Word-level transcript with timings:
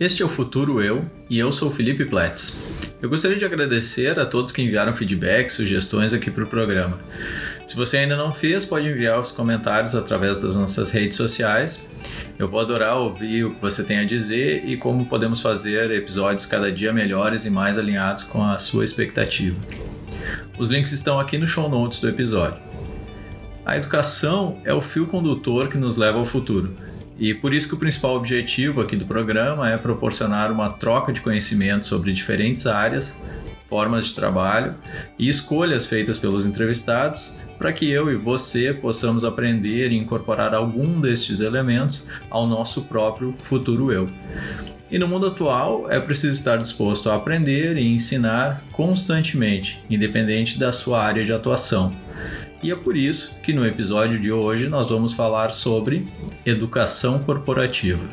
Este 0.00 0.22
é 0.22 0.24
o 0.24 0.28
Futuro 0.28 0.80
Eu 0.80 1.04
e 1.28 1.40
eu 1.40 1.50
sou 1.50 1.72
Felipe 1.72 2.04
Platz. 2.04 2.56
Eu 3.02 3.08
gostaria 3.08 3.36
de 3.36 3.44
agradecer 3.44 4.16
a 4.16 4.24
todos 4.24 4.52
que 4.52 4.62
enviaram 4.62 4.92
feedback, 4.92 5.50
sugestões 5.50 6.14
aqui 6.14 6.30
para 6.30 6.44
o 6.44 6.46
programa. 6.46 7.00
Se 7.66 7.74
você 7.74 7.96
ainda 7.96 8.16
não 8.16 8.32
fez, 8.32 8.64
pode 8.64 8.86
enviar 8.86 9.18
os 9.18 9.32
comentários 9.32 9.96
através 9.96 10.38
das 10.40 10.54
nossas 10.54 10.92
redes 10.92 11.16
sociais. 11.16 11.84
Eu 12.38 12.46
vou 12.46 12.60
adorar 12.60 12.96
ouvir 12.96 13.46
o 13.46 13.54
que 13.56 13.60
você 13.60 13.82
tem 13.82 13.98
a 13.98 14.04
dizer 14.04 14.64
e 14.64 14.76
como 14.76 15.06
podemos 15.06 15.40
fazer 15.40 15.90
episódios 15.90 16.46
cada 16.46 16.70
dia 16.70 16.92
melhores 16.92 17.44
e 17.44 17.50
mais 17.50 17.76
alinhados 17.76 18.22
com 18.22 18.44
a 18.44 18.56
sua 18.56 18.84
expectativa. 18.84 19.56
Os 20.56 20.70
links 20.70 20.92
estão 20.92 21.18
aqui 21.18 21.36
no 21.36 21.46
show 21.46 21.68
notes 21.68 21.98
do 21.98 22.08
episódio. 22.08 22.60
A 23.66 23.76
educação 23.76 24.62
é 24.64 24.72
o 24.72 24.80
fio 24.80 25.08
condutor 25.08 25.66
que 25.66 25.76
nos 25.76 25.96
leva 25.96 26.18
ao 26.18 26.24
futuro. 26.24 26.72
E 27.18 27.34
por 27.34 27.52
isso 27.52 27.68
que 27.68 27.74
o 27.74 27.78
principal 27.78 28.14
objetivo 28.14 28.80
aqui 28.80 28.94
do 28.94 29.04
programa 29.04 29.68
é 29.70 29.76
proporcionar 29.76 30.52
uma 30.52 30.70
troca 30.70 31.12
de 31.12 31.20
conhecimento 31.20 31.84
sobre 31.84 32.12
diferentes 32.12 32.66
áreas, 32.66 33.16
formas 33.68 34.06
de 34.06 34.14
trabalho 34.14 34.76
e 35.18 35.28
escolhas 35.28 35.84
feitas 35.86 36.16
pelos 36.16 36.46
entrevistados 36.46 37.36
para 37.58 37.72
que 37.72 37.90
eu 37.90 38.10
e 38.10 38.14
você 38.14 38.72
possamos 38.72 39.24
aprender 39.24 39.90
e 39.90 39.96
incorporar 39.96 40.54
algum 40.54 41.00
destes 41.00 41.40
elementos 41.40 42.06
ao 42.30 42.46
nosso 42.46 42.82
próprio 42.82 43.34
futuro 43.38 43.92
eu. 43.92 44.08
E 44.90 44.98
no 44.98 45.08
mundo 45.08 45.26
atual 45.26 45.90
é 45.90 46.00
preciso 46.00 46.32
estar 46.32 46.56
disposto 46.56 47.10
a 47.10 47.16
aprender 47.16 47.76
e 47.76 47.86
ensinar 47.86 48.62
constantemente, 48.72 49.84
independente 49.90 50.58
da 50.58 50.72
sua 50.72 51.02
área 51.02 51.24
de 51.24 51.32
atuação. 51.32 51.92
E 52.60 52.72
é 52.72 52.76
por 52.76 52.96
isso 52.96 53.36
que 53.40 53.52
no 53.52 53.64
episódio 53.64 54.18
de 54.18 54.32
hoje 54.32 54.68
nós 54.68 54.90
vamos 54.90 55.14
falar 55.14 55.50
sobre 55.50 56.08
educação 56.44 57.20
corporativa. 57.20 58.04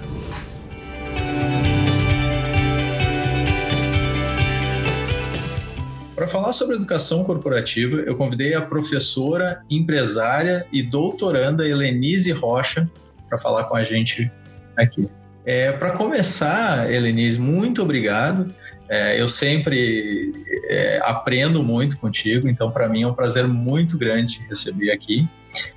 Para 6.14 6.28
falar 6.28 6.54
sobre 6.54 6.76
educação 6.76 7.24
corporativa, 7.24 7.98
eu 7.98 8.16
convidei 8.16 8.54
a 8.54 8.62
professora, 8.62 9.64
empresária 9.68 10.68
e 10.72 10.84
doutoranda 10.84 11.68
Helenise 11.68 12.32
Rocha 12.32 12.90
para 13.28 13.40
falar 13.40 13.64
com 13.64 13.76
a 13.76 13.84
gente 13.84 14.32
aqui. 14.78 15.10
É, 15.46 15.72
Para 15.72 15.92
começar, 15.92 16.92
Helenise, 16.92 17.40
muito 17.40 17.82
obrigado. 17.82 18.54
É, 18.90 19.20
eu 19.20 19.28
sempre 19.28 20.32
é, 20.70 21.00
aprendo 21.04 21.64
muito 21.64 21.98
contigo, 21.98 22.48
então 22.48 22.72
para 22.72 22.88
mim 22.88 23.04
é 23.04 23.08
um 23.08 23.14
prazer 23.14 23.48
muito 23.48 23.98
grande 23.98 24.40
receber 24.48 24.92
aqui. 24.92 25.28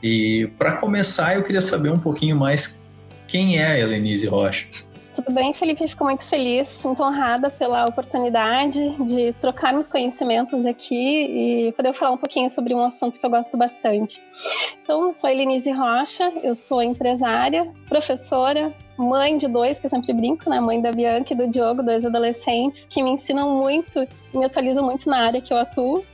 E 0.03 0.51
para 0.59 0.73
começar, 0.73 1.37
eu 1.37 1.43
queria 1.43 1.61
saber 1.61 1.91
um 1.91 1.99
pouquinho 1.99 2.37
mais 2.37 2.83
quem 3.27 3.59
é 3.59 3.67
a 3.67 3.79
Helenise 3.79 4.27
Rocha. 4.27 4.67
Tudo 5.19 5.35
bem, 5.35 5.53
Felipe? 5.53 5.89
Fico 5.89 6.05
muito 6.05 6.25
feliz, 6.25 6.81
muito 6.85 7.03
honrada 7.03 7.51
pela 7.51 7.85
oportunidade 7.87 8.91
de 9.05 9.33
trocarmos 9.41 9.89
conhecimentos 9.89 10.65
aqui 10.65 10.95
e 10.95 11.73
poder 11.73 11.93
falar 11.93 12.13
um 12.13 12.17
pouquinho 12.17 12.49
sobre 12.49 12.73
um 12.73 12.81
assunto 12.85 13.19
que 13.19 13.27
eu 13.27 13.31
gosto 13.31 13.57
bastante. 13.57 14.23
Então, 14.81 15.13
sou 15.13 15.27
a 15.27 15.33
Elenise 15.33 15.73
Rocha, 15.73 16.33
eu 16.41 16.55
sou 16.55 16.81
empresária, 16.81 17.69
professora, 17.89 18.73
mãe 18.97 19.37
de 19.37 19.49
dois, 19.49 19.81
que 19.81 19.87
eu 19.87 19.91
sempre 19.91 20.13
brinco, 20.13 20.49
né? 20.49 20.61
Mãe 20.61 20.81
da 20.81 20.93
Bianca 20.93 21.33
e 21.33 21.37
do 21.37 21.49
Diogo, 21.49 21.83
dois 21.83 22.07
adolescentes, 22.07 22.87
que 22.87 23.03
me 23.03 23.11
ensinam 23.11 23.57
muito 23.57 24.07
e 24.33 24.39
me 24.39 24.45
atualizam 24.45 24.85
muito 24.85 25.11
na 25.11 25.27
área 25.27 25.41
que 25.41 25.53
eu 25.53 25.57
atuo. 25.57 26.05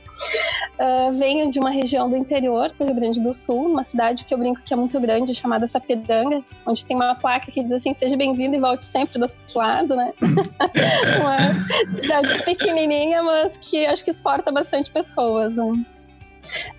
Uh, 0.79 1.13
venho 1.13 1.49
de 1.49 1.59
uma 1.59 1.69
região 1.69 2.09
do 2.09 2.15
interior 2.15 2.71
do 2.77 2.85
Rio 2.85 2.95
Grande 2.95 3.21
do 3.21 3.33
Sul, 3.33 3.67
uma 3.67 3.83
cidade 3.83 4.25
que 4.25 4.33
eu 4.33 4.37
brinco 4.37 4.61
que 4.63 4.73
é 4.73 4.77
muito 4.77 4.99
grande, 4.99 5.33
chamada 5.33 5.67
Sapedanga, 5.67 6.43
onde 6.65 6.85
tem 6.85 6.95
uma 6.95 7.15
placa 7.15 7.51
que 7.51 7.63
diz 7.63 7.71
assim: 7.73 7.93
seja 7.93 8.15
bem-vindo 8.15 8.55
e 8.55 8.59
volte 8.59 8.85
sempre 8.85 9.19
do 9.19 9.23
outro 9.23 9.37
lado, 9.55 9.95
né? 9.95 10.13
uma 11.19 11.63
cidade 11.91 12.43
pequenininha, 12.43 13.21
mas 13.23 13.57
que 13.57 13.85
acho 13.85 14.03
que 14.03 14.11
exporta 14.11 14.51
bastante 14.51 14.91
pessoas. 14.91 15.57
Né? 15.57 15.85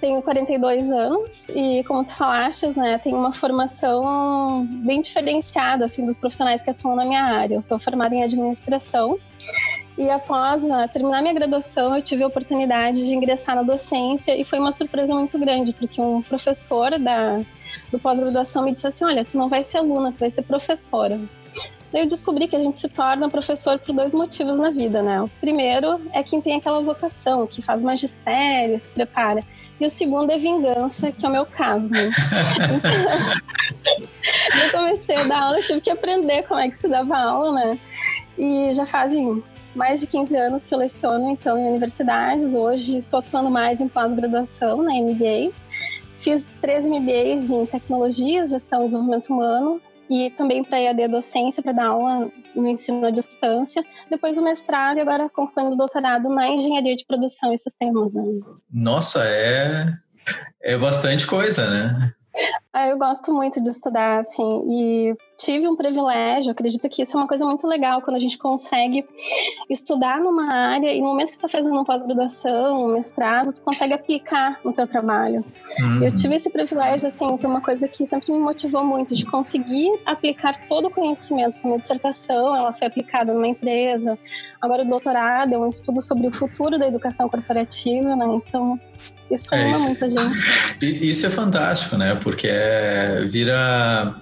Tenho 0.01 0.23
42 0.23 0.93
anos 0.93 1.49
e, 1.51 1.83
como 1.85 2.05
tu 2.05 2.15
falaste, 2.15 2.67
né, 2.79 2.99
tenho 2.99 3.17
uma 3.17 3.33
formação 3.33 4.67
bem 4.85 5.01
diferenciada 5.01 5.85
assim 5.85 6.07
dos 6.07 6.19
profissionais 6.19 6.63
que 6.63 6.71
atuam 6.71 6.97
na 6.97 7.05
minha 7.05 7.25
área. 7.25 7.55
Eu 7.55 7.63
sou 7.63 7.79
formada 7.79 8.15
em 8.15 8.23
administração 8.23 9.19
e 9.99 10.11
após 10.11 10.63
né, 10.63 10.89
terminar 10.93 11.23
minha 11.23 11.33
graduação, 11.33 11.97
eu 11.97 12.03
tive 12.03 12.23
a 12.23 12.27
oportunidade 12.27 13.03
de 13.03 13.15
ingressar 13.15 13.57
na 13.57 13.63
docência 13.63 14.37
e 14.39 14.45
foi 14.45 14.59
uma 14.59 14.71
surpresa 14.71 15.15
muito 15.15 15.39
grande, 15.39 15.73
porque 15.73 16.01
um 16.01 16.21
professor 16.21 16.99
da, 16.99 17.41
do 17.91 17.99
pós-graduação 17.99 18.63
me 18.63 18.73
disse 18.73 18.87
assim: 18.87 19.05
Olha, 19.05 19.25
tu 19.25 19.39
não 19.39 19.49
vai 19.49 19.63
ser 19.63 19.79
aluna, 19.79 20.13
tu 20.13 20.19
vai 20.19 20.29
ser 20.29 20.43
professora. 20.43 21.19
Daí 21.91 22.03
eu 22.03 22.07
descobri 22.07 22.47
que 22.47 22.55
a 22.55 22.59
gente 22.59 22.79
se 22.79 22.89
torna 22.89 23.31
professor 23.31 23.79
por 23.79 23.95
dois 23.95 24.13
motivos 24.13 24.59
na 24.59 24.71
vida, 24.71 25.03
né? 25.03 25.23
O 25.23 25.29
primeiro 25.41 26.01
é 26.13 26.23
quem 26.23 26.43
tem 26.43 26.57
aquela 26.57 26.83
vocação, 26.83 27.47
que 27.47 27.63
faz 27.63 27.83
magistério, 27.83 28.79
se 28.79 28.91
prepara. 28.91 29.43
E 29.81 29.87
o 29.87 29.89
segundo 29.89 30.31
é 30.31 30.37
vingança, 30.37 31.11
que 31.11 31.25
é 31.25 31.29
o 31.29 31.33
meu 31.33 31.47
caso. 31.47 31.95
Então, 34.57 34.61
eu 34.65 34.71
comecei 34.73 35.17
a 35.17 35.25
dar 35.25 35.43
aula, 35.45 35.63
tive 35.63 35.81
que 35.81 35.91
aprender 35.91 36.43
como 36.43 36.59
é 36.59 36.69
que 36.69 36.77
se 36.77 36.89
dava 36.89 37.17
aula, 37.17 37.53
né? 37.53 37.79
E 38.37 38.75
já 38.75 38.85
fazem 38.85 39.43
mais 39.77 40.01
de 40.01 40.07
15 40.07 40.37
anos 40.37 40.65
que 40.65 40.75
eu 40.75 40.79
leciono, 40.79 41.31
então, 41.31 41.59
em 41.59 41.69
universidades. 41.69 42.55
Hoje 42.55 42.97
estou 42.97 43.21
atuando 43.21 43.51
mais 43.51 43.81
em 43.81 43.89
pós-graduação, 43.89 44.83
na 44.83 44.93
né, 44.93 45.01
MBAs. 45.03 46.03
Fiz 46.17 46.51
três 46.61 46.87
MBAs 46.87 47.51
em 47.51 47.67
tecnologia, 47.67 48.47
gestão 48.47 48.83
e 48.83 48.87
desenvolvimento 48.87 49.33
humano 49.33 49.81
e 50.09 50.31
também 50.31 50.65
para 50.65 50.81
EAD 50.81 51.09
docência, 51.09 51.63
para 51.63 51.73
dar 51.73 51.89
aula 51.89 52.31
no 52.55 52.67
ensino 52.67 53.05
à 53.07 53.11
distância. 53.11 53.85
Depois 54.09 54.39
o 54.39 54.43
mestrado 54.43 54.97
e 54.97 55.01
agora 55.01 55.29
concluindo 55.29 55.75
o 55.75 55.77
doutorado 55.77 56.29
na 56.31 56.49
engenharia 56.49 56.97
de 56.97 57.05
produção 57.05 57.53
e 57.53 57.59
sistemas. 57.59 58.15
Né? 58.15 58.23
Nossa, 58.73 59.25
é, 59.25 59.93
é 60.63 60.79
bastante 60.79 61.27
coisa, 61.27 61.69
né? 61.69 62.13
Ah, 62.73 62.89
eu 62.89 62.99
gosto 62.99 63.33
muito 63.33 63.63
de 63.63 63.71
estudar, 63.71 64.19
assim, 64.19 64.63
e 64.67 65.17
tive 65.37 65.69
um 65.69 65.77
privilégio, 65.77 66.51
acredito 66.51 66.89
que 66.89 67.03
isso 67.03 67.17
é 67.17 67.21
uma 67.21 67.29
coisa 67.29 67.45
muito 67.45 67.67
legal, 67.67 68.01
quando 68.01 68.17
a 68.17 68.21
gente 68.21 68.39
consegue 68.39 69.05
estudar 69.69 70.21
numa 70.21 70.53
área 70.53 70.93
e 70.93 71.01
no 71.01 71.09
momento 71.09 71.31
que 71.31 71.39
tu 71.39 71.43
tá 71.43 71.49
fazendo 71.49 71.75
uma 71.75 71.85
pós-graduação, 71.85 72.87
um 72.87 72.93
mestrado, 72.93 73.53
tu 73.53 73.61
consegue 73.61 73.93
aplicar 73.93 74.59
no 74.65 74.73
teu 74.73 74.87
trabalho. 74.87 75.45
Uhum. 75.81 76.05
Eu 76.05 76.15
tive 76.15 76.35
esse 76.35 76.51
privilégio, 76.51 77.09
assim, 77.09 77.37
foi 77.39 77.51
uma 77.51 77.61
coisa 77.61 77.87
que 77.87 78.07
sempre 78.07 78.33
me 78.33 78.39
motivou 78.39 78.85
muito, 78.85 79.15
de 79.15 79.27
conseguir 79.27 79.91
aplicar 80.07 80.67
todo 80.67 80.87
o 80.87 80.91
conhecimento. 80.91 81.59
Minha 81.65 81.79
dissertação, 81.79 82.57
ela 82.57 82.73
foi 82.73 82.87
aplicada 82.87 83.33
numa 83.33 83.49
empresa, 83.49 84.19
agora 84.61 84.83
o 84.83 84.89
doutorado 84.89 85.55
é 85.55 85.59
um 85.59 85.69
estudo 85.69 86.01
sobre 86.01 86.27
o 86.27 86.33
futuro 86.33 86.79
da 86.79 86.87
educação 86.87 87.29
corporativa, 87.29 88.17
né, 88.17 88.27
então 88.27 88.81
isso 89.31 89.53
é, 89.55 89.71
isso, 89.71 89.83
muita 89.85 90.09
gente. 90.09 90.41
Isso 90.81 91.27
é 91.27 91.31
fantástico, 91.31 91.97
né? 91.97 92.15
Porque 92.15 92.47
é, 92.49 93.25
vira 93.29 94.15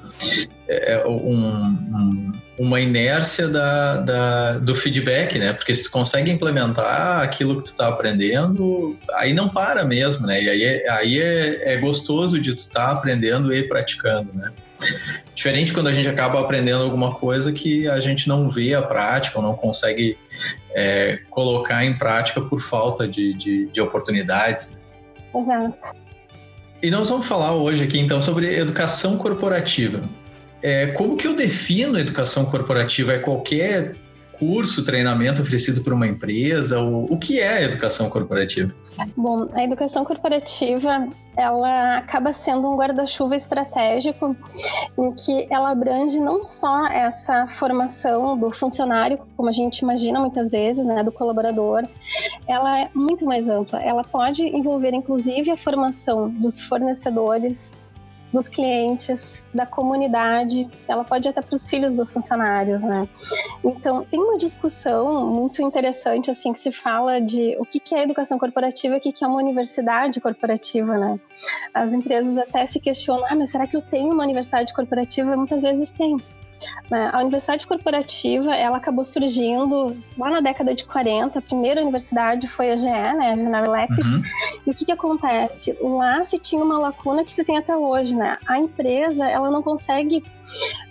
é, 0.68 1.04
um, 1.06 1.46
um, 1.46 2.32
uma 2.58 2.80
inércia 2.80 3.48
da, 3.48 3.96
da, 3.98 4.58
do 4.58 4.74
feedback, 4.74 5.38
né? 5.38 5.52
Porque 5.52 5.74
se 5.74 5.84
tu 5.84 5.90
consegue 5.90 6.30
implementar 6.30 7.22
aquilo 7.22 7.56
que 7.56 7.64
tu 7.64 7.72
está 7.72 7.88
aprendendo, 7.88 8.96
aí 9.14 9.32
não 9.32 9.48
para 9.48 9.84
mesmo, 9.84 10.26
né? 10.26 10.42
E 10.42 10.48
aí, 10.48 10.64
é, 10.64 10.90
aí 10.90 11.20
é, 11.20 11.74
é 11.74 11.76
gostoso 11.78 12.40
de 12.40 12.54
tu 12.54 12.60
estar 12.60 12.86
tá 12.86 12.92
aprendendo 12.92 13.54
e 13.54 13.62
praticando, 13.66 14.32
né? 14.34 14.52
Diferente 15.34 15.72
quando 15.72 15.88
a 15.88 15.92
gente 15.92 16.08
acaba 16.08 16.40
aprendendo 16.40 16.84
alguma 16.84 17.12
coisa 17.14 17.52
que 17.52 17.88
a 17.88 18.00
gente 18.00 18.28
não 18.28 18.50
vê 18.50 18.74
a 18.74 18.82
prática 18.82 19.38
ou 19.38 19.44
não 19.44 19.54
consegue 19.54 20.16
é, 20.74 21.20
colocar 21.30 21.84
em 21.84 21.96
prática 21.96 22.40
por 22.40 22.60
falta 22.60 23.06
de, 23.06 23.32
de, 23.34 23.66
de 23.66 23.80
oportunidades. 23.80 24.80
Exato. 25.34 25.94
E 26.82 26.90
nós 26.90 27.08
vamos 27.08 27.26
falar 27.26 27.54
hoje 27.54 27.82
aqui 27.82 27.98
então 27.98 28.20
sobre 28.20 28.58
educação 28.58 29.16
corporativa. 29.16 30.02
É, 30.64 30.86
como 30.92 31.14
que 31.14 31.26
eu 31.26 31.36
defino 31.36 31.98
educação 31.98 32.46
corporativa? 32.46 33.12
É 33.12 33.18
qualquer 33.18 33.96
curso, 34.38 34.82
treinamento 34.82 35.42
oferecido 35.42 35.82
por 35.82 35.92
uma 35.92 36.06
empresa? 36.06 36.80
O, 36.80 37.04
o 37.04 37.18
que 37.18 37.38
é 37.38 37.64
educação 37.64 38.08
corporativa? 38.08 38.72
Bom, 39.14 39.46
a 39.52 39.62
educação 39.62 40.06
corporativa 40.06 41.06
ela 41.36 41.98
acaba 41.98 42.32
sendo 42.32 42.70
um 42.70 42.76
guarda-chuva 42.76 43.36
estratégico 43.36 44.34
em 44.98 45.12
que 45.12 45.46
ela 45.50 45.70
abrange 45.70 46.18
não 46.18 46.42
só 46.42 46.86
essa 46.86 47.46
formação 47.46 48.38
do 48.38 48.50
funcionário, 48.50 49.18
como 49.36 49.50
a 49.50 49.52
gente 49.52 49.80
imagina 49.80 50.18
muitas 50.18 50.50
vezes, 50.50 50.86
né, 50.86 51.02
do 51.02 51.12
colaborador, 51.12 51.82
ela 52.48 52.80
é 52.80 52.88
muito 52.94 53.26
mais 53.26 53.50
ampla. 53.50 53.82
Ela 53.82 54.02
pode 54.02 54.46
envolver 54.46 54.94
inclusive 54.94 55.50
a 55.50 55.58
formação 55.58 56.30
dos 56.30 56.58
fornecedores, 56.62 57.76
dos 58.34 58.48
clientes, 58.48 59.46
da 59.54 59.64
comunidade, 59.64 60.68
ela 60.88 61.04
pode 61.04 61.28
ir 61.28 61.30
até 61.30 61.40
para 61.40 61.54
os 61.54 61.70
filhos 61.70 61.94
dos 61.94 62.12
funcionários, 62.12 62.82
né? 62.82 63.08
Então, 63.64 64.04
tem 64.04 64.20
uma 64.20 64.36
discussão 64.36 65.26
muito 65.30 65.62
interessante, 65.62 66.32
assim, 66.32 66.52
que 66.52 66.58
se 66.58 66.72
fala 66.72 67.20
de 67.20 67.56
o 67.58 67.64
que 67.64 67.94
é 67.94 68.02
educação 68.02 68.36
corporativa 68.36 68.96
e 68.96 68.98
o 68.98 69.00
que 69.00 69.24
é 69.24 69.26
uma 69.26 69.38
universidade 69.38 70.20
corporativa, 70.20 70.98
né? 70.98 71.20
As 71.72 71.92
empresas 71.92 72.36
até 72.36 72.66
se 72.66 72.80
questionam, 72.80 73.24
ah, 73.30 73.36
mas 73.36 73.50
será 73.50 73.68
que 73.68 73.76
eu 73.76 73.82
tenho 73.82 74.12
uma 74.12 74.24
universidade 74.24 74.74
corporativa? 74.74 75.36
Muitas 75.36 75.62
vezes 75.62 75.92
tem. 75.92 76.16
Né? 76.90 77.10
A 77.12 77.20
universidade 77.20 77.66
corporativa, 77.66 78.54
ela 78.54 78.76
acabou 78.76 79.04
surgindo 79.04 79.96
lá 80.18 80.30
na 80.30 80.40
década 80.40 80.74
de 80.74 80.84
40. 80.84 81.38
A 81.38 81.42
primeira 81.42 81.80
universidade 81.80 82.46
foi 82.46 82.70
a 82.70 82.76
GE, 82.76 82.86
né, 82.86 83.32
a 83.32 83.36
General 83.36 83.64
Electric. 83.64 84.08
Uhum. 84.08 84.22
E 84.66 84.70
o 84.70 84.74
que 84.74 84.84
que 84.84 84.92
acontece? 84.92 85.76
Lá 85.80 86.24
se 86.24 86.38
tinha 86.38 86.64
uma 86.64 86.78
lacuna 86.78 87.24
que 87.24 87.32
se 87.32 87.44
tem 87.44 87.58
até 87.58 87.76
hoje, 87.76 88.14
né? 88.14 88.38
A 88.46 88.58
empresa, 88.58 89.28
ela 89.28 89.50
não 89.50 89.62
consegue 89.62 90.24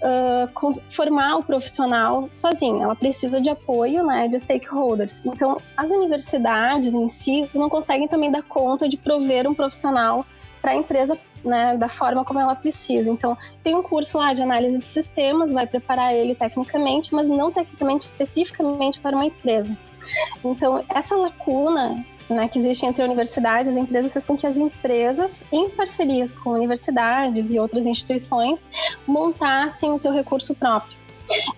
uh, 0.01 0.71
formar 0.89 1.37
o 1.37 1.43
profissional 1.43 2.29
sozinha. 2.33 2.83
Ela 2.83 2.95
precisa 2.95 3.39
de 3.39 3.49
apoio, 3.49 4.03
né, 4.05 4.27
de 4.27 4.39
stakeholders. 4.39 5.25
Então, 5.25 5.57
as 5.75 5.91
universidades 5.91 6.93
em 6.93 7.07
si 7.07 7.49
não 7.53 7.69
conseguem 7.69 8.07
também 8.07 8.31
dar 8.31 8.43
conta 8.43 8.87
de 8.87 8.97
prover 8.97 9.47
um 9.47 9.53
profissional 9.53 10.25
para 10.61 10.71
a 10.71 10.75
empresa 10.75 11.17
né, 11.43 11.77
da 11.77 11.89
forma 11.89 12.23
como 12.23 12.39
ela 12.39 12.55
precisa. 12.55 13.11
Então, 13.11 13.37
tem 13.63 13.75
um 13.75 13.83
curso 13.83 14.17
lá 14.17 14.33
de 14.33 14.41
análise 14.41 14.79
de 14.79 14.87
sistemas, 14.87 15.51
vai 15.51 15.67
preparar 15.67 16.13
ele 16.13 16.35
tecnicamente, 16.35 17.13
mas 17.13 17.29
não 17.29 17.51
tecnicamente 17.51 18.05
especificamente 18.05 18.99
para 18.99 19.15
uma 19.15 19.25
empresa. 19.25 19.77
Então, 20.43 20.83
essa 20.89 21.15
lacuna 21.15 22.05
né, 22.29 22.47
que 22.47 22.57
existe 22.57 22.85
entre 22.85 23.03
universidades 23.03 23.75
e 23.75 23.79
as 23.79 23.85
empresas 23.85 24.13
fez 24.13 24.25
com 24.25 24.35
que 24.35 24.47
as 24.47 24.57
empresas, 24.57 25.43
em 25.51 25.69
parcerias 25.69 26.33
com 26.33 26.51
universidades 26.51 27.53
e 27.53 27.59
outras 27.59 27.85
instituições, 27.85 28.65
montassem 29.05 29.91
o 29.91 29.99
seu 29.99 30.11
recurso 30.11 30.53
próprio. 30.55 30.97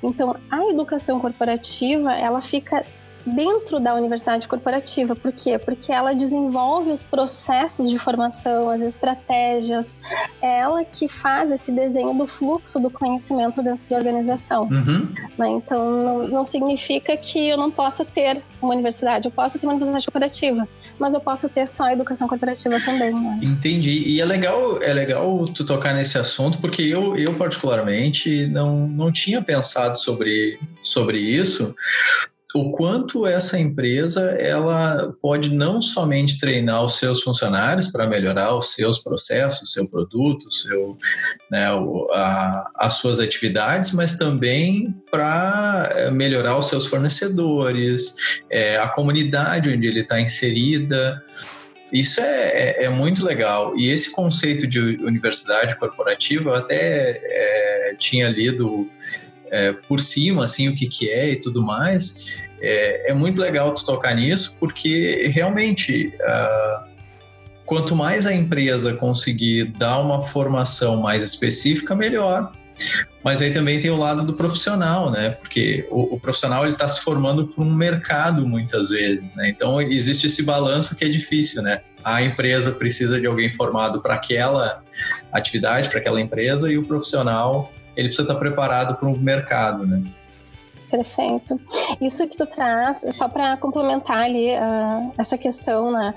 Então, 0.02 0.36
a 0.50 0.66
educação 0.66 1.20
corporativa, 1.20 2.14
ela 2.14 2.42
fica 2.42 2.86
dentro 3.26 3.80
da 3.80 3.94
universidade 3.96 4.48
corporativa. 4.48 5.16
Por 5.16 5.32
quê? 5.32 5.58
Porque 5.58 5.92
ela 5.92 6.14
desenvolve 6.14 6.92
os 6.92 7.02
processos 7.02 7.90
de 7.90 7.98
formação, 7.98 8.70
as 8.70 8.84
estratégias, 8.84 9.96
é 10.42 10.60
ela 10.60 10.84
que 10.84 11.08
faz 11.08 11.52
esse 11.52 11.72
desenho 11.72 12.14
do 12.14 12.28
fluxo 12.28 12.80
do 12.80 12.90
conhecimento 12.90 13.62
dentro 13.62 13.90
da 13.90 13.98
organização. 13.98 14.64
Uhum. 14.64 15.08
Né? 15.38 15.50
Então, 15.50 16.02
não, 16.02 16.28
não 16.28 16.46
significa 16.46 17.18
que 17.18 17.50
eu 17.50 17.58
não 17.58 17.72
possa 17.72 18.06
ter 18.06 18.42
uma 18.62 18.74
universidade, 18.74 19.26
eu 19.26 19.32
posso 19.32 19.60
ter 19.60 19.66
uma 19.66 19.74
universidade 19.74 20.06
corporativa, 20.06 20.68
mas 21.00 21.14
eu 21.14 21.20
posso 21.20 21.50
ter 21.50 21.68
só 21.68 21.86
a 21.86 21.94
educação 21.94 22.28
corporativa 22.28 22.80
também. 22.80 23.14
Né? 23.14 23.40
Entendi. 23.42 24.04
E 24.06 24.22
é 24.22 24.26
legal, 24.26 24.82
é 24.82 24.94
legal 24.94 25.46
tu 25.46 25.66
tocar 25.66 25.94
nesse 25.94 26.18
assunto, 26.18 26.60
porque 26.60 26.82
eu, 26.82 27.18
eu 27.18 27.34
particularmente 27.36 28.48
não, 28.48 28.88
não 28.88 29.12
tinha 29.12 29.42
pensado 29.42 29.98
sobre, 29.98 30.60
sobre 30.84 31.20
isso, 31.20 31.76
o 32.56 32.72
quanto 32.72 33.28
essa 33.28 33.60
empresa 33.60 34.32
ela 34.40 35.14
pode 35.22 35.54
não 35.54 35.82
somente 35.82 36.40
treinar 36.40 36.86
os 36.86 36.98
seus 36.98 37.22
funcionários 37.22 37.90
para 37.90 38.08
melhorar 38.08 38.56
os 38.56 38.74
seus 38.74 38.98
processos, 38.98 39.74
seu 39.74 39.90
produto, 39.90 40.50
seu, 40.50 40.98
né, 41.52 41.68
a, 42.14 42.72
as 42.78 42.94
suas 42.94 43.20
atividades, 43.20 43.92
mas 43.92 44.16
também 44.16 44.96
para 45.12 45.90
eh, 45.92 46.12
melhorar 46.12 46.58
os 46.58 46.68
seus 46.68 46.88
fornecedores, 46.88 48.16
é, 48.50 48.78
a 48.78 48.88
comunidade 48.88 49.70
onde 49.70 49.86
ele 49.86 50.00
está 50.00 50.22
inserida. 50.22 51.22
Isso 51.92 52.22
é, 52.22 52.48
é, 52.48 52.84
é, 52.86 52.90
muito 52.90 53.26
legal. 53.26 53.78
E 53.78 53.92
esse 53.92 54.12
conceito 54.14 54.66
de 54.66 54.80
universidade 54.80 55.78
corporativa, 55.78 56.52
eu 56.52 56.56
até 56.56 57.22
é, 57.22 57.96
tinha 57.98 58.30
lido 58.30 58.90
é, 59.52 59.72
por 59.74 60.00
cima, 60.00 60.46
assim, 60.46 60.68
o 60.68 60.76
que, 60.76 60.88
que 60.88 61.10
é 61.10 61.32
e 61.32 61.36
tudo 61.36 61.62
mais, 61.62 62.44
é, 62.62 63.12
é 63.12 63.14
muito 63.14 63.40
legal 63.40 63.74
tu 63.74 63.86
tocar 63.86 64.16
nisso, 64.16 64.58
porque 64.60 65.30
realmente, 65.34 66.14
uh, 66.20 66.90
quanto 67.66 67.96
mais 67.96 68.26
a 68.26 68.34
empresa 68.34 68.94
conseguir 68.94 69.66
dar 69.78 70.00
uma 70.00 70.22
formação 70.22 70.98
mais 70.98 71.24
específica, 71.24 71.96
melhor. 71.96 72.52
Mas 73.24 73.42
aí 73.42 73.52
também 73.52 73.80
tem 73.80 73.90
o 73.90 73.96
lado 73.96 74.24
do 74.24 74.34
profissional, 74.34 75.10
né? 75.10 75.32
Porque 75.32 75.88
o, 75.90 76.16
o 76.16 76.20
profissional 76.20 76.64
ele 76.64 76.74
está 76.74 76.88
se 76.88 77.02
formando 77.02 77.48
para 77.48 77.64
um 77.64 77.74
mercado 77.74 78.46
muitas 78.46 78.90
vezes, 78.90 79.34
né? 79.34 79.50
Então 79.50 79.82
existe 79.82 80.28
esse 80.28 80.44
balanço 80.44 80.96
que 80.96 81.06
é 81.06 81.08
difícil, 81.08 81.62
né? 81.62 81.82
A 82.04 82.22
empresa 82.22 82.72
precisa 82.72 83.20
de 83.20 83.26
alguém 83.26 83.50
formado 83.50 84.02
para 84.02 84.16
aquela 84.16 84.84
atividade, 85.32 85.90
para 85.90 86.00
aquela 86.00 86.20
empresa, 86.22 86.72
e 86.72 86.78
o 86.78 86.86
profissional 86.86 87.72
ele 87.96 88.08
precisa 88.08 88.24
estar 88.24 88.36
preparado 88.36 88.96
para 88.98 89.08
o 89.08 89.18
mercado, 89.18 89.86
né? 89.86 90.04
Perfeito. 90.90 91.60
Isso 92.00 92.28
que 92.28 92.38
tu 92.38 92.46
traz, 92.46 93.06
só 93.12 93.28
para 93.28 93.58
complementar 93.58 94.20
ali 94.20 94.52
uh, 94.52 95.12
essa 95.18 95.38
questão, 95.38 95.92
né? 95.92 96.14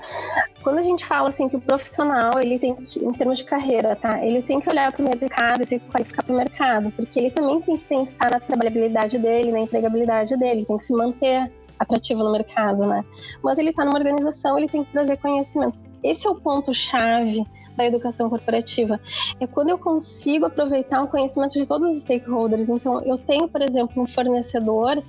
Quando 0.63 0.77
a 0.77 0.81
gente 0.81 1.05
fala 1.05 1.27
assim 1.27 1.49
que 1.49 1.55
o 1.55 1.61
profissional, 1.61 2.39
ele 2.39 2.59
tem 2.59 2.75
que, 2.75 3.03
em 3.03 3.11
termos 3.11 3.39
de 3.39 3.43
carreira, 3.43 3.95
tá? 3.95 4.23
Ele 4.23 4.41
tem 4.41 4.59
que 4.59 4.69
olhar 4.69 4.91
para 4.91 5.03
o 5.03 5.09
mercado 5.09 5.63
e 5.63 5.65
se 5.65 5.79
qualificar 5.79 6.23
para 6.23 6.33
o 6.33 6.37
mercado, 6.37 6.91
porque 6.91 7.19
ele 7.19 7.31
também 7.31 7.61
tem 7.61 7.77
que 7.77 7.85
pensar 7.85 8.31
na 8.31 8.39
trabalhabilidade 8.39 9.17
dele, 9.17 9.51
na 9.51 9.59
empregabilidade 9.59 10.37
dele, 10.37 10.65
tem 10.65 10.77
que 10.77 10.83
se 10.83 10.93
manter 10.93 11.51
atrativo 11.79 12.23
no 12.23 12.31
mercado, 12.31 12.85
né? 12.85 13.03
Mas 13.43 13.57
ele 13.57 13.71
está 13.71 13.83
numa 13.83 13.97
organização, 13.97 14.57
ele 14.57 14.67
tem 14.67 14.83
que 14.83 14.91
trazer 14.91 15.17
conhecimentos. 15.17 15.81
Esse 16.03 16.27
é 16.27 16.29
o 16.29 16.35
ponto 16.35 16.73
chave 16.73 17.43
da 17.79 17.85
educação 17.85 18.29
corporativa. 18.29 18.99
É 19.39 19.47
quando 19.47 19.69
eu 19.69 19.77
consigo 19.77 20.45
aproveitar 20.45 21.01
o 21.01 21.07
conhecimento 21.07 21.53
de 21.53 21.65
todos 21.65 21.95
os 21.95 22.01
stakeholders. 22.01 22.69
Então, 22.69 23.01
eu 23.03 23.17
tenho, 23.17 23.47
por 23.47 23.61
exemplo, 23.61 24.03
um 24.03 24.05
fornecedor 24.05 25.01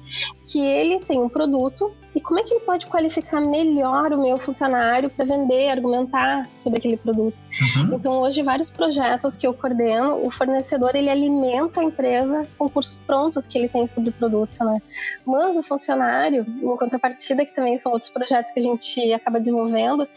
que 0.45 0.61
ele 0.61 1.01
tem 1.01 1.21
um 1.21 1.29
produto 1.29 1.93
e 2.15 2.21
como 2.21 2.41
é 2.41 2.43
que 2.43 2.55
ele 2.55 2.61
pode 2.61 2.87
qualificar 2.87 3.41
melhor 3.41 4.13
o 4.13 4.21
meu 4.21 4.37
funcionário 4.37 5.09
para 5.11 5.25
vender, 5.25 5.69
argumentar 5.69 6.49
sobre 6.57 6.79
aquele 6.79 6.97
produto. 6.97 7.43
Uhum. 7.77 7.95
Então, 7.95 8.21
hoje, 8.21 8.43
vários 8.43 8.71
projetos 8.71 9.37
que 9.37 9.47
eu 9.47 9.55
coordeno, 9.55 10.25
o 10.25 10.31
fornecedor 10.31 10.95
ele 10.95 11.09
alimenta 11.09 11.81
a 11.81 11.85
empresa 11.85 12.47
com 12.59 12.69
cursos 12.69 13.01
prontos 13.01 13.47
que 13.47 13.57
ele 13.57 13.69
tem 13.69 13.87
sobre 13.87 14.11
o 14.11 14.13
produto, 14.13 14.65
né? 14.65 14.83
Mas 15.25 15.57
o 15.57 15.63
funcionário, 15.63 16.45
em 16.49 16.77
contrapartida, 16.77 17.45
que 17.45 17.55
também 17.55 17.77
são 17.77 17.93
outros 17.93 18.11
projetos 18.11 18.53
que 18.53 18.59
a 18.59 18.63
gente 18.63 19.13
acaba 19.13 19.39
desenvolvendo, 19.39 20.09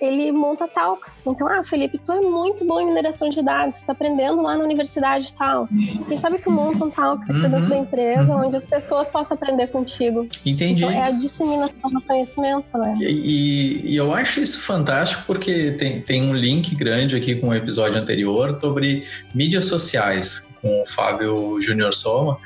ele 0.00 0.32
monta 0.32 0.66
talks. 0.66 1.22
Então, 1.26 1.46
ah, 1.46 1.62
Felipe, 1.62 1.98
tu 1.98 2.12
é 2.12 2.20
muito 2.20 2.64
bom 2.64 2.80
em 2.80 2.86
mineração 2.86 3.28
de 3.28 3.42
dados, 3.42 3.80
tu 3.80 3.86
tá 3.86 3.92
aprendendo 3.92 4.40
lá 4.40 4.56
na 4.56 4.64
universidade 4.64 5.28
e 5.28 5.34
tal. 5.34 5.68
Quem 6.08 6.18
sabe 6.18 6.38
tu 6.38 6.50
monta 6.50 6.84
um 6.84 6.90
talks 6.90 7.28
aqui 7.28 7.40
uhum. 7.40 7.50
dentro 7.50 7.68
da 7.68 7.76
empresa, 7.76 8.34
uhum. 8.34 8.46
onde 8.46 8.56
as 8.56 8.66
pessoas 8.66 9.10
possam 9.10 9.36
aprender 9.36 9.66
contigo. 9.68 10.26
Entendi. 10.44 10.84
Então, 10.84 10.90
é 10.90 11.02
a 11.02 11.10
disseminação 11.10 11.90
do 11.90 12.00
conhecimento, 12.00 12.76
né? 12.78 12.96
E, 13.00 13.82
e, 13.84 13.96
eu 13.96 14.14
acho 14.14 14.40
isso 14.40 14.60
fantástico 14.60 15.24
porque 15.26 15.72
tem, 15.72 16.00
tem 16.00 16.22
um 16.22 16.34
link 16.34 16.74
grande 16.74 17.16
aqui 17.16 17.34
com 17.34 17.48
o 17.48 17.54
episódio 17.54 18.00
anterior 18.00 18.58
sobre 18.60 19.02
mídias 19.34 19.66
sociais 19.66 20.49
com 20.60 20.82
o 20.82 20.86
Fábio 20.86 21.60
Júnior 21.60 21.92
Soma 21.94 22.38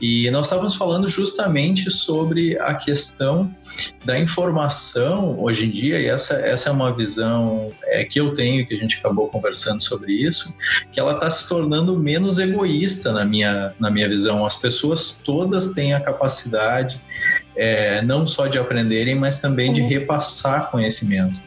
e 0.00 0.30
nós 0.30 0.46
estávamos 0.46 0.74
falando 0.74 1.08
justamente 1.08 1.90
sobre 1.90 2.58
a 2.58 2.74
questão 2.74 3.54
da 4.04 4.18
informação 4.18 5.38
hoje 5.40 5.66
em 5.66 5.70
dia 5.70 6.00
e 6.00 6.06
essa, 6.06 6.34
essa 6.34 6.70
é 6.70 6.72
uma 6.72 6.92
visão 6.92 7.72
é, 7.84 8.04
que 8.04 8.20
eu 8.20 8.34
tenho 8.34 8.66
que 8.66 8.74
a 8.74 8.76
gente 8.76 8.98
acabou 8.98 9.28
conversando 9.28 9.82
sobre 9.82 10.12
isso 10.12 10.54
que 10.92 10.98
ela 10.98 11.12
está 11.12 11.28
se 11.28 11.48
tornando 11.48 11.98
menos 11.98 12.38
egoísta 12.38 13.12
na 13.12 13.24
minha, 13.24 13.74
na 13.78 13.90
minha 13.90 14.08
visão 14.08 14.44
as 14.44 14.56
pessoas 14.56 15.12
todas 15.12 15.70
têm 15.70 15.94
a 15.94 16.00
capacidade 16.00 17.00
é, 17.56 18.00
não 18.00 18.26
só 18.26 18.46
de 18.46 18.58
aprenderem, 18.58 19.14
mas 19.14 19.38
também 19.38 19.70
de 19.70 19.82
uhum. 19.82 19.88
repassar 19.88 20.70
conhecimento. 20.70 21.38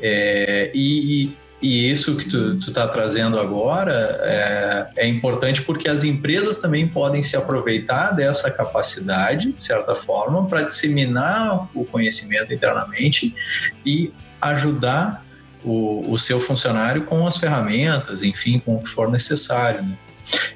É, 0.00 0.70
e, 0.74 1.24
e, 1.24 1.36
isso 1.62 2.16
que 2.16 2.28
tu 2.28 2.58
está 2.58 2.86
trazendo 2.86 3.38
agora 3.38 4.20
é, 4.22 4.86
é, 4.96 5.08
importante 5.08 5.62
porque 5.62 5.88
as 5.88 6.04
empresas 6.04 6.58
também 6.58 6.86
podem 6.86 7.22
se 7.22 7.36
aproveitar 7.36 8.10
dessa 8.10 8.50
capacidade, 8.50 9.52
de 9.52 9.62
certa 9.62 9.94
forma, 9.94 10.46
para 10.46 10.62
disseminar 10.62 11.68
o 11.74 11.84
conhecimento 11.84 12.52
internamente 12.52 13.34
e 13.84 14.12
ajudar 14.40 15.24
o, 15.64 16.12
o, 16.12 16.18
seu 16.18 16.38
funcionário 16.38 17.04
com 17.04 17.26
as 17.26 17.38
ferramentas, 17.38 18.22
enfim, 18.22 18.58
com 18.58 18.74
o 18.76 18.82
que 18.82 18.90
for 18.90 19.10
necessário. 19.10 19.82
Né? 19.82 19.96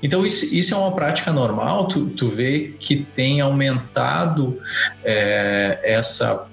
Então, 0.02 0.26
isso, 0.26 0.44
isso 0.54 0.74
é 0.74 0.76
uma 0.76 0.92
prática 0.92 1.32
normal, 1.32 1.88
tu, 1.88 2.06
tu 2.10 2.28
vê 2.28 2.74
que 2.78 2.96
tem 2.96 3.40
aumentado 3.40 4.60
é, 5.02 5.80
essa, 5.82 6.46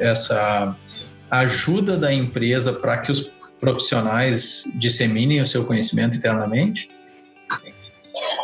essa 0.00 0.74
ajuda 1.30 1.96
da 1.96 2.12
empresa 2.12 2.72
para 2.72 2.96
que 2.98 3.12
os 3.12 3.30
profissionais 3.58 4.64
disseminem 4.74 5.40
o 5.40 5.46
seu 5.46 5.64
conhecimento 5.64 6.16
internamente? 6.16 6.90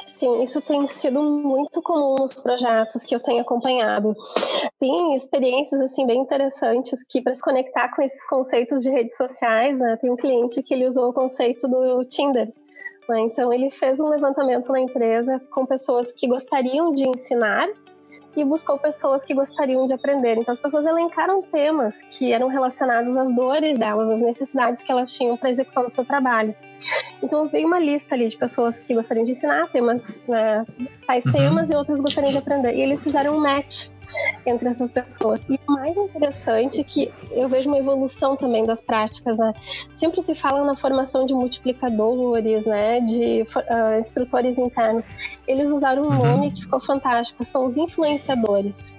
Sim, 0.04 0.42
isso 0.42 0.60
tem 0.60 0.86
sido 0.86 1.22
muito 1.22 1.82
comum 1.82 2.16
nos 2.18 2.40
projetos 2.40 3.02
que 3.02 3.14
eu 3.14 3.20
tenho 3.20 3.42
acompanhado. 3.42 4.14
Tem 4.78 5.14
experiências 5.14 5.80
assim 5.80 6.06
bem 6.06 6.20
interessantes 6.20 7.04
que 7.04 7.20
para 7.20 7.34
se 7.34 7.42
conectar 7.42 7.94
com 7.94 8.00
esses 8.00 8.26
conceitos 8.26 8.82
de 8.82 8.90
redes 8.90 9.16
sociais, 9.16 9.80
né, 9.80 9.98
tem 10.00 10.10
um 10.10 10.16
cliente 10.16 10.62
que 10.62 10.72
ele 10.72 10.86
usou 10.86 11.08
o 11.08 11.12
conceito 11.12 11.66
do 11.66 12.04
Tinder. 12.04 12.46
Né? 13.08 13.20
Então, 13.20 13.52
ele 13.52 13.70
fez 13.70 14.00
um 14.00 14.08
levantamento 14.08 14.68
na 14.72 14.80
empresa 14.80 15.40
com 15.50 15.66
pessoas 15.66 16.12
que 16.12 16.28
gostariam 16.28 16.92
de 16.94 17.08
ensinar 17.08 17.68
e 18.36 18.44
buscou 18.44 18.78
pessoas 18.78 19.24
que 19.24 19.34
gostariam 19.34 19.86
de 19.86 19.94
aprender. 19.94 20.36
Então 20.36 20.52
as 20.52 20.58
pessoas 20.58 20.86
elencaram 20.86 21.42
temas 21.42 22.02
que 22.02 22.32
eram 22.32 22.48
relacionados 22.48 23.16
às 23.16 23.34
dores 23.34 23.78
delas, 23.78 24.10
às 24.10 24.20
necessidades 24.20 24.82
que 24.82 24.90
elas 24.90 25.12
tinham 25.12 25.36
para 25.36 25.48
a 25.48 25.50
execução 25.50 25.84
do 25.84 25.90
seu 25.90 26.04
trabalho. 26.04 26.54
Então 27.22 27.48
veio 27.48 27.66
uma 27.66 27.78
lista 27.78 28.14
ali 28.14 28.28
de 28.28 28.36
pessoas 28.36 28.78
que 28.78 28.94
gostariam 28.94 29.24
de 29.24 29.32
ensinar 29.32 29.70
temas, 29.70 30.24
né, 30.26 30.64
tais 31.06 31.24
uhum. 31.26 31.32
temas, 31.32 31.70
e 31.70 31.76
outras 31.76 32.00
gostariam 32.00 32.32
de 32.32 32.38
aprender. 32.38 32.74
E 32.74 32.80
eles 32.80 33.02
fizeram 33.02 33.36
um 33.36 33.40
match 33.40 33.88
entre 34.46 34.68
essas 34.68 34.90
pessoas. 34.92 35.44
E 35.48 35.58
o 35.66 35.72
mais 35.72 35.96
interessante 35.96 36.80
é 36.80 36.84
que 36.84 37.12
eu 37.32 37.48
vejo 37.48 37.68
uma 37.68 37.78
evolução 37.78 38.36
também 38.36 38.66
das 38.66 38.80
práticas. 38.80 39.38
Né? 39.38 39.52
Sempre 39.92 40.20
se 40.20 40.34
fala 40.34 40.64
na 40.64 40.76
formação 40.76 41.26
de 41.26 41.34
multiplicadores, 41.34 42.66
né, 42.66 43.00
de 43.00 43.42
uh, 43.42 43.98
instrutores 43.98 44.58
internos. 44.58 45.08
Eles 45.46 45.70
usaram 45.70 46.02
um 46.02 46.08
uhum. 46.08 46.24
nome 46.24 46.50
que 46.50 46.62
ficou 46.62 46.80
fantástico, 46.80 47.44
são 47.44 47.66
os 47.66 47.76
influenciadores. 47.76 48.94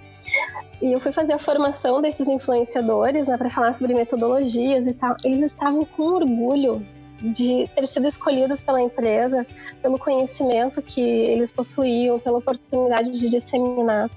E 0.82 0.92
eu 0.92 1.00
fui 1.00 1.12
fazer 1.12 1.34
a 1.34 1.40
formação 1.40 2.02
desses 2.02 2.28
influenciadores 2.28 3.28
né, 3.28 3.38
para 3.38 3.50
falar 3.50 3.74
sobre 3.74 3.94
metodologias 3.94 4.88
e 4.88 4.94
tal. 4.94 5.16
Eles 5.24 5.42
estavam 5.42 5.86
com 5.86 6.04
orgulho 6.04 6.86
de 7.22 7.70
ter 7.74 7.88
sido 7.88 8.08
escolhidos 8.08 8.62
pela 8.62 8.82
empresa, 8.82 9.46
pelo 9.82 9.98
conhecimento 9.98 10.82
que 10.82 11.02
eles 11.02 11.52
possuíam, 11.52 12.20
pela 12.20 12.40
oportunidade 12.40 13.18
de 13.20 13.30
disseminar. 13.30 14.10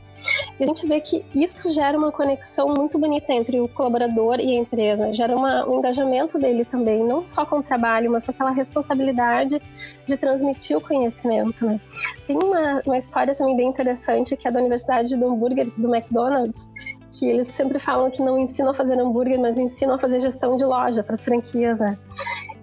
E 0.58 0.64
a 0.64 0.66
gente 0.66 0.86
vê 0.86 1.00
que 1.00 1.24
isso 1.34 1.70
gera 1.70 1.96
uma 1.96 2.10
conexão 2.10 2.74
muito 2.74 2.98
bonita 2.98 3.32
entre 3.32 3.60
o 3.60 3.68
colaborador 3.68 4.40
e 4.40 4.56
a 4.56 4.60
empresa, 4.60 5.14
gera 5.14 5.36
uma, 5.36 5.68
um 5.68 5.78
engajamento 5.78 6.38
dele 6.38 6.64
também, 6.64 7.04
não 7.04 7.24
só 7.24 7.44
com 7.44 7.58
o 7.58 7.62
trabalho, 7.62 8.10
mas 8.10 8.24
com 8.24 8.30
aquela 8.30 8.50
responsabilidade 8.50 9.60
de 10.06 10.16
transmitir 10.16 10.76
o 10.76 10.80
conhecimento. 10.80 11.64
Né? 11.64 11.80
Tem 12.26 12.36
uma, 12.36 12.82
uma 12.84 12.98
história 12.98 13.34
também 13.34 13.56
bem 13.56 13.68
interessante 13.68 14.36
que 14.36 14.48
é 14.48 14.50
da 14.50 14.60
Universidade 14.60 15.16
do 15.16 15.26
Hambúrguer, 15.26 15.70
do 15.76 15.94
McDonald's, 15.94 16.68
que 17.12 17.26
eles 17.26 17.48
sempre 17.48 17.78
falam 17.78 18.10
que 18.10 18.22
não 18.22 18.38
ensinam 18.38 18.70
a 18.70 18.74
fazer 18.74 18.98
hambúrguer, 19.00 19.38
mas 19.38 19.58
ensinam 19.58 19.94
a 19.94 19.98
fazer 19.98 20.20
gestão 20.20 20.56
de 20.56 20.64
loja 20.64 21.02
para 21.02 21.14
as 21.14 21.24
franquias. 21.24 21.80
Né? 21.80 21.98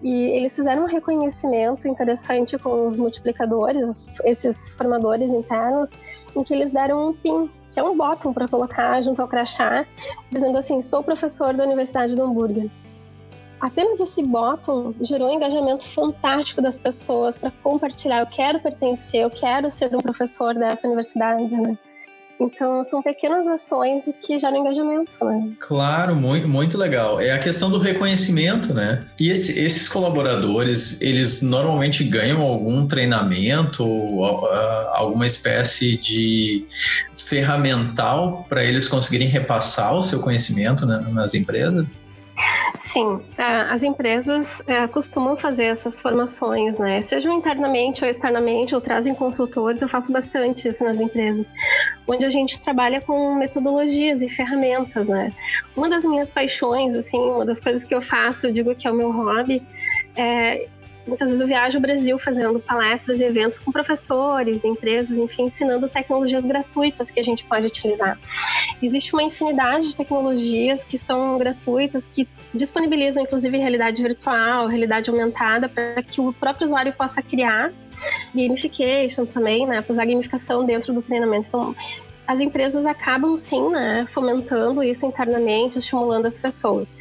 E 0.03 0.11
eles 0.11 0.55
fizeram 0.55 0.83
um 0.83 0.87
reconhecimento 0.87 1.87
interessante 1.87 2.57
com 2.57 2.85
os 2.85 2.99
multiplicadores, 2.99 4.19
esses 4.23 4.71
formadores 4.75 5.31
internos, 5.31 5.91
em 6.35 6.43
que 6.43 6.53
eles 6.53 6.71
deram 6.71 7.09
um 7.09 7.13
PIN, 7.13 7.49
que 7.71 7.79
é 7.79 7.83
um 7.83 7.97
botão 7.97 8.33
para 8.33 8.47
colocar 8.47 9.01
junto 9.01 9.21
ao 9.21 9.27
crachá, 9.27 9.85
dizendo 10.31 10.57
assim: 10.57 10.81
sou 10.81 11.03
professor 11.03 11.53
da 11.53 11.63
Universidade 11.63 12.15
do 12.15 12.23
Hambúrguer. 12.23 12.69
Apenas 13.59 13.99
esse 13.99 14.21
botão 14.21 14.93
gerou 15.01 15.29
um 15.29 15.33
engajamento 15.33 15.87
fantástico 15.87 16.61
das 16.61 16.77
pessoas 16.77 17.37
para 17.37 17.49
compartilhar. 17.63 18.19
Eu 18.19 18.27
quero 18.27 18.59
pertencer, 18.59 19.21
eu 19.21 19.29
quero 19.29 19.71
ser 19.71 19.95
um 19.95 19.99
professor 19.99 20.53
dessa 20.53 20.85
universidade, 20.85 21.55
né? 21.55 21.77
Então, 22.39 22.83
são 22.83 23.01
pequenas 23.01 23.47
ações 23.47 24.09
que 24.21 24.37
geram 24.37 24.57
engajamento, 24.57 25.23
né? 25.23 25.51
Claro, 25.59 26.15
muito, 26.15 26.47
muito 26.47 26.77
legal. 26.77 27.19
É 27.19 27.31
a 27.31 27.39
questão 27.39 27.69
do 27.69 27.77
reconhecimento, 27.77 28.73
né? 28.73 29.05
E 29.19 29.29
esse, 29.29 29.59
esses 29.59 29.87
colaboradores, 29.87 30.99
eles 31.01 31.41
normalmente 31.41 32.03
ganham 32.03 32.41
algum 32.41 32.85
treinamento, 32.87 33.83
alguma 34.93 35.25
espécie 35.25 35.97
de 35.97 36.67
ferramental 37.15 38.45
para 38.49 38.63
eles 38.63 38.87
conseguirem 38.87 39.27
repassar 39.27 39.95
o 39.95 40.03
seu 40.03 40.19
conhecimento 40.19 40.85
né, 40.85 40.99
nas 41.11 41.33
empresas? 41.33 42.03
Sim, 42.77 43.21
é, 43.37 43.43
as 43.43 43.83
empresas 43.83 44.61
é, 44.67 44.87
costumam 44.87 45.37
fazer 45.37 45.65
essas 45.65 45.99
formações, 46.01 46.77
né? 46.77 47.01
Sejam 47.01 47.33
internamente 47.33 48.03
ou 48.03 48.09
externamente, 48.09 48.75
ou 48.75 48.81
trazem 48.81 49.15
consultores, 49.15 49.81
eu 49.81 49.87
faço 49.87 50.11
bastante 50.11 50.67
isso 50.67 50.83
nas 50.83 50.99
empresas, 50.99 51.51
onde 52.05 52.25
a 52.25 52.29
gente 52.29 52.59
trabalha 52.61 52.99
com 52.99 53.35
metodologias 53.35 54.21
e 54.21 54.29
ferramentas, 54.29 55.09
né? 55.09 55.31
Uma 55.75 55.89
das 55.89 56.03
minhas 56.03 56.29
paixões, 56.29 56.95
assim, 56.95 57.17
uma 57.17 57.45
das 57.45 57.61
coisas 57.61 57.85
que 57.85 57.95
eu 57.95 58.01
faço, 58.01 58.47
eu 58.47 58.51
digo 58.51 58.75
que 58.75 58.87
é 58.87 58.91
o 58.91 58.95
meu 58.95 59.11
hobby, 59.11 59.63
é 60.15 60.67
Muitas 61.07 61.29
vezes 61.29 61.41
eu 61.41 61.47
viajo 61.47 61.77
o 61.77 61.81
Brasil 61.81 62.17
fazendo 62.17 62.59
palestras 62.59 63.21
e 63.21 63.25
eventos 63.25 63.59
com 63.59 63.71
professores, 63.71 64.65
empresas, 64.65 65.17
enfim, 65.17 65.43
ensinando 65.43 65.87
tecnologias 65.87 66.45
gratuitas 66.45 67.11
que 67.11 67.19
a 67.19 67.23
gente 67.23 67.45
pode 67.45 67.67
utilizar. 67.67 68.19
Existe 68.81 69.13
uma 69.13 69.23
infinidade 69.23 69.89
de 69.89 69.95
tecnologias 69.95 70.83
que 70.83 70.97
são 70.97 71.37
gratuitas, 71.37 72.07
que 72.07 72.27
disponibilizam 72.53 73.23
inclusive 73.23 73.57
realidade 73.57 74.01
virtual, 74.01 74.67
realidade 74.67 75.09
aumentada, 75.09 75.69
para 75.69 76.01
que 76.01 76.19
o 76.19 76.33
próprio 76.33 76.65
usuário 76.65 76.93
possa 76.93 77.21
criar 77.21 77.71
gamification 78.33 79.25
também, 79.25 79.65
né, 79.67 79.81
para 79.81 79.91
usar 79.91 80.05
gamificação 80.05 80.65
dentro 80.65 80.93
do 80.93 81.01
treinamento. 81.01 81.47
Então, 81.47 81.75
as 82.27 82.39
empresas 82.41 82.85
acabam 82.85 83.37
sim, 83.37 83.69
né, 83.69 84.05
fomentando 84.09 84.83
isso 84.83 85.05
internamente, 85.05 85.77
estimulando 85.77 86.25
as 86.25 86.35
pessoas. 86.35 86.97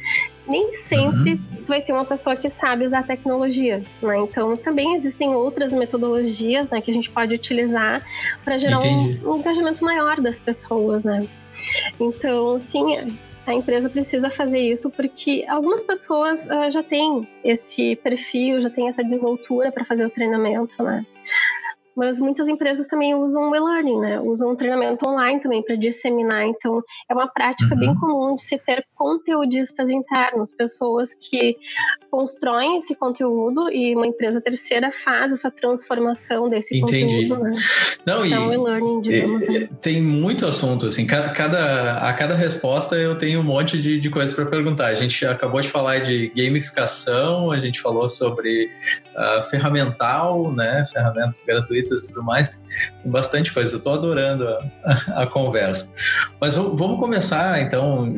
Nem 0.47 0.73
sempre 0.73 1.33
uhum. 1.33 1.63
tu 1.63 1.67
vai 1.67 1.81
ter 1.81 1.91
uma 1.91 2.05
pessoa 2.05 2.35
que 2.35 2.49
sabe 2.49 2.85
usar 2.85 3.03
tecnologia, 3.03 3.83
né? 4.01 4.17
Então 4.19 4.55
também 4.55 4.93
existem 4.93 5.33
outras 5.33 5.73
metodologias, 5.73 6.71
né, 6.71 6.81
que 6.81 6.91
a 6.91 6.93
gente 6.93 7.09
pode 7.09 7.33
utilizar 7.33 8.03
para 8.43 8.57
gerar 8.57 8.79
um, 8.79 9.31
um, 9.31 9.37
engajamento 9.37 9.83
maior 9.83 10.21
das 10.21 10.39
pessoas, 10.39 11.05
né? 11.05 11.25
Então, 11.99 12.59
sim, 12.59 13.17
a 13.45 13.53
empresa 13.53 13.89
precisa 13.89 14.29
fazer 14.29 14.59
isso 14.59 14.89
porque 14.89 15.45
algumas 15.47 15.83
pessoas 15.83 16.45
uh, 16.47 16.69
já 16.71 16.83
têm 16.83 17.27
esse 17.43 17.95
perfil, 17.97 18.61
já 18.61 18.69
têm 18.69 18.87
essa 18.87 19.03
desenvoltura 19.03 19.71
para 19.71 19.85
fazer 19.85 20.05
o 20.05 20.09
treinamento, 20.09 20.81
né? 20.83 21.05
Mas 21.95 22.19
muitas 22.19 22.47
empresas 22.47 22.87
também 22.87 23.15
usam 23.15 23.49
o 23.49 23.55
e-learning, 23.55 23.99
né? 23.99 24.19
Usam 24.19 24.51
um 24.51 24.55
treinamento 24.55 25.07
online 25.07 25.39
também 25.39 25.63
para 25.63 25.75
disseminar. 25.75 26.45
Então, 26.45 26.83
é 27.09 27.13
uma 27.13 27.27
prática 27.27 27.73
uhum. 27.73 27.79
bem 27.79 27.95
comum 27.95 28.35
de 28.35 28.41
se 28.41 28.57
ter 28.57 28.85
conteudistas 28.95 29.89
internos, 29.89 30.51
pessoas 30.51 31.15
que 31.15 31.57
constroem 32.11 32.77
esse 32.77 32.95
conteúdo 32.95 33.69
e 33.71 33.95
uma 33.95 34.07
empresa 34.07 34.41
terceira 34.41 34.91
faz 34.91 35.31
essa 35.31 35.49
transformação 35.49 36.49
desse 36.49 36.77
Entendi. 36.77 37.27
conteúdo, 37.27 37.43
né? 37.43 37.51
Não, 38.05 38.25
então, 38.25 38.51
e, 38.51 38.55
e-learning, 38.55 39.01
digamos. 39.01 39.47
E, 39.47 39.59
né? 39.59 39.69
Tem 39.81 40.01
muito 40.01 40.45
assunto, 40.45 40.87
assim, 40.87 41.05
cada, 41.05 41.97
a 41.97 42.13
cada 42.13 42.35
resposta 42.35 42.95
eu 42.95 43.17
tenho 43.17 43.39
um 43.39 43.43
monte 43.43 43.79
de, 43.79 43.99
de 43.99 44.09
coisas 44.09 44.35
para 44.35 44.45
perguntar. 44.45 44.87
A 44.87 44.95
gente 44.95 45.25
acabou 45.25 45.61
de 45.61 45.69
falar 45.69 45.99
de 45.99 46.31
gamificação, 46.35 47.51
a 47.51 47.59
gente 47.59 47.81
falou 47.81 48.09
sobre 48.09 48.69
uh, 49.15 49.41
ferramental, 49.43 50.51
né? 50.51 50.83
Ferramentas 50.91 51.43
gratuitas 51.45 52.03
e 52.03 52.13
tudo 52.13 52.23
mais. 52.23 52.63
Tem 53.01 53.11
bastante 53.11 53.53
coisa. 53.53 53.75
Eu 53.75 53.79
tô 53.79 53.91
adorando 53.91 54.47
a, 54.47 54.59
a, 54.83 55.23
a 55.23 55.27
conversa. 55.27 55.93
Mas 56.39 56.55
vamos 56.55 56.99
começar, 56.99 57.61
então, 57.61 58.13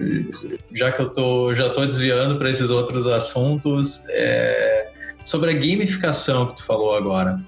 já 0.74 0.92
que 0.92 1.02
eu 1.02 1.10
tô, 1.10 1.56
já 1.56 1.70
tô 1.70 1.86
desviando 1.86 2.38
para 2.38 2.50
esses 2.50 2.70
outros 2.70 3.08
assuntos, 3.08 4.04
é, 4.10 4.90
sobre 5.24 5.52
a 5.52 5.54
gamificação 5.54 6.48
que 6.48 6.56
tu 6.56 6.66
falou 6.66 6.96
agora 6.96 7.40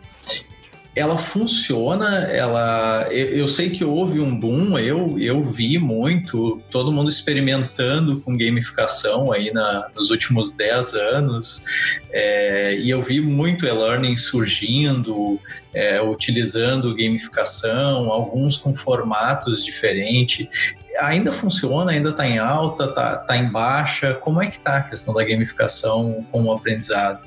ela 0.96 1.18
funciona, 1.18 2.24
ela 2.24 3.08
eu, 3.12 3.28
eu, 3.30 3.48
sei 3.48 3.70
que 3.70 3.86
houve 3.86 4.20
um 4.20 4.38
boom, 4.38 4.78
eu, 4.80 5.20
eu 5.20 5.42
vi 5.44 5.78
muito, 5.78 6.62
todo 6.72 6.92
mundo 6.92 7.10
experimentando 7.10 8.20
com 8.22 8.36
gamificação 8.36 9.32
aí 9.32 9.52
na, 9.54 9.88
nos 9.96 10.10
últimos 10.10 10.52
10 10.52 10.94
anos, 10.96 11.64
é, 12.12 12.76
e 12.76 12.90
eu 12.90 13.02
vi 13.02 13.22
muito 13.22 13.68
e-learning 13.68 14.18
surgindo, 14.18 15.40
é, 15.74 16.02
utilizando 16.02 16.96
gamificação, 16.96 18.12
alguns 18.12 18.58
com 18.58 18.74
formatos 18.74 19.64
diferentes. 19.64 20.48
Ainda 21.00 21.32
funciona, 21.32 21.92
ainda 21.92 22.10
está 22.10 22.28
em 22.28 22.40
alta, 22.40 22.86
está 22.86 23.16
tá 23.16 23.38
em 23.38 23.50
baixa? 23.50 24.16
Como 24.16 24.42
é 24.42 24.48
que 24.48 24.58
está 24.58 24.78
a 24.78 24.84
questão 24.84 25.14
da 25.14 25.24
gamificação 25.24 26.26
com 26.32 26.46
o 26.46 26.52
aprendizado? 26.52 27.22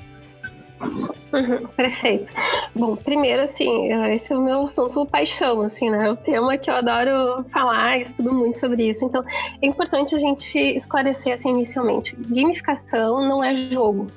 Uhum, 0.83 1.67
perfeito. 1.75 2.31
Bom, 2.75 2.95
primeiro, 2.95 3.41
assim, 3.41 3.89
esse 4.13 4.33
é 4.33 4.37
o 4.37 4.41
meu 4.41 4.63
assunto 4.63 5.05
paixão, 5.05 5.61
assim, 5.61 5.89
né? 5.89 6.07
É 6.07 6.11
o 6.11 6.15
tema 6.15 6.57
que 6.57 6.69
eu 6.69 6.75
adoro 6.75 7.43
falar, 7.51 7.97
estudo 7.99 8.33
muito 8.33 8.59
sobre 8.59 8.89
isso. 8.89 9.05
Então, 9.05 9.23
é 9.61 9.65
importante 9.65 10.13
a 10.13 10.17
gente 10.17 10.59
esclarecer, 10.59 11.33
assim, 11.33 11.49
inicialmente. 11.51 12.15
Gamificação 12.27 13.27
não 13.27 13.43
é 13.43 13.55
jogo, 13.55 14.07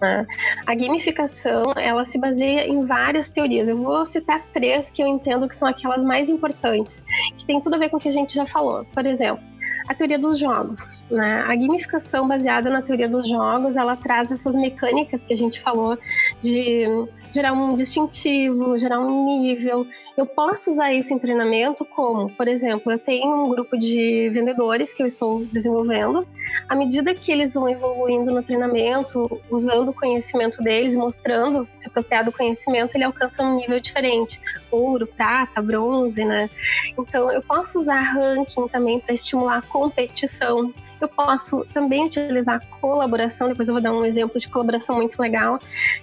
né? 0.00 0.26
A 0.66 0.74
gamificação 0.74 1.72
ela 1.76 2.04
se 2.04 2.18
baseia 2.18 2.66
em 2.66 2.86
várias 2.86 3.28
teorias. 3.28 3.68
Eu 3.68 3.76
vou 3.76 4.06
citar 4.06 4.40
três 4.52 4.90
que 4.90 5.02
eu 5.02 5.06
entendo 5.06 5.48
que 5.48 5.56
são 5.56 5.68
aquelas 5.68 6.04
mais 6.04 6.30
importantes, 6.30 7.04
que 7.36 7.44
tem 7.44 7.60
tudo 7.60 7.76
a 7.76 7.78
ver 7.78 7.90
com 7.90 7.96
o 7.96 8.00
que 8.00 8.08
a 8.08 8.12
gente 8.12 8.34
já 8.34 8.46
falou. 8.46 8.86
Por 8.94 9.06
exemplo, 9.06 9.42
a 9.88 9.94
teoria 9.94 10.18
dos 10.18 10.38
jogos. 10.38 11.04
Né? 11.10 11.44
A 11.46 11.54
gamificação 11.54 12.26
baseada 12.26 12.70
na 12.70 12.82
teoria 12.82 13.08
dos 13.08 13.28
jogos, 13.28 13.76
ela 13.76 13.96
traz 13.96 14.32
essas 14.32 14.54
mecânicas 14.54 15.24
que 15.24 15.32
a 15.32 15.36
gente 15.36 15.60
falou 15.60 15.98
de 16.40 16.86
gerar 17.32 17.52
um 17.52 17.76
distintivo, 17.76 18.78
gerar 18.78 19.00
um 19.00 19.40
nível. 19.40 19.86
Eu 20.16 20.26
posso 20.26 20.70
usar 20.70 20.92
isso 20.92 21.14
em 21.14 21.18
treinamento 21.18 21.84
como, 21.84 22.30
por 22.30 22.46
exemplo, 22.46 22.92
eu 22.92 22.98
tenho 22.98 23.44
um 23.44 23.48
grupo 23.48 23.78
de 23.78 24.28
vendedores 24.30 24.92
que 24.92 25.02
eu 25.02 25.06
estou 25.06 25.44
desenvolvendo. 25.46 26.26
À 26.68 26.74
medida 26.74 27.14
que 27.14 27.32
eles 27.32 27.54
vão 27.54 27.68
evoluindo 27.68 28.30
no 28.30 28.42
treinamento, 28.42 29.40
usando 29.50 29.88
o 29.88 29.94
conhecimento 29.94 30.62
deles, 30.62 30.94
mostrando 30.96 31.66
se 31.72 31.88
apropriar 31.88 32.24
do 32.24 32.32
conhecimento, 32.32 32.94
ele 32.94 33.04
alcança 33.04 33.42
um 33.42 33.56
nível 33.56 33.80
diferente, 33.80 34.40
ouro, 34.70 35.06
prata, 35.06 35.62
bronze, 35.62 36.24
né? 36.24 36.50
Então 36.98 37.30
eu 37.32 37.42
posso 37.42 37.78
usar 37.78 38.00
ranking 38.02 38.68
também 38.68 39.00
para 39.00 39.14
estimular 39.14 39.58
a 39.58 39.62
competição 39.62 40.72
eu 41.04 41.08
posso 41.08 41.64
também 41.72 42.06
utilizar 42.06 42.64
colaboração, 42.80 43.48
depois 43.48 43.68
eu 43.68 43.74
vou 43.74 43.82
dar 43.82 43.92
um 43.92 44.04
exemplo 44.04 44.38
de 44.38 44.48
colaboração 44.48 44.96
muito 44.96 45.20
legal. 45.20 45.58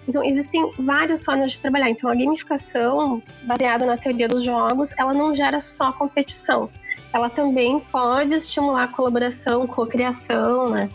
Então, 0.08 0.24
existem 0.24 0.72
várias 0.78 1.24
formas 1.24 1.54
de 1.54 1.60
trabalhar. 1.60 1.90
Então, 1.90 2.10
a 2.10 2.16
gamificação, 2.16 3.22
baseada 3.44 3.86
na 3.86 3.98
teoria 3.98 4.28
dos 4.28 4.44
jogos, 4.44 4.94
ela 4.98 5.14
não 5.14 5.36
gera 5.36 5.62
só 5.62 5.92
competição. 5.92 6.70
Ela 7.12 7.30
também 7.30 7.80
pode 7.92 8.36
estimular 8.36 8.84
a 8.84 8.88
colaboração, 8.88 9.66
cocriação, 9.66 10.70
né? 10.70 10.90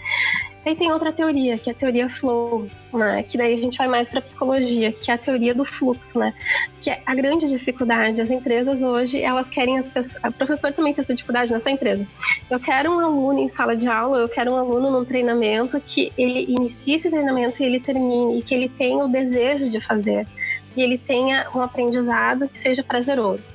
Aí 0.65 0.75
tem 0.75 0.91
outra 0.91 1.13
teoria, 1.13 1.59
que 1.59 1.69
é 1.69 1.73
a 1.73 1.77
teoria 1.77 2.09
flow, 2.09 2.67
né? 2.93 3.23
Que 3.23 3.37
daí 3.37 3.53
a 3.53 3.57
gente 3.57 3.77
vai 3.77 3.87
mais 3.87 4.09
para 4.09 4.23
psicologia, 4.23 4.93
que 4.93 5.11
é 5.11 5.15
a 5.15 5.19
teoria 5.19 5.55
do 5.55 5.65
fluxo, 5.65 6.19
né? 6.19 6.33
Que 6.81 6.91
é 6.91 7.03
a 7.05 7.15
grande 7.15 7.49
dificuldade. 7.49 8.23
As 8.23 8.31
empresas 8.31 8.83
hoje, 8.83 9.21
elas 9.21 9.51
querem 9.51 9.79
as 9.79 9.89
pessoas. 9.89 10.23
O 10.25 10.33
professor 10.33 10.73
também 10.73 10.95
tem 10.95 11.03
essa 11.03 11.15
dificuldade 11.15 11.53
na 11.53 11.61
sua 11.61 11.71
empresa. 11.71 12.07
Eu 12.51 12.59
quero 12.59 12.93
um 12.93 12.99
aluno 12.99 13.41
em 13.41 13.49
sala 13.49 13.77
de 13.77 13.89
aula, 13.89 14.19
eu 14.19 14.29
quero 14.29 14.53
um 14.53 14.57
aluno 14.57 14.91
num 14.91 15.05
treinamento 15.05 15.79
que 15.81 16.13
ele 16.17 16.47
inicie 16.49 16.95
esse 16.95 17.11
treinamento 17.11 17.63
e 17.63 17.67
ele 17.67 17.79
termine, 17.79 18.39
e 18.39 18.43
que 18.43 18.55
ele 18.55 18.69
tenha 18.69 19.05
o 19.05 19.09
desejo 19.09 19.69
de 19.69 19.81
fazer, 19.81 20.27
e 20.75 20.83
ele 20.83 20.97
tenha 20.97 21.47
um 21.55 21.61
aprendizado 21.61 22.49
que 22.49 22.57
seja 22.57 22.83
prazeroso. 22.83 23.49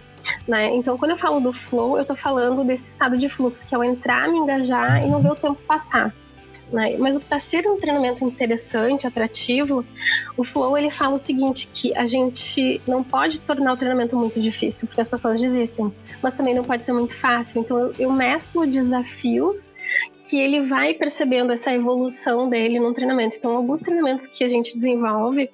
Né? 0.48 0.68
Então, 0.76 0.98
quando 0.98 1.12
eu 1.12 1.18
falo 1.18 1.40
do 1.40 1.54
flow, 1.54 1.96
eu 1.96 2.02
estou 2.02 2.16
falando 2.16 2.64
desse 2.64 2.90
estado 2.90 3.18
de 3.18 3.30
fluxo, 3.30 3.66
que 3.66 3.74
é 3.74 3.78
o 3.78 3.84
entrar, 3.84 4.28
me 4.28 4.38
engajar 4.38 5.04
e 5.04 5.10
não 5.10 5.22
ver 5.22 5.32
o 5.32 5.36
tempo 5.36 5.60
passar. 5.68 6.14
Né? 6.72 6.96
Mas 6.98 7.18
para 7.18 7.40
ser 7.40 7.68
um 7.68 7.80
treinamento 7.80 8.24
interessante, 8.24 9.08
atrativo, 9.08 9.84
o 10.38 10.44
Flow 10.44 10.78
ele 10.78 10.92
fala 10.92 11.16
o 11.16 11.18
seguinte, 11.18 11.70
que 11.72 11.96
a 11.98 12.06
gente 12.06 12.80
não 12.88 13.04
pode 13.04 13.42
tornar 13.42 13.74
o 13.74 13.78
treinamento 13.78 14.16
muito 14.16 14.40
difícil, 14.40 14.88
porque 14.88 15.02
as 15.02 15.10
pessoas 15.10 15.42
desistem, 15.42 15.94
mas 16.22 16.34
também 16.34 16.54
não 16.54 16.64
pode 16.64 16.86
ser 16.86 16.94
muito 16.94 17.16
fácil. 17.16 17.62
Então 17.62 17.92
eu 17.98 18.12
mesclo 18.12 18.68
desafios 18.68 19.72
que 20.30 20.38
ele 20.40 20.68
vai 20.68 20.94
percebendo 20.94 21.52
essa 21.52 21.74
evolução 21.74 22.48
dele 22.48 22.80
no 22.80 22.94
treinamento. 22.94 23.36
Então, 23.36 23.58
alguns 23.58 23.82
treinamentos 23.82 24.28
que 24.28 24.44
a 24.44 24.48
gente 24.48 24.78
desenvolve 24.78 25.50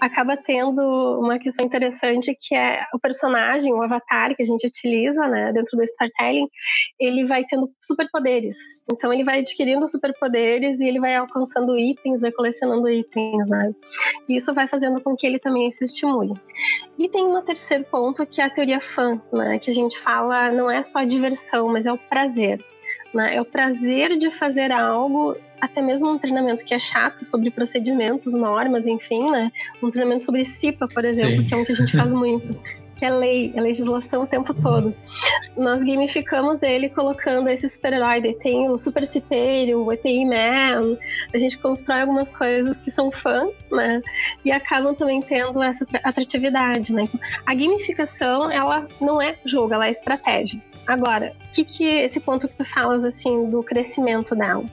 acaba 0.00 0.36
tendo 0.36 0.80
uma 1.20 1.38
questão 1.38 1.64
interessante 1.64 2.36
que 2.38 2.54
é 2.56 2.84
o 2.92 2.98
personagem, 2.98 3.72
o 3.72 3.80
avatar 3.80 4.34
que 4.34 4.42
a 4.42 4.46
gente 4.46 4.66
utiliza, 4.66 5.28
né, 5.28 5.52
dentro 5.52 5.76
do 5.76 5.82
storytelling, 5.84 6.48
ele 6.98 7.24
vai 7.24 7.44
tendo 7.44 7.70
superpoderes. 7.80 8.56
Então, 8.90 9.12
ele 9.12 9.22
vai 9.22 9.38
adquirindo 9.38 9.86
superpoderes 9.86 10.80
e 10.80 10.88
ele 10.88 10.98
vai 10.98 11.14
alcançando 11.14 11.78
itens, 11.78 12.22
vai 12.22 12.32
colecionando 12.32 12.88
itens, 12.88 13.50
né? 13.50 13.72
E 14.28 14.36
isso 14.36 14.52
vai 14.52 14.66
fazendo 14.66 15.00
com 15.00 15.14
que 15.14 15.24
ele 15.24 15.38
também 15.38 15.70
se 15.70 15.84
estimule. 15.84 16.34
E 16.98 17.08
tem 17.08 17.24
um 17.24 17.40
terceiro 17.42 17.84
ponto 17.84 18.26
que 18.26 18.40
é 18.40 18.44
a 18.44 18.50
teoria 18.50 18.80
fã, 18.80 19.20
né, 19.32 19.60
que 19.60 19.70
a 19.70 19.74
gente 19.74 19.96
fala 20.00 20.50
não 20.50 20.68
é 20.68 20.82
só 20.82 21.04
diversão, 21.04 21.68
mas 21.68 21.86
é 21.86 21.92
o 21.92 21.98
prazer. 21.98 22.60
Né? 23.16 23.36
É 23.36 23.40
o 23.40 23.44
prazer 23.46 24.18
de 24.18 24.30
fazer 24.30 24.70
algo, 24.70 25.34
até 25.58 25.80
mesmo 25.80 26.10
um 26.10 26.18
treinamento 26.18 26.64
que 26.66 26.74
é 26.74 26.78
chato 26.78 27.24
sobre 27.24 27.50
procedimentos, 27.50 28.34
normas, 28.34 28.86
enfim, 28.86 29.30
né? 29.30 29.50
Um 29.82 29.90
treinamento 29.90 30.26
sobre 30.26 30.44
CIPA, 30.44 30.86
por 30.86 31.02
exemplo, 31.02 31.38
Sim. 31.38 31.44
que 31.44 31.54
é 31.54 31.56
um 31.56 31.64
que 31.64 31.72
a 31.72 31.76
gente 31.76 31.96
faz 31.96 32.12
muito 32.14 32.54
que 32.96 33.04
é 33.04 33.10
lei, 33.10 33.52
é 33.54 33.60
legislação 33.60 34.22
o 34.22 34.26
tempo 34.26 34.54
todo. 34.54 34.94
Nós 35.56 35.84
gamificamos 35.84 36.62
ele 36.62 36.88
colocando 36.88 37.48
esse 37.48 37.68
super-herói, 37.68 38.34
tem 38.34 38.68
o 38.70 38.78
Super 38.78 39.04
Cipeiro, 39.04 39.84
o 39.84 39.92
EPI 39.92 40.24
Man, 40.24 40.96
a 41.32 41.38
gente 41.38 41.58
constrói 41.58 42.00
algumas 42.00 42.30
coisas 42.30 42.76
que 42.76 42.90
são 42.90 43.12
fã, 43.12 43.48
né? 43.70 44.00
E 44.44 44.50
acabam 44.50 44.94
também 44.94 45.20
tendo 45.20 45.62
essa 45.62 45.86
atratividade, 46.02 46.92
né? 46.92 47.02
Então, 47.02 47.20
a 47.44 47.54
gamificação, 47.54 48.50
ela 48.50 48.86
não 49.00 49.20
é 49.20 49.36
jogo, 49.44 49.74
ela 49.74 49.86
é 49.86 49.90
estratégia. 49.90 50.60
Agora, 50.86 51.34
o 51.48 51.52
que 51.52 51.64
que 51.64 51.84
esse 51.84 52.20
ponto 52.20 52.46
que 52.48 52.54
tu 52.54 52.64
falas, 52.64 53.04
assim, 53.04 53.50
do 53.50 53.62
crescimento 53.62 54.34
dela? 54.34 54.64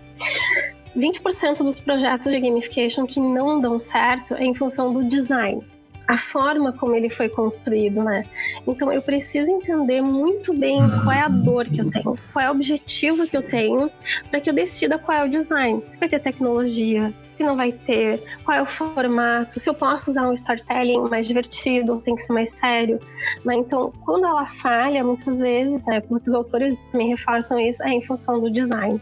20% 0.96 1.58
dos 1.58 1.80
projetos 1.80 2.32
de 2.32 2.40
gamification 2.40 3.06
que 3.06 3.20
não 3.20 3.60
dão 3.60 3.80
certo 3.80 4.36
é 4.36 4.46
em 4.46 4.54
função 4.54 4.94
do 4.94 5.04
design 5.04 5.66
a 6.08 6.18
forma 6.18 6.74
como 6.74 6.96
ele 6.96 7.10
foi 7.10 7.30
construído, 7.30 8.04
né? 8.04 8.26
Então 8.68 8.92
eu 8.92 9.02
preciso 9.02 9.52
entender 9.52 10.02
muito 10.02 10.54
bem 10.54 10.80
qual 11.04 11.12
é 11.12 11.22
a 11.22 11.30
dor 11.30 11.66
que 11.66 11.82
eu 11.82 11.90
tenho, 11.90 12.16
qual 12.32 12.46
é 12.46 12.50
o 12.50 12.52
objetivo 12.52 13.28
que 13.28 13.38
eu 13.38 13.42
tenho, 13.42 13.90
para 14.30 14.40
que 14.42 14.50
eu 14.50 14.54
decida 14.54 14.98
qual 14.98 15.18
é 15.18 15.26
o 15.26 15.30
design. 15.30 15.80
Se 15.84 16.00
vai 16.00 16.10
ter 16.10 16.20
tecnologia, 16.20 17.14
se 17.32 17.44
não 17.44 17.56
vai 17.56 17.72
ter, 17.72 18.22
qual 18.44 18.58
é 18.58 18.62
o 18.62 18.66
formato, 18.66 19.60
se 19.60 19.70
eu 19.70 19.74
posso 19.74 20.10
usar 20.10 20.28
um 20.28 20.34
storytelling 20.34 21.10
mais 21.10 21.28
divertido, 21.28 22.02
tem 22.02 22.16
que 22.16 22.24
ser 22.24 22.34
mais 22.34 22.52
sério. 22.52 23.00
Né? 23.46 23.56
Então, 23.56 23.92
quando 24.06 24.26
ela 24.26 24.46
falha, 24.46 25.04
muitas 25.04 25.40
vezes, 25.40 25.86
né, 25.86 26.02
porque 26.02 26.28
os 26.28 26.36
autores 26.36 26.82
também 26.92 27.10
reforçam 27.10 27.60
isso, 27.60 27.84
é 27.84 27.90
em 27.90 28.04
função 28.04 28.40
do 28.40 28.52
design 28.52 29.00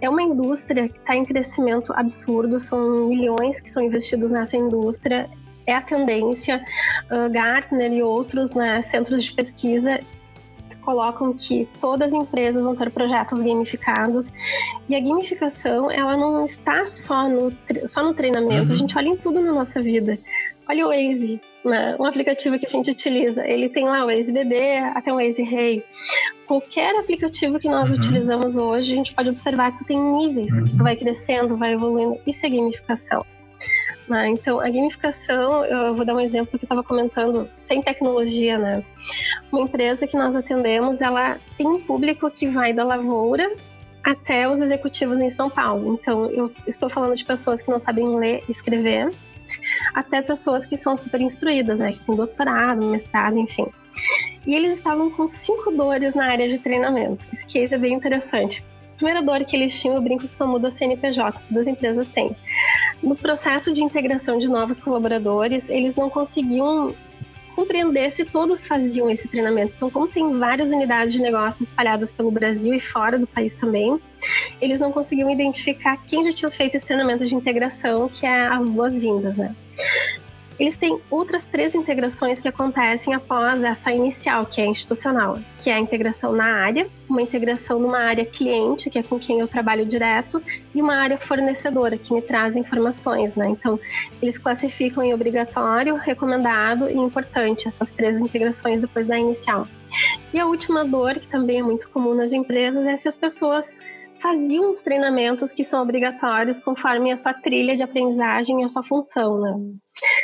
é 0.00 0.08
uma 0.08 0.22
indústria 0.22 0.88
que 0.88 0.98
está 0.98 1.16
em 1.16 1.24
crescimento 1.24 1.92
absurdo, 1.94 2.60
são 2.60 3.08
milhões 3.08 3.60
que 3.60 3.68
são 3.68 3.82
investidos 3.82 4.30
nessa 4.30 4.56
indústria 4.56 5.28
é 5.66 5.74
a 5.74 5.80
tendência. 5.80 6.62
Uh, 7.10 7.30
Gartner 7.30 7.92
e 7.92 8.02
outros 8.02 8.54
né, 8.54 8.80
centros 8.82 9.24
de 9.24 9.32
pesquisa 9.32 10.00
colocam 10.86 11.32
que 11.32 11.68
todas 11.80 12.14
as 12.14 12.22
empresas 12.22 12.64
vão 12.64 12.76
ter 12.76 12.90
projetos 12.90 13.42
gamificados 13.42 14.32
e 14.88 14.94
a 14.94 15.00
gamificação 15.00 15.90
ela 15.90 16.16
não 16.16 16.44
está 16.44 16.86
só 16.86 17.28
no, 17.28 17.52
só 17.86 18.04
no 18.04 18.14
treinamento, 18.14 18.68
uhum. 18.68 18.72
a 18.72 18.76
gente 18.76 18.96
olha 18.96 19.08
em 19.08 19.16
tudo 19.16 19.40
na 19.40 19.52
nossa 19.52 19.82
vida. 19.82 20.16
Olha 20.68 20.86
o 20.86 20.88
Waze, 20.88 21.40
né? 21.64 21.96
um 21.98 22.04
aplicativo 22.04 22.58
que 22.58 22.66
a 22.66 22.68
gente 22.68 22.90
utiliza, 22.90 23.46
ele 23.46 23.68
tem 23.68 23.84
lá 23.84 24.04
o 24.04 24.06
Waze 24.06 24.32
Bebê 24.32 24.78
até 24.78 25.12
o 25.12 25.16
Waze 25.16 25.42
Rei. 25.42 25.84
Qualquer 26.46 26.94
aplicativo 26.96 27.58
que 27.58 27.68
nós 27.68 27.90
uhum. 27.90 27.96
utilizamos 27.96 28.56
hoje, 28.56 28.92
a 28.92 28.96
gente 28.96 29.14
pode 29.14 29.28
observar 29.28 29.72
que 29.72 29.78
tu 29.78 29.86
tem 29.86 29.98
níveis, 29.98 30.52
uhum. 30.52 30.66
que 30.66 30.72
tu 30.72 30.78
uhum. 30.78 30.84
vai 30.84 30.96
crescendo, 30.96 31.56
vai 31.56 31.74
evoluindo. 31.74 32.18
Isso 32.26 32.46
é 32.46 32.48
gamificação. 32.48 33.24
Né? 34.08 34.28
Então, 34.28 34.60
a 34.60 34.68
gamificação, 34.70 35.64
eu 35.64 35.94
vou 35.94 36.04
dar 36.04 36.14
um 36.14 36.20
exemplo 36.20 36.50
que 36.50 36.56
eu 36.56 36.62
estava 36.62 36.82
comentando, 36.82 37.48
sem 37.56 37.82
tecnologia, 37.82 38.56
né? 38.56 38.84
Uma 39.50 39.62
empresa 39.62 40.06
que 40.06 40.16
nós 40.16 40.36
atendemos, 40.36 41.02
ela 41.02 41.38
tem 41.58 41.66
um 41.66 41.80
público 41.80 42.30
que 42.30 42.46
vai 42.46 42.72
da 42.72 42.84
lavoura 42.84 43.52
até 44.04 44.48
os 44.48 44.60
executivos 44.60 45.18
em 45.18 45.28
São 45.28 45.50
Paulo. 45.50 45.98
Então, 46.00 46.30
eu 46.30 46.52
estou 46.68 46.88
falando 46.88 47.16
de 47.16 47.24
pessoas 47.24 47.60
que 47.60 47.70
não 47.70 47.80
sabem 47.80 48.16
ler 48.16 48.44
e 48.46 48.50
escrever, 48.52 49.12
até 49.92 50.22
pessoas 50.22 50.66
que 50.66 50.76
são 50.76 50.96
super 50.96 51.20
instruídas, 51.20 51.80
né? 51.80 51.92
Que 51.92 52.00
têm 52.06 52.14
doutorado, 52.14 52.86
mestrado, 52.86 53.36
enfim. 53.36 53.66
E 54.46 54.54
eles 54.54 54.78
estavam 54.78 55.10
com 55.10 55.26
cinco 55.26 55.72
dores 55.72 56.14
na 56.14 56.26
área 56.26 56.48
de 56.48 56.60
treinamento. 56.60 57.26
Esse 57.32 57.44
case 57.44 57.74
é 57.74 57.78
bem 57.78 57.94
interessante 57.94 58.64
primeira 58.96 59.22
dor 59.22 59.44
que 59.44 59.56
eles 59.56 59.78
tinham, 59.80 59.96
eu 59.96 60.02
brinco 60.02 60.26
que 60.26 60.36
só 60.36 60.46
muda 60.46 60.70
CNPJ, 60.70 61.44
todas 61.48 61.62
as 61.62 61.66
empresas 61.66 62.08
têm. 62.08 62.36
No 63.02 63.14
processo 63.16 63.72
de 63.72 63.82
integração 63.82 64.38
de 64.38 64.48
novos 64.48 64.80
colaboradores, 64.80 65.70
eles 65.70 65.96
não 65.96 66.10
conseguiam 66.10 66.94
compreender 67.56 68.10
se 68.10 68.24
todos 68.24 68.66
faziam 68.66 69.08
esse 69.08 69.28
treinamento. 69.28 69.72
Então, 69.76 69.90
como 69.90 70.06
tem 70.06 70.36
várias 70.38 70.70
unidades 70.72 71.14
de 71.14 71.22
negócio 71.22 71.62
espalhadas 71.62 72.12
pelo 72.12 72.30
Brasil 72.30 72.74
e 72.74 72.80
fora 72.80 73.18
do 73.18 73.26
país 73.26 73.54
também, 73.54 73.98
eles 74.60 74.80
não 74.80 74.92
conseguiam 74.92 75.30
identificar 75.30 75.96
quem 76.06 76.22
já 76.22 76.32
tinha 76.32 76.50
feito 76.50 76.76
esse 76.76 76.86
treinamento 76.86 77.24
de 77.24 77.34
integração, 77.34 78.10
que 78.10 78.26
é 78.26 78.46
as 78.46 78.68
boas-vindas, 78.68 79.38
né? 79.38 79.56
Eles 80.58 80.76
têm 80.76 80.98
outras 81.10 81.46
três 81.46 81.74
integrações 81.74 82.40
que 82.40 82.48
acontecem 82.48 83.14
após 83.14 83.62
essa 83.62 83.92
inicial, 83.92 84.46
que 84.46 84.60
é 84.60 84.66
institucional, 84.66 85.38
que 85.58 85.68
é 85.68 85.74
a 85.74 85.80
integração 85.80 86.32
na 86.32 86.46
área, 86.46 86.88
uma 87.08 87.20
integração 87.20 87.78
numa 87.78 87.98
área 87.98 88.24
cliente, 88.24 88.88
que 88.88 88.98
é 88.98 89.02
com 89.02 89.18
quem 89.18 89.40
eu 89.40 89.48
trabalho 89.48 89.84
direto, 89.84 90.42
e 90.74 90.80
uma 90.80 90.96
área 90.96 91.18
fornecedora, 91.18 91.98
que 91.98 92.12
me 92.12 92.22
traz 92.22 92.56
informações, 92.56 93.36
né? 93.36 93.48
Então, 93.48 93.78
eles 94.20 94.38
classificam 94.38 95.02
em 95.02 95.12
obrigatório, 95.12 95.94
recomendado 95.96 96.88
e 96.88 96.94
importante 96.94 97.68
essas 97.68 97.92
três 97.92 98.20
integrações 98.20 98.80
depois 98.80 99.06
da 99.06 99.18
inicial. 99.18 99.68
E 100.32 100.40
a 100.40 100.46
última 100.46 100.84
dor, 100.84 101.14
que 101.14 101.28
também 101.28 101.60
é 101.60 101.62
muito 101.62 101.88
comum 101.90 102.14
nas 102.14 102.32
empresas, 102.32 102.86
é 102.86 102.96
se 102.96 103.08
as 103.08 103.16
pessoas 103.16 103.78
faziam 104.26 104.72
os 104.72 104.82
treinamentos 104.82 105.52
que 105.52 105.62
são 105.62 105.80
obrigatórios 105.80 106.58
conforme 106.58 107.12
a 107.12 107.16
sua 107.16 107.32
trilha 107.32 107.76
de 107.76 107.84
aprendizagem 107.84 108.60
e 108.60 108.64
a 108.64 108.68
sua 108.68 108.82
função, 108.82 109.40
né? 109.40 109.54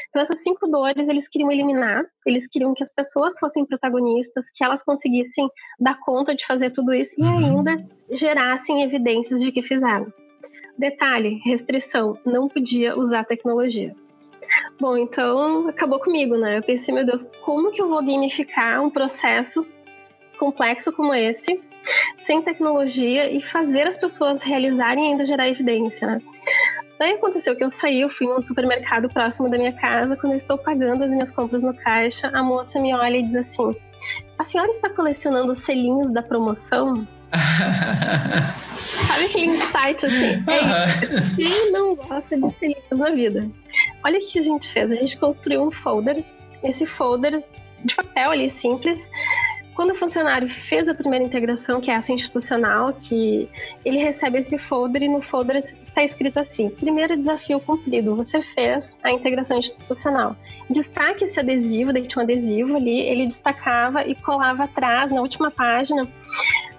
Então 0.08 0.20
essas 0.20 0.42
cinco 0.42 0.66
dores 0.66 1.08
eles 1.08 1.28
queriam 1.28 1.52
eliminar, 1.52 2.04
eles 2.26 2.48
queriam 2.48 2.74
que 2.74 2.82
as 2.82 2.92
pessoas 2.92 3.38
fossem 3.38 3.64
protagonistas, 3.64 4.50
que 4.52 4.64
elas 4.64 4.82
conseguissem 4.82 5.48
dar 5.78 5.96
conta 6.00 6.34
de 6.34 6.44
fazer 6.44 6.70
tudo 6.70 6.92
isso 6.92 7.14
e 7.16 7.22
uhum. 7.22 7.60
ainda 7.60 7.86
gerassem 8.10 8.82
evidências 8.82 9.40
de 9.40 9.52
que 9.52 9.62
fizeram. 9.62 10.12
Detalhe, 10.76 11.40
restrição, 11.44 12.18
não 12.26 12.48
podia 12.48 12.98
usar 12.98 13.24
tecnologia. 13.24 13.94
Bom, 14.80 14.96
então 14.96 15.68
acabou 15.68 16.00
comigo, 16.00 16.36
né? 16.36 16.58
Eu 16.58 16.62
pensei, 16.62 16.92
meu 16.92 17.06
Deus, 17.06 17.22
como 17.44 17.70
que 17.70 17.80
eu 17.80 17.88
vou 17.88 18.04
gamificar 18.04 18.82
um 18.82 18.90
processo 18.90 19.64
complexo 20.40 20.92
como 20.92 21.14
esse, 21.14 21.62
sem 22.16 22.42
tecnologia 22.42 23.30
e 23.30 23.42
fazer 23.42 23.86
as 23.86 23.96
pessoas 23.96 24.42
realizarem 24.42 25.04
e 25.04 25.10
ainda 25.12 25.24
gerar 25.24 25.48
evidência, 25.48 26.06
né? 26.06 26.20
Daí 26.98 27.14
aconteceu 27.14 27.56
que 27.56 27.64
eu 27.64 27.70
saí, 27.70 28.00
eu 28.00 28.08
fui 28.08 28.28
num 28.28 28.40
supermercado 28.40 29.08
próximo 29.08 29.50
da 29.50 29.58
minha 29.58 29.72
casa, 29.72 30.16
quando 30.16 30.34
eu 30.34 30.36
estou 30.36 30.56
pagando 30.56 31.02
as 31.02 31.10
minhas 31.10 31.32
compras 31.32 31.64
no 31.64 31.74
caixa, 31.74 32.28
a 32.32 32.44
moça 32.44 32.78
me 32.78 32.94
olha 32.94 33.16
e 33.16 33.24
diz 33.24 33.34
assim: 33.34 33.74
A 34.38 34.44
senhora 34.44 34.70
está 34.70 34.88
colecionando 34.88 35.52
selinhos 35.52 36.12
da 36.12 36.22
promoção? 36.22 37.06
Sabe 39.08 39.24
aquele 39.24 39.46
insight 39.46 40.06
assim? 40.06 40.44
É 40.46 40.86
isso. 40.86 41.00
Quem 41.34 41.72
não 41.72 41.96
gosta 41.96 42.36
de 42.36 42.54
selinhos 42.58 42.98
na 42.98 43.10
vida? 43.10 43.50
Olha 44.04 44.18
o 44.18 44.20
que 44.20 44.38
a 44.38 44.42
gente 44.42 44.68
fez. 44.68 44.92
A 44.92 44.96
gente 44.96 45.16
construiu 45.18 45.62
um 45.62 45.72
folder. 45.72 46.24
Esse 46.62 46.86
folder 46.86 47.42
de 47.84 47.96
papel 47.96 48.30
ali 48.30 48.48
simples 48.48 49.10
quando 49.74 49.92
o 49.92 49.94
funcionário 49.94 50.48
fez 50.48 50.88
a 50.88 50.94
primeira 50.94 51.24
integração, 51.24 51.80
que 51.80 51.90
é 51.90 51.94
essa 51.94 52.12
institucional, 52.12 52.92
que 52.92 53.48
ele 53.84 53.98
recebe 53.98 54.38
esse 54.38 54.58
folder 54.58 55.02
e 55.02 55.08
no 55.08 55.22
folder 55.22 55.56
está 55.56 56.02
escrito 56.02 56.38
assim: 56.38 56.68
primeiro 56.68 57.16
desafio 57.16 57.58
cumprido, 57.60 58.14
você 58.14 58.42
fez 58.42 58.98
a 59.02 59.10
integração 59.10 59.58
institucional. 59.58 60.36
Destaque 60.70 61.24
esse 61.24 61.40
adesivo, 61.40 61.92
daí 61.92 62.06
tinha 62.06 62.20
um 62.20 62.24
adesivo 62.24 62.76
ali, 62.76 63.00
ele 63.00 63.26
destacava 63.26 64.04
e 64.04 64.14
colava 64.14 64.64
atrás, 64.64 65.10
na 65.10 65.20
última 65.20 65.50
página. 65.50 66.08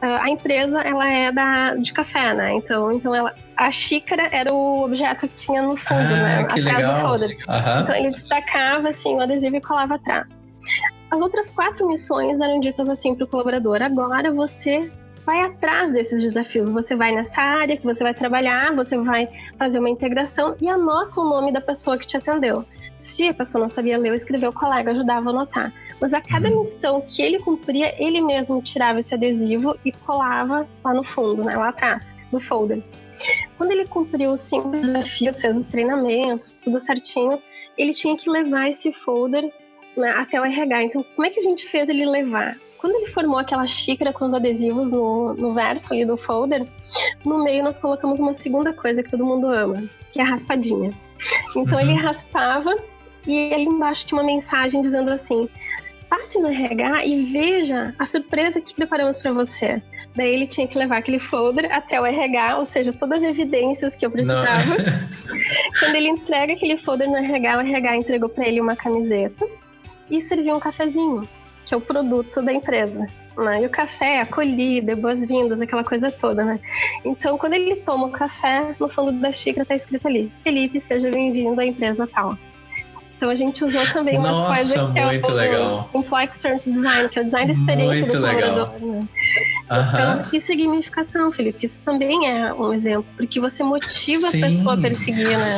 Ah, 0.02 0.24
a 0.24 0.30
empresa 0.30 0.82
ela 0.82 1.10
é 1.10 1.32
da, 1.32 1.76
de 1.76 1.94
café, 1.94 2.34
né? 2.34 2.54
Então, 2.56 2.92
então 2.92 3.16
ela, 3.16 3.34
a 3.56 3.72
xícara 3.72 4.28
era 4.32 4.54
o 4.54 4.84
objeto 4.84 5.28
que 5.28 5.36
tinha 5.36 5.62
no 5.62 5.78
fundo, 5.78 6.14
ah, 6.14 6.24
né? 6.24 6.40
Atrás 6.42 6.64
legal. 6.64 6.94
do 6.94 7.00
folder. 7.00 7.30
Uhum. 7.30 7.82
Então 7.82 7.96
ele 7.96 8.12
destacava 8.12 8.90
assim 8.90 9.16
o 9.16 9.22
adesivo 9.22 9.56
e 9.56 9.62
colava 9.62 9.96
atrás. 9.96 10.42
As 11.14 11.22
outras 11.22 11.52
quatro 11.52 11.88
missões 11.88 12.42
eram 12.42 12.60
ditas 12.60 12.90
assim 12.90 13.14
para 13.14 13.26
o 13.26 13.28
colaborador: 13.28 13.84
agora 13.84 14.34
você 14.34 14.92
vai 15.24 15.42
atrás 15.42 15.94
desses 15.94 16.24
desafios. 16.24 16.72
Você 16.72 16.96
vai 16.96 17.14
nessa 17.14 17.40
área 17.40 17.78
que 17.78 17.84
você 17.84 18.04
vai 18.04 18.16
trabalhar, 18.16 18.76
você 18.76 18.98
vai 18.98 19.30
fazer 19.56 19.78
uma 19.78 19.92
integração 19.92 20.56
e 20.60 20.68
anota 20.68 21.22
o 21.22 21.24
nome 21.24 21.54
da 21.54 21.62
pessoa 21.62 22.00
que 22.00 22.08
te 22.08 22.18
atendeu. 22.18 22.66
Se 22.98 23.28
a 23.28 23.34
pessoa 23.34 23.62
não 23.62 23.70
sabia 23.70 23.96
ler 23.96 24.10
ou 24.10 24.16
escrever, 24.16 24.48
o 24.48 24.54
colega 24.54 24.90
ajudava 24.90 25.30
a 25.30 25.34
anotar. 25.34 25.72
Mas 26.02 26.16
a 26.16 26.22
cada 26.22 26.50
uhum. 26.50 26.62
missão 26.62 27.00
que 27.02 27.22
ele 27.22 27.38
cumpria, 27.38 27.94
ele 28.04 28.20
mesmo 28.20 28.60
tirava 28.60 28.98
esse 28.98 29.14
adesivo 29.14 29.78
e 29.86 29.92
colava 29.92 30.68
lá 30.84 30.96
no 30.96 31.04
fundo, 31.04 31.44
né, 31.44 31.56
lá 31.56 31.70
atrás, 31.70 32.16
no 32.32 32.42
folder. 32.42 32.84
Quando 33.56 33.70
ele 33.70 33.86
cumpriu 33.86 34.32
os 34.32 34.42
cinco 34.42 34.70
desafios, 34.70 35.40
fez 35.40 35.60
os 35.60 35.68
treinamentos, 35.68 36.56
tudo 36.56 36.80
certinho, 36.80 37.40
ele 37.78 37.94
tinha 37.94 38.18
que 38.18 38.28
levar 38.28 38.68
esse 38.68 38.92
folder 38.92 39.54
né, 39.96 40.12
até 40.12 40.40
o 40.40 40.46
RH. 40.46 40.84
Então, 40.84 41.06
como 41.16 41.26
é 41.26 41.30
que 41.30 41.40
a 41.40 41.44
gente 41.44 41.68
fez 41.68 41.90
ele 41.90 42.06
levar? 42.06 42.58
Quando 42.78 42.96
ele 42.96 43.08
formou 43.08 43.40
aquela 43.40 43.66
xícara 43.66 44.12
com 44.12 44.26
os 44.26 44.34
adesivos 44.34 44.92
no, 44.92 45.34
no 45.36 45.54
verso 45.54 45.94
ali 45.94 46.06
do 46.06 46.18
folder, 46.18 46.66
no 47.24 47.42
meio 47.42 47.64
nós 47.64 47.80
colocamos 47.80 48.20
uma 48.20 48.36
segunda 48.36 48.74
coisa 48.74 49.02
que 49.02 49.10
todo 49.10 49.26
mundo 49.26 49.48
ama, 49.48 49.78
que 50.12 50.20
é 50.20 50.24
a 50.24 50.28
raspadinha. 50.28 50.92
Então 51.56 51.76
uhum. 51.76 51.80
ele 51.80 51.94
raspava 51.94 52.76
e 53.26 53.54
ali 53.54 53.64
embaixo 53.64 54.06
tinha 54.06 54.20
uma 54.20 54.26
mensagem 54.26 54.82
dizendo 54.82 55.12
assim: 55.12 55.48
passe 56.10 56.38
no 56.40 56.50
RH 56.50 57.06
e 57.06 57.32
veja 57.32 57.96
a 57.98 58.06
surpresa 58.06 58.60
que 58.60 58.76
preparamos 58.76 59.18
para 59.18 59.32
você. 59.32 59.82
Daí 60.14 60.34
ele 60.34 60.46
tinha 60.46 60.68
que 60.68 60.78
levar 60.78 60.98
aquele 60.98 61.20
folder 61.20 61.74
até 61.74 62.02
o 62.02 62.06
RH, 62.06 62.58
ou 62.58 62.66
seja, 62.66 62.92
todas 62.92 63.24
as 63.24 63.30
evidências 63.30 63.96
que 63.96 64.06
eu 64.06 64.12
precisava. 64.12 64.76
Quando 65.80 65.96
ele 65.96 66.10
entrega 66.10 66.52
aquele 66.52 66.78
folder 66.78 67.10
no 67.10 67.16
RH, 67.16 67.58
o 67.58 67.62
RH 67.62 67.98
entregou 67.98 68.28
para 68.28 68.46
ele 68.46 68.60
uma 68.60 68.76
camiseta 68.76 69.48
e 70.10 70.22
servia 70.22 70.56
um 70.56 70.60
cafezinho, 70.60 71.28
que 71.66 71.74
é 71.74 71.78
o 71.78 71.82
produto 71.82 72.42
da 72.42 72.54
empresa. 72.54 73.08
Né? 73.38 73.64
E 73.64 73.66
o 73.66 73.70
café 73.70 74.18
é 74.18 74.22
acolhido, 74.22 74.92
é 74.92 74.96
boas-vindas, 74.96 75.60
aquela 75.60 75.84
coisa 75.84 76.12
toda, 76.12 76.46
né? 76.46 76.60
Então, 77.04 77.36
quando 77.38 77.54
ele 77.54 77.76
toma 77.78 78.06
o 78.06 78.12
café, 78.12 78.76
no 78.80 78.88
fundo 78.88 79.12
da 79.14 79.32
xícara 79.32 79.64
está 79.64 79.74
escrito 79.74 80.08
ali: 80.08 80.32
Felipe, 80.44 80.80
seja 80.80 81.10
bem-vindo 81.10 81.60
à 81.60 81.66
empresa 81.66 82.06
tal. 82.06 82.38
Então 83.24 83.32
a 83.32 83.36
gente 83.36 83.64
usou 83.64 83.82
também 83.94 84.18
uma 84.18 84.30
Nossa, 84.30 84.54
coisa 84.54 84.92
que 84.92 85.00
é 85.00 85.06
o, 85.06 85.34
legal. 85.34 85.90
Employee 85.94 86.30
Experience 86.30 86.70
Design, 86.70 87.08
que 87.08 87.20
é 87.20 87.22
o 87.22 87.26
design 87.26 87.46
da 87.48 87.52
experiência 87.54 88.00
muito 88.02 88.18
do 88.18 88.20
colaborador. 88.20 88.70
Né? 88.82 89.08
Então, 89.64 90.26
isso 90.34 90.52
é 90.52 90.56
gamificação, 90.58 91.32
Felipe. 91.32 91.66
Isso 91.66 91.82
também 91.84 92.28
é 92.28 92.54
um 92.54 92.74
exemplo, 92.74 93.10
porque 93.16 93.40
você 93.40 93.64
motiva 93.64 94.28
Sim. 94.28 94.44
a 94.44 94.46
pessoa 94.48 94.74
a 94.74 94.78
perseguir, 94.78 95.38
né? 95.38 95.56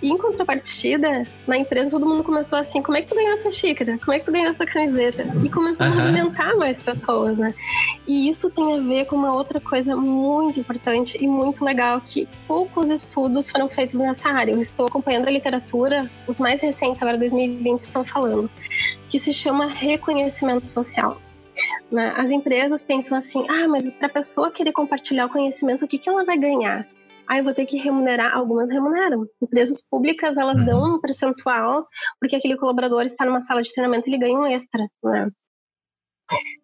E 0.00 0.08
em 0.08 0.16
contrapartida, 0.16 1.24
na 1.48 1.58
empresa 1.58 1.90
todo 1.90 2.06
mundo 2.06 2.22
começou 2.22 2.58
assim: 2.60 2.80
como 2.80 2.96
é 2.96 3.02
que 3.02 3.08
tu 3.08 3.16
ganhou 3.16 3.32
essa 3.32 3.50
xícara? 3.50 3.98
Como 3.98 4.12
é 4.12 4.20
que 4.20 4.26
tu 4.26 4.32
ganhou 4.32 4.50
essa 4.50 4.64
camiseta? 4.64 5.26
E 5.42 5.48
começou 5.48 5.86
a 5.86 5.90
movimentar 5.90 6.56
mais 6.56 6.80
pessoas, 6.80 7.40
né? 7.40 7.52
E 8.06 8.28
isso 8.28 8.48
tem 8.50 8.78
a 8.78 8.80
ver 8.80 9.06
com 9.06 9.16
uma 9.16 9.34
outra 9.34 9.60
coisa 9.60 9.96
muito 9.96 10.60
importante 10.60 11.18
e 11.20 11.26
muito 11.26 11.64
legal, 11.64 12.00
que 12.00 12.28
poucos 12.46 12.88
estudos 12.88 13.50
foram 13.50 13.68
feitos 13.68 13.98
nessa 13.98 14.28
área. 14.28 14.52
Eu 14.52 14.60
estou 14.60 14.86
acompanhando 14.86 15.26
a 15.26 15.30
literatura, 15.30 16.08
os 16.28 16.38
mais 16.38 16.62
recentes, 16.62 16.83
agora 16.92 17.18
2020, 17.18 17.80
estão 17.80 18.04
falando, 18.04 18.50
que 19.08 19.18
se 19.18 19.32
chama 19.32 19.66
reconhecimento 19.66 20.66
social. 20.68 21.20
Né? 21.90 22.12
As 22.16 22.30
empresas 22.30 22.82
pensam 22.82 23.16
assim: 23.16 23.46
ah, 23.48 23.68
mas 23.68 23.90
para 23.92 24.06
a 24.06 24.10
pessoa 24.10 24.50
querer 24.50 24.72
compartilhar 24.72 25.26
o 25.26 25.30
conhecimento, 25.30 25.84
o 25.84 25.88
que, 25.88 25.98
que 25.98 26.08
ela 26.08 26.24
vai 26.24 26.38
ganhar? 26.38 26.86
Ah, 27.26 27.38
eu 27.38 27.44
vou 27.44 27.54
ter 27.54 27.64
que 27.66 27.78
remunerar. 27.78 28.34
Algumas 28.36 28.70
remuneram. 28.70 29.26
Empresas 29.40 29.80
públicas, 29.80 30.36
elas 30.36 30.62
dão 30.64 30.78
uhum. 30.78 30.96
um 30.96 31.00
percentual, 31.00 31.86
porque 32.20 32.36
aquele 32.36 32.56
colaborador 32.56 33.02
está 33.02 33.24
numa 33.24 33.40
sala 33.40 33.62
de 33.62 33.72
treinamento 33.72 34.08
ele 34.08 34.18
ganha 34.18 34.38
um 34.38 34.46
extra. 34.46 34.86
Né? 35.02 35.30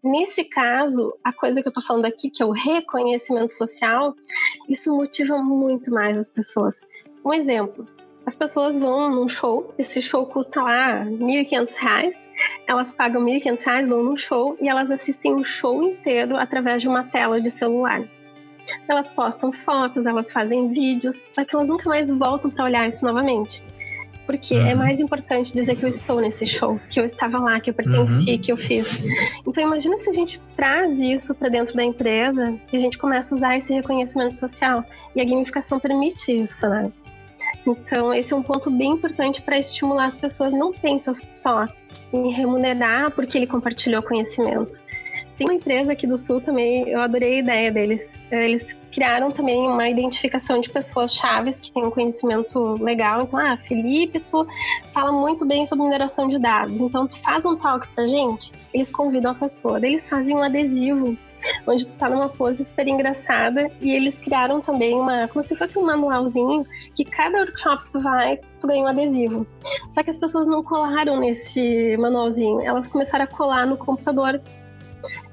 Nesse 0.03 0.45
caso, 0.45 1.15
a 1.25 1.33
coisa 1.33 1.63
que 1.63 1.69
eu 1.69 1.71
estou 1.71 1.85
falando 1.85 2.07
aqui, 2.07 2.31
que 2.31 2.43
é 2.43 2.47
o 2.47 2.53
reconhecimento 2.53 3.55
social, 3.55 4.15
isso 4.69 4.95
motiva 4.95 5.39
muito 5.39 5.91
mais 5.91 6.19
as 6.19 6.29
pessoas. 6.31 6.81
Um 7.25 7.33
exemplo: 7.33 7.87
as 8.27 8.35
pessoas 8.35 8.79
vão 8.79 9.11
num 9.11 9.29
show, 9.29 9.75
esse 9.79 10.01
show 10.03 10.27
custa 10.27 10.63
lá 10.63 11.03
R$ 11.03 11.11
1.500, 11.11 12.29
elas 12.67 12.93
pagam 12.93 13.25
R$ 13.25 13.41
1.500, 13.41 13.89
vão 13.89 14.05
num 14.05 14.17
show 14.17 14.57
e 14.61 14.69
elas 14.69 14.91
assistem 14.91 15.35
o 15.35 15.45
show 15.45 15.83
inteiro 15.83 16.37
através 16.37 16.83
de 16.83 16.89
uma 16.89 17.05
tela 17.05 17.41
de 17.41 17.51
celular. 17.51 18.03
Elas 18.89 19.11
postam 19.11 19.53
fotos, 19.53 20.07
elas 20.07 20.31
fazem 20.31 20.69
vídeos, 20.69 21.25
só 21.29 21.45
que 21.45 21.55
elas 21.55 21.69
nunca 21.69 21.89
mais 21.89 22.11
voltam 22.11 22.51
para 22.51 22.65
olhar 22.65 22.89
isso 22.89 23.05
novamente. 23.05 23.65
Porque 24.27 24.55
é 24.55 24.59
uhum. 24.59 24.67
é 24.67 24.75
mais 24.77 25.01
importante 25.01 25.53
dizer 25.53 25.75
que 25.75 25.85
eu 25.85 25.89
estou 25.89 26.21
nesse 26.21 26.47
show, 26.47 26.79
que 26.89 27.01
eu 27.01 27.05
estava 27.05 27.39
lá, 27.39 27.59
que 27.59 27.71
eu 27.71 27.75
pertenci, 27.75 28.33
uhum. 28.33 28.39
que 28.41 28.53
eu 28.53 28.57
fiz. 28.57 29.01
Então 29.45 29.65
imagina 29.65 29.99
se 29.99 30.09
a 30.09 30.13
gente 30.13 30.41
traz 30.55 31.01
isso 31.01 31.35
para 31.35 31.49
dentro 31.49 31.75
da 31.75 31.83
empresa 31.83 32.57
e 32.73 32.77
a 32.77 32.81
gente 32.81 32.97
começa 32.97 33.35
a 33.35 33.37
usar 33.37 33.57
esse 33.57 33.75
reconhecimento 33.75 34.37
social. 34.37 34.85
E 35.17 35.21
a 35.21 35.25
gamificação 35.25 35.81
permite 35.81 36.33
isso, 36.33 36.69
né? 36.69 36.93
Então, 37.67 38.13
esse 38.15 38.33
é 38.33 38.37
um 38.37 38.43
ponto 38.43 38.71
bem 38.71 38.93
importante 38.93 39.43
para 39.43 39.59
estimular 39.59 40.07
as 40.07 40.15
pessoas. 40.15 40.53
Não 40.55 40.73
pensam 40.73 41.13
só 41.35 41.67
em 42.13 42.31
remunerar 42.31 43.11
porque 43.13 43.39
ele 43.39 43.47
compartilhou 43.47 44.03
conhecimento. 44.03 44.81
Tem 45.37 45.47
uma 45.47 45.55
empresa 45.55 45.95
aqui 45.95 46.07
do 46.07 46.19
Sul 46.19 46.41
também, 46.41 46.87
eu 46.89 47.01
adorei 47.01 47.37
a 47.37 47.39
ideia 47.39 47.73
deles. 47.73 48.15
Eles 48.31 48.79
criaram 48.93 49.31
também 49.31 49.59
uma 49.67 49.89
identificação 49.89 50.61
de 50.61 50.69
pessoas 50.69 51.15
chaves 51.15 51.59
que 51.59 51.73
têm 51.73 51.83
um 51.83 51.91
conhecimento 51.91 52.75
legal. 52.75 53.23
Então, 53.23 53.39
ah, 53.39 53.57
Felipe, 53.57 54.21
tu 54.21 54.47
fala 54.93 55.11
muito 55.11 55.47
bem 55.47 55.65
sobre 55.65 55.85
mineração 55.85 56.29
de 56.29 56.39
dados, 56.39 56.83
então 56.83 57.07
tu 57.07 57.19
faz 57.23 57.47
um 57.47 57.57
talk 57.57 57.89
pra 57.95 58.07
gente. 58.07 58.53
Eles 58.75 58.91
convidam 58.91 59.33
a 59.33 59.35
pessoa, 59.35 59.79
eles 59.79 60.07
fazem 60.07 60.37
um 60.37 60.43
adesivo 60.43 61.17
onde 61.67 61.87
tu 61.87 61.97
tá 61.97 62.09
numa 62.09 62.29
pose 62.29 62.65
super 62.65 62.87
engraçada 62.87 63.71
e 63.81 63.91
eles 63.91 64.19
criaram 64.19 64.61
também 64.61 64.95
uma, 64.95 65.29
como 65.29 65.43
se 65.43 65.57
fosse 65.57 65.79
um 65.79 65.85
manualzinho 65.85 66.67
que 66.95 67.05
cada 67.05 67.39
workshop 67.39 67.85
que 67.85 67.93
tu 67.93 68.01
vai, 68.01 68.39
tu 68.59 68.67
ganha 68.67 68.85
um 68.85 68.87
adesivo. 68.87 69.47
Só 69.91 70.03
que 70.03 70.11
as 70.11 70.19
pessoas 70.19 70.49
não 70.49 70.63
colaram 70.63 71.21
nesse 71.21 71.97
manualzinho, 71.99 72.61
elas 72.63 72.89
começaram 72.89 73.25
a 73.25 73.29
colar 73.29 73.67
no 73.67 73.77
computador. 73.77 74.41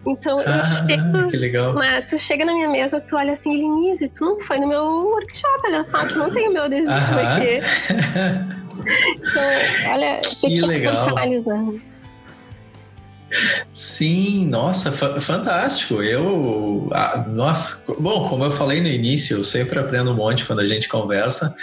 Então 0.06 0.39
eu 0.41 0.54
ah, 0.54 0.65
chego, 0.65 1.28
que 1.30 1.38
legal. 1.38 1.74
Né, 1.74 2.02
tu 2.02 2.17
chega 2.17 2.46
na 2.46 2.54
minha 2.54 2.70
mesa, 2.70 3.02
tu 3.02 3.17
olha 3.17 3.34
assim, 3.34 3.54
Elinise, 3.54 4.08
tu 4.10 4.24
não 4.24 4.39
foi 4.39 4.58
no 4.58 4.67
meu 4.67 4.84
workshop, 4.86 5.62
olha 5.65 5.84
só, 5.84 6.06
tu 6.08 6.17
não 6.17 6.34
tem 6.34 6.48
o 6.48 6.54
meu 6.54 6.63
adesivo 6.63 6.91
aqui. 6.91 7.60
então, 9.17 9.91
olha, 9.91 10.22
que 10.22 10.65
legal. 10.65 11.13
né? 11.13 11.82
Sim, 13.72 14.48
nossa, 14.48 14.92
fantástico. 14.92 16.02
Eu, 16.02 16.90
ah, 16.94 17.26
nossa, 17.28 17.84
bom, 18.00 18.28
como 18.28 18.46
eu 18.46 18.52
falei 18.52 18.82
no 18.82 18.88
início, 18.88 19.38
eu 19.38 19.44
sempre 19.44 19.78
aprendo 19.80 20.12
um 20.12 20.16
monte 20.16 20.46
quando 20.46 20.60
a 20.60 20.68
gente 20.68 20.88
conversa. 20.88 21.54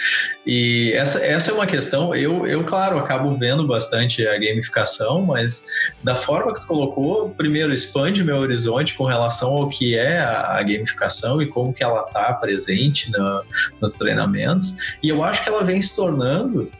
E 0.46 0.92
essa, 0.94 1.24
essa 1.24 1.50
é 1.50 1.54
uma 1.54 1.66
questão. 1.66 2.14
Eu, 2.14 2.46
eu, 2.46 2.64
claro, 2.64 2.98
acabo 2.98 3.36
vendo 3.36 3.66
bastante 3.66 4.26
a 4.26 4.38
gamificação, 4.38 5.22
mas 5.22 5.66
da 6.02 6.14
forma 6.14 6.52
que 6.52 6.60
tu 6.60 6.66
colocou, 6.66 7.30
primeiro 7.30 7.72
expande 7.72 8.22
meu 8.22 8.36
horizonte 8.36 8.94
com 8.94 9.04
relação 9.04 9.50
ao 9.52 9.68
que 9.68 9.96
é 9.96 10.18
a, 10.18 10.58
a 10.58 10.62
gamificação 10.62 11.40
e 11.40 11.46
como 11.46 11.72
que 11.72 11.82
ela 11.82 12.02
está 12.02 12.32
presente 12.34 13.10
na, 13.10 13.42
nos 13.80 13.92
treinamentos. 13.94 14.96
E 15.02 15.08
eu 15.08 15.24
acho 15.24 15.42
que 15.42 15.48
ela 15.48 15.64
vem 15.64 15.80
se 15.80 15.96
tornando, 15.96 16.70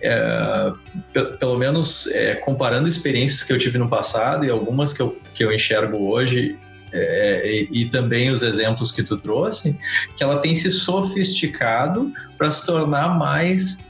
é, 0.00 0.72
pelo 1.12 1.58
menos 1.58 2.06
é, 2.08 2.34
comparando 2.36 2.88
experiências 2.88 3.42
que 3.42 3.52
eu 3.52 3.58
tive 3.58 3.78
no 3.78 3.88
passado 3.88 4.44
e 4.44 4.50
algumas 4.50 4.92
que 4.92 5.02
eu, 5.02 5.18
que 5.34 5.44
eu 5.44 5.52
enxergo 5.52 6.10
hoje 6.10 6.58
é, 6.92 7.42
e, 7.46 7.82
e, 7.82 7.88
também 7.88 8.30
os 8.30 8.42
exemplos 8.42 8.90
que 8.90 9.02
tu 9.02 9.16
trouxe, 9.16 9.78
que 10.16 10.22
ela 10.22 10.38
tem 10.38 10.54
se 10.54 10.70
sofisticado 10.70 12.12
para 12.36 12.50
se 12.50 12.66
tornar 12.66 13.16
mais 13.16 13.86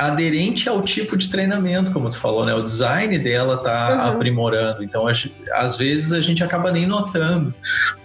aderente 0.00 0.66
ao 0.66 0.80
tipo 0.80 1.14
de 1.14 1.28
treinamento, 1.28 1.92
como 1.92 2.08
tu 2.08 2.18
falou, 2.18 2.46
né? 2.46 2.54
O 2.54 2.62
design 2.62 3.18
dela 3.18 3.58
tá 3.58 3.90
uhum. 3.90 4.12
aprimorando. 4.12 4.82
Então, 4.82 5.06
às 5.52 5.76
vezes 5.76 6.14
a 6.14 6.22
gente 6.22 6.42
acaba 6.42 6.72
nem 6.72 6.86
notando. 6.86 7.54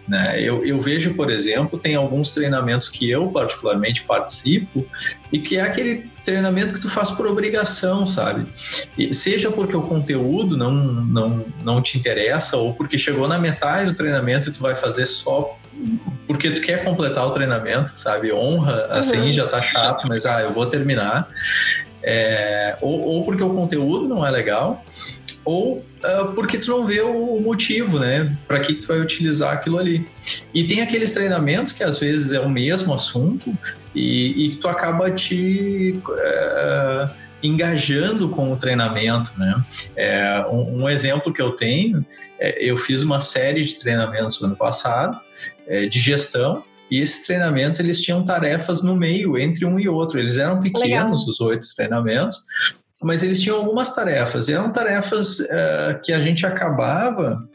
Né? 0.05 0.41
Eu, 0.41 0.65
eu 0.65 0.79
vejo, 0.81 1.13
por 1.13 1.31
exemplo, 1.31 1.79
tem 1.79 1.95
alguns 1.95 2.31
treinamentos 2.31 2.89
que 2.89 3.10
eu 3.10 3.29
particularmente 3.29 4.03
participo 4.03 4.86
e 5.31 5.39
que 5.39 5.55
é 5.55 5.62
aquele 5.62 6.12
treinamento 6.21 6.73
que 6.73 6.81
tu 6.81 6.89
faz 6.89 7.12
por 7.12 7.25
obrigação, 7.27 8.05
sabe? 8.05 8.45
E 8.97 9.13
seja 9.13 9.49
porque 9.49 9.75
o 9.75 9.81
conteúdo 9.81 10.58
não, 10.58 10.71
não, 10.71 11.45
não 11.63 11.81
te 11.81 11.97
interessa 11.97 12.58
ou 12.58 12.73
porque 12.73 12.97
chegou 12.97 13.25
na 13.25 13.39
metade 13.39 13.91
do 13.91 13.95
treinamento 13.95 14.49
e 14.49 14.51
tu 14.51 14.62
vai 14.62 14.75
fazer 14.75 15.05
só 15.05 15.58
porque 16.28 16.52
tu 16.52 16.62
quer 16.62 16.84
completar 16.84 17.26
o 17.26 17.32
treinamento, 17.32 17.92
sabe? 17.92 18.32
Honra, 18.32 18.88
assim, 18.90 19.20
uhum. 19.20 19.32
já 19.32 19.48
tá 19.48 19.62
chato, 19.62 20.08
mas 20.08 20.26
ah, 20.26 20.42
eu 20.42 20.52
vou 20.52 20.66
terminar. 20.66 21.28
É, 22.02 22.78
ou, 22.82 23.02
ou 23.02 23.24
porque 23.24 23.42
o 23.42 23.50
conteúdo 23.50 24.08
não 24.08 24.26
é 24.26 24.30
legal, 24.30 24.84
ou 25.44 25.78
uh, 25.78 26.34
porque 26.34 26.58
tu 26.58 26.70
não 26.72 26.86
vê 26.86 27.02
o 27.02 27.40
motivo, 27.40 28.00
né? 28.00 28.36
Para 28.48 28.60
que, 28.60 28.74
que 28.74 28.82
tu 28.82 28.88
vai 28.88 29.00
utilizar 29.00 29.54
aquilo 29.54 29.78
ali. 29.78 30.08
E 30.54 30.66
tem 30.66 30.82
aqueles 30.82 31.14
treinamentos 31.14 31.72
que 31.72 31.84
às 31.84 32.00
vezes 32.00 32.32
é 32.32 32.40
o 32.40 32.50
mesmo 32.50 32.94
assunto 32.94 33.56
e, 33.94 34.50
que 34.50 34.58
tu 34.58 34.68
acaba 34.68 35.10
te 35.12 36.00
uh, 36.08 37.10
engajando 37.43 38.30
com 38.30 38.52
o 38.52 38.58
treinamento, 38.58 39.32
né? 39.38 39.63
É, 39.95 40.45
um, 40.50 40.84
um, 40.84 40.89
exemplo 40.89 41.34
que 41.34 41.41
eu 41.41 41.52
tenho, 41.52 42.06
é, 42.39 42.58
eu 42.63 42.76
fiz 42.78 43.04
uma 43.04 43.19
série 43.19 43.62
de 43.62 43.76
treinamentos 43.76 44.41
no 44.41 44.48
ano 44.48 44.56
passado 44.56 45.19
é, 45.67 45.86
de 45.86 46.00
gestão 46.00 46.63
e 46.89 47.02
esses 47.02 47.26
treinamentos 47.26 47.80
eles 47.80 48.02
tinham 48.02 48.24
tarefas 48.24 48.82
no 48.82 48.95
meio 48.95 49.38
entre 49.38 49.65
um 49.65 49.80
e 49.80 49.89
outro. 49.89 50.19
Eles 50.19 50.38
eram 50.38 50.60
pequenos, 50.60 50.89
Legal. 50.89 51.13
os 51.13 51.41
oito 51.41 51.65
treinamentos, 51.76 52.41
mas 53.04 53.24
eles 53.24 53.41
tinham 53.41 53.58
algumas 53.58 53.93
tarefas. 53.93 54.50
Eram 54.50 54.71
tarefas 54.71 55.39
uh, 55.39 56.00
que 56.04 56.13
a 56.13 56.19
gente 56.19 56.45
acabava 56.45 57.48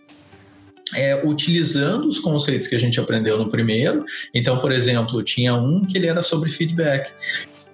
é, 0.95 1.25
utilizando 1.25 2.09
os 2.09 2.19
conceitos 2.19 2.67
que 2.67 2.75
a 2.75 2.79
gente 2.79 2.99
aprendeu 2.99 3.39
no 3.39 3.49
primeiro. 3.49 4.05
Então, 4.35 4.59
por 4.59 4.73
exemplo, 4.73 5.23
tinha 5.23 5.55
um 5.55 5.87
que 5.87 5.97
ele 5.97 6.09
era 6.09 6.23
sobre 6.23 6.51
feedback. 6.51 7.13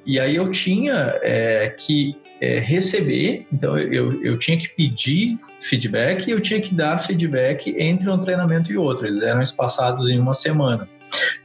E 0.06 0.20
aí 0.20 0.36
eu 0.36 0.50
tinha 0.50 1.18
é, 1.22 1.68
que 1.76 2.16
é, 2.40 2.60
receber, 2.60 3.46
então 3.52 3.76
eu, 3.78 4.22
eu 4.22 4.38
tinha 4.38 4.56
que 4.56 4.68
pedir 4.68 5.38
feedback 5.60 6.28
e 6.28 6.30
eu 6.30 6.40
tinha 6.40 6.60
que 6.60 6.74
dar 6.74 6.98
feedback 6.98 7.74
entre 7.78 8.08
um 8.08 8.18
treinamento 8.18 8.72
e 8.72 8.76
outro. 8.76 9.06
Eles 9.06 9.22
eram 9.22 9.42
espaçados 9.42 10.08
em 10.08 10.18
uma 10.18 10.34
semana. 10.34 10.88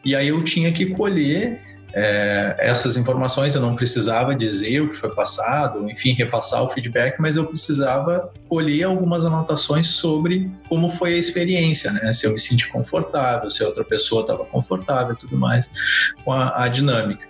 E 0.04 0.15
aí 0.15 0.28
eu 0.28 0.43
tinha 0.43 0.71
que 0.71 0.88
colher 0.88 1.60
é, 1.93 2.56
essas 2.58 2.95
informações, 2.95 3.54
eu 3.54 3.62
não 3.62 3.76
precisava 3.76 4.34
dizer 4.34 4.82
o 4.82 4.89
que 4.89 4.95
foi 4.95 5.13
passado, 5.13 5.89
enfim, 5.89 6.13
repassar 6.13 6.63
o 6.63 6.69
feedback, 6.69 7.19
mas 7.19 7.36
eu 7.36 7.45
precisava 7.45 8.32
colher 8.47 8.84
algumas 8.84 9.26
anotações 9.26 9.88
sobre 9.88 10.50
como 10.69 10.89
foi 10.89 11.15
a 11.15 11.17
experiência, 11.17 11.91
né? 11.91 12.13
Se 12.13 12.26
eu 12.26 12.32
me 12.32 12.39
senti 12.39 12.69
confortável, 12.69 13.50
se 13.50 13.63
outra 13.63 13.84
pessoa 13.84 14.21
estava 14.21 14.45
confortável 14.45 15.13
e 15.13 15.17
tudo 15.17 15.38
mais 15.38 15.69
com 16.24 16.32
a, 16.32 16.63
a 16.63 16.67
dinâmica. 16.67 17.28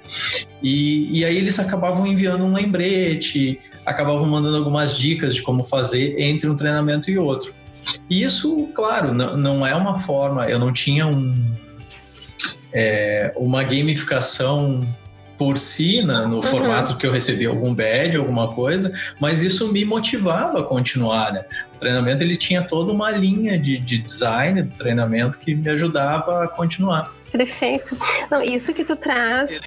E, 0.61 1.19
e 1.19 1.25
aí 1.25 1.37
eles 1.37 1.59
acabavam 1.59 2.05
enviando 2.05 2.43
um 2.43 2.53
lembrete, 2.53 3.59
acabavam 3.85 4.25
mandando 4.25 4.57
algumas 4.57 4.97
dicas 4.97 5.35
de 5.35 5.41
como 5.41 5.63
fazer 5.63 6.19
entre 6.19 6.49
um 6.49 6.55
treinamento 6.55 7.09
e 7.09 7.17
outro. 7.17 7.53
E 8.09 8.21
isso, 8.21 8.69
claro, 8.75 9.13
não, 9.13 9.35
não 9.35 9.67
é 9.67 9.73
uma 9.73 9.97
forma, 9.97 10.47
eu 10.47 10.59
não 10.59 10.71
tinha 10.71 11.07
um 11.07 11.35
é, 12.73 13.33
uma 13.35 13.63
gamificação 13.63 14.81
por 15.37 15.57
si, 15.57 16.03
né, 16.03 16.27
no 16.27 16.35
uhum. 16.35 16.41
formato 16.43 16.95
que 16.97 17.05
eu 17.05 17.11
recebi 17.11 17.47
algum 17.47 17.73
badge, 17.73 18.15
alguma 18.15 18.49
coisa, 18.49 18.93
mas 19.19 19.41
isso 19.41 19.73
me 19.73 19.83
motivava 19.83 20.59
a 20.59 20.63
continuar, 20.63 21.33
né? 21.33 21.43
O 21.73 21.79
treinamento, 21.79 22.23
ele 22.23 22.37
tinha 22.37 22.61
toda 22.61 22.93
uma 22.93 23.09
linha 23.09 23.57
de, 23.57 23.79
de 23.79 23.97
design 23.97 24.61
do 24.61 24.75
treinamento 24.75 25.39
que 25.39 25.55
me 25.55 25.67
ajudava 25.71 26.43
a 26.43 26.47
continuar. 26.47 27.11
Perfeito. 27.31 27.97
Não, 28.29 28.43
isso 28.43 28.71
que 28.71 28.83
tu 28.83 28.95
traz 28.95 29.59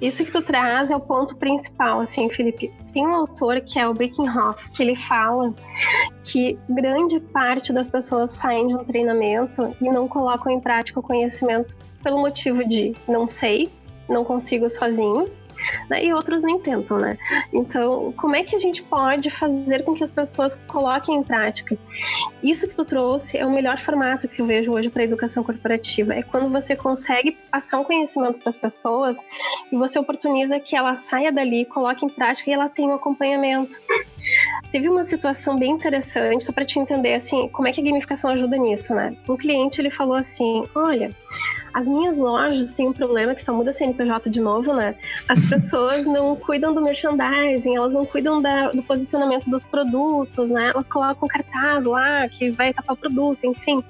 isso 0.00 0.24
que 0.24 0.32
tu 0.32 0.42
traz 0.42 0.90
é 0.90 0.96
o 0.96 1.00
ponto 1.00 1.36
principal, 1.36 2.00
assim, 2.00 2.28
Felipe. 2.28 2.72
Tem 2.92 3.06
um 3.06 3.14
autor 3.14 3.60
que 3.60 3.78
é 3.78 3.86
o 3.86 3.94
Brickhoff, 3.94 4.70
que 4.70 4.82
ele 4.82 4.96
fala 4.96 5.54
que 6.24 6.58
grande 6.68 7.20
parte 7.20 7.72
das 7.72 7.88
pessoas 7.88 8.32
saem 8.32 8.68
de 8.68 8.74
um 8.74 8.84
treinamento 8.84 9.74
e 9.80 9.88
não 9.90 10.08
colocam 10.08 10.52
em 10.52 10.60
prática 10.60 11.00
o 11.00 11.02
conhecimento 11.02 11.76
pelo 12.02 12.20
motivo 12.20 12.66
de 12.66 12.94
não 13.06 13.28
sei, 13.28 13.70
não 14.08 14.24
consigo 14.24 14.68
sozinho, 14.68 15.30
né? 15.88 16.04
e 16.04 16.12
outros 16.12 16.42
nem 16.42 16.58
tentam, 16.58 16.98
né? 16.98 17.18
Então, 17.52 18.12
como 18.16 18.36
é 18.36 18.42
que 18.42 18.54
a 18.54 18.58
gente 18.58 18.82
pode 18.82 19.30
fazer 19.30 19.84
com 19.84 19.94
que 19.94 20.04
as 20.04 20.10
pessoas 20.10 20.56
coloquem 20.66 21.16
em 21.16 21.22
prática? 21.22 21.76
Isso 22.42 22.68
que 22.68 22.74
tu 22.74 22.84
trouxe 22.84 23.38
é 23.38 23.44
o 23.44 23.50
melhor 23.50 23.78
formato 23.78 24.28
que 24.28 24.40
eu 24.40 24.46
vejo 24.46 24.72
hoje 24.72 24.88
para 24.88 25.02
a 25.02 25.04
educação 25.04 25.42
corporativa. 25.42 26.14
É 26.14 26.22
quando 26.22 26.50
você 26.50 26.74
consegue 26.74 27.32
passar 27.50 27.78
um 27.78 27.84
conhecimento 27.84 28.40
para 28.40 28.48
as 28.48 28.56
pessoas 28.56 29.18
e 29.70 29.76
você 29.76 29.98
oportuniza 29.98 30.58
que 30.58 30.76
ela 30.76 30.96
saia 30.96 31.32
dali, 31.32 31.64
coloque 31.64 32.04
em 32.04 32.08
prática 32.08 32.50
e 32.50 32.52
ela 32.52 32.68
tenha 32.68 32.88
um 32.88 32.94
acompanhamento. 32.94 33.76
Teve 34.72 34.88
uma 34.88 35.04
situação 35.04 35.58
bem 35.58 35.72
interessante, 35.72 36.44
só 36.44 36.52
para 36.52 36.64
te 36.64 36.78
entender 36.78 37.14
assim, 37.14 37.48
como 37.48 37.68
é 37.68 37.72
que 37.72 37.80
a 37.80 37.84
gamificação 37.84 38.30
ajuda 38.30 38.56
nisso, 38.56 38.94
né? 38.94 39.16
Um 39.28 39.36
cliente 39.36 39.80
ele 39.80 39.90
falou 39.90 40.14
assim: 40.14 40.64
"Olha, 40.74 41.14
as 41.72 41.86
minhas 41.88 42.18
lojas 42.18 42.72
têm 42.72 42.88
um 42.88 42.92
problema 42.92 43.34
que 43.34 43.42
só 43.42 43.52
muda 43.52 43.72
CNPJ 43.72 44.30
de 44.30 44.40
novo, 44.40 44.72
né? 44.72 44.96
As 45.28 45.44
pessoas 45.48 46.06
não 46.06 46.36
cuidam 46.36 46.74
do 46.74 46.82
merchandising, 46.82 47.76
elas 47.76 47.94
não 47.94 48.04
cuidam 48.04 48.40
da, 48.40 48.70
do 48.70 48.82
posicionamento 48.82 49.48
dos 49.48 49.64
produtos, 49.64 50.50
né? 50.50 50.70
Elas 50.74 50.88
colocam 50.88 51.28
cartaz 51.28 51.84
lá 51.84 52.28
que 52.28 52.50
vai 52.50 52.72
tapar 52.72 52.94
o 52.94 52.98
produto, 52.98 53.44
enfim. 53.44 53.82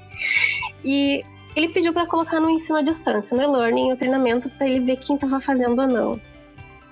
E 0.85 1.25
ele 1.57 1.69
pediu 1.69 1.93
para 1.93 2.07
colocar 2.07 2.41
no 2.41 2.51
ensino 2.51 2.79
à 2.79 2.83
distância, 2.83 3.37
no 3.37 3.43
e-learning, 3.43 3.93
o 3.93 3.97
treinamento, 3.97 4.49
para 4.51 4.69
ele 4.69 4.81
ver 4.81 4.97
quem 4.97 5.17
estava 5.17 5.41
fazendo 5.41 5.81
ou 5.81 5.89
não. 5.89 6.21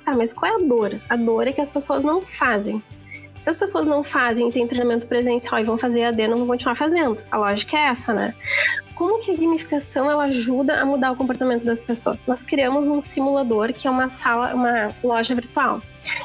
Tá, 0.04 0.14
mas 0.16 0.32
qual 0.32 0.50
é 0.50 0.54
a 0.54 0.66
dor? 0.66 1.00
A 1.08 1.16
dor 1.16 1.46
é 1.46 1.52
que 1.52 1.60
as 1.60 1.70
pessoas 1.70 2.02
não 2.02 2.20
fazem. 2.20 2.82
Se 3.42 3.50
as 3.50 3.56
pessoas 3.56 3.86
não 3.86 4.02
fazem, 4.02 4.50
tem 4.50 4.66
treinamento 4.66 5.06
presencial 5.06 5.60
e 5.60 5.64
vão 5.64 5.78
fazer 5.78 6.04
AD, 6.04 6.26
não 6.28 6.38
vão 6.38 6.46
continuar 6.46 6.74
fazendo. 6.74 7.22
A 7.30 7.36
lógica 7.36 7.76
é 7.76 7.86
essa, 7.86 8.12
né? 8.12 8.34
Como 8.98 9.20
que 9.20 9.30
a 9.30 9.36
gamificação 9.36 10.10
ela 10.10 10.24
ajuda 10.24 10.80
a 10.80 10.84
mudar 10.84 11.12
o 11.12 11.16
comportamento 11.16 11.64
das 11.64 11.80
pessoas? 11.80 12.26
Nós 12.26 12.42
criamos 12.42 12.88
um 12.88 13.00
simulador 13.00 13.72
que 13.72 13.86
é 13.86 13.90
uma 13.90 14.10
sala, 14.10 14.52
uma 14.52 14.92
loja 15.04 15.36
virtual. 15.36 15.80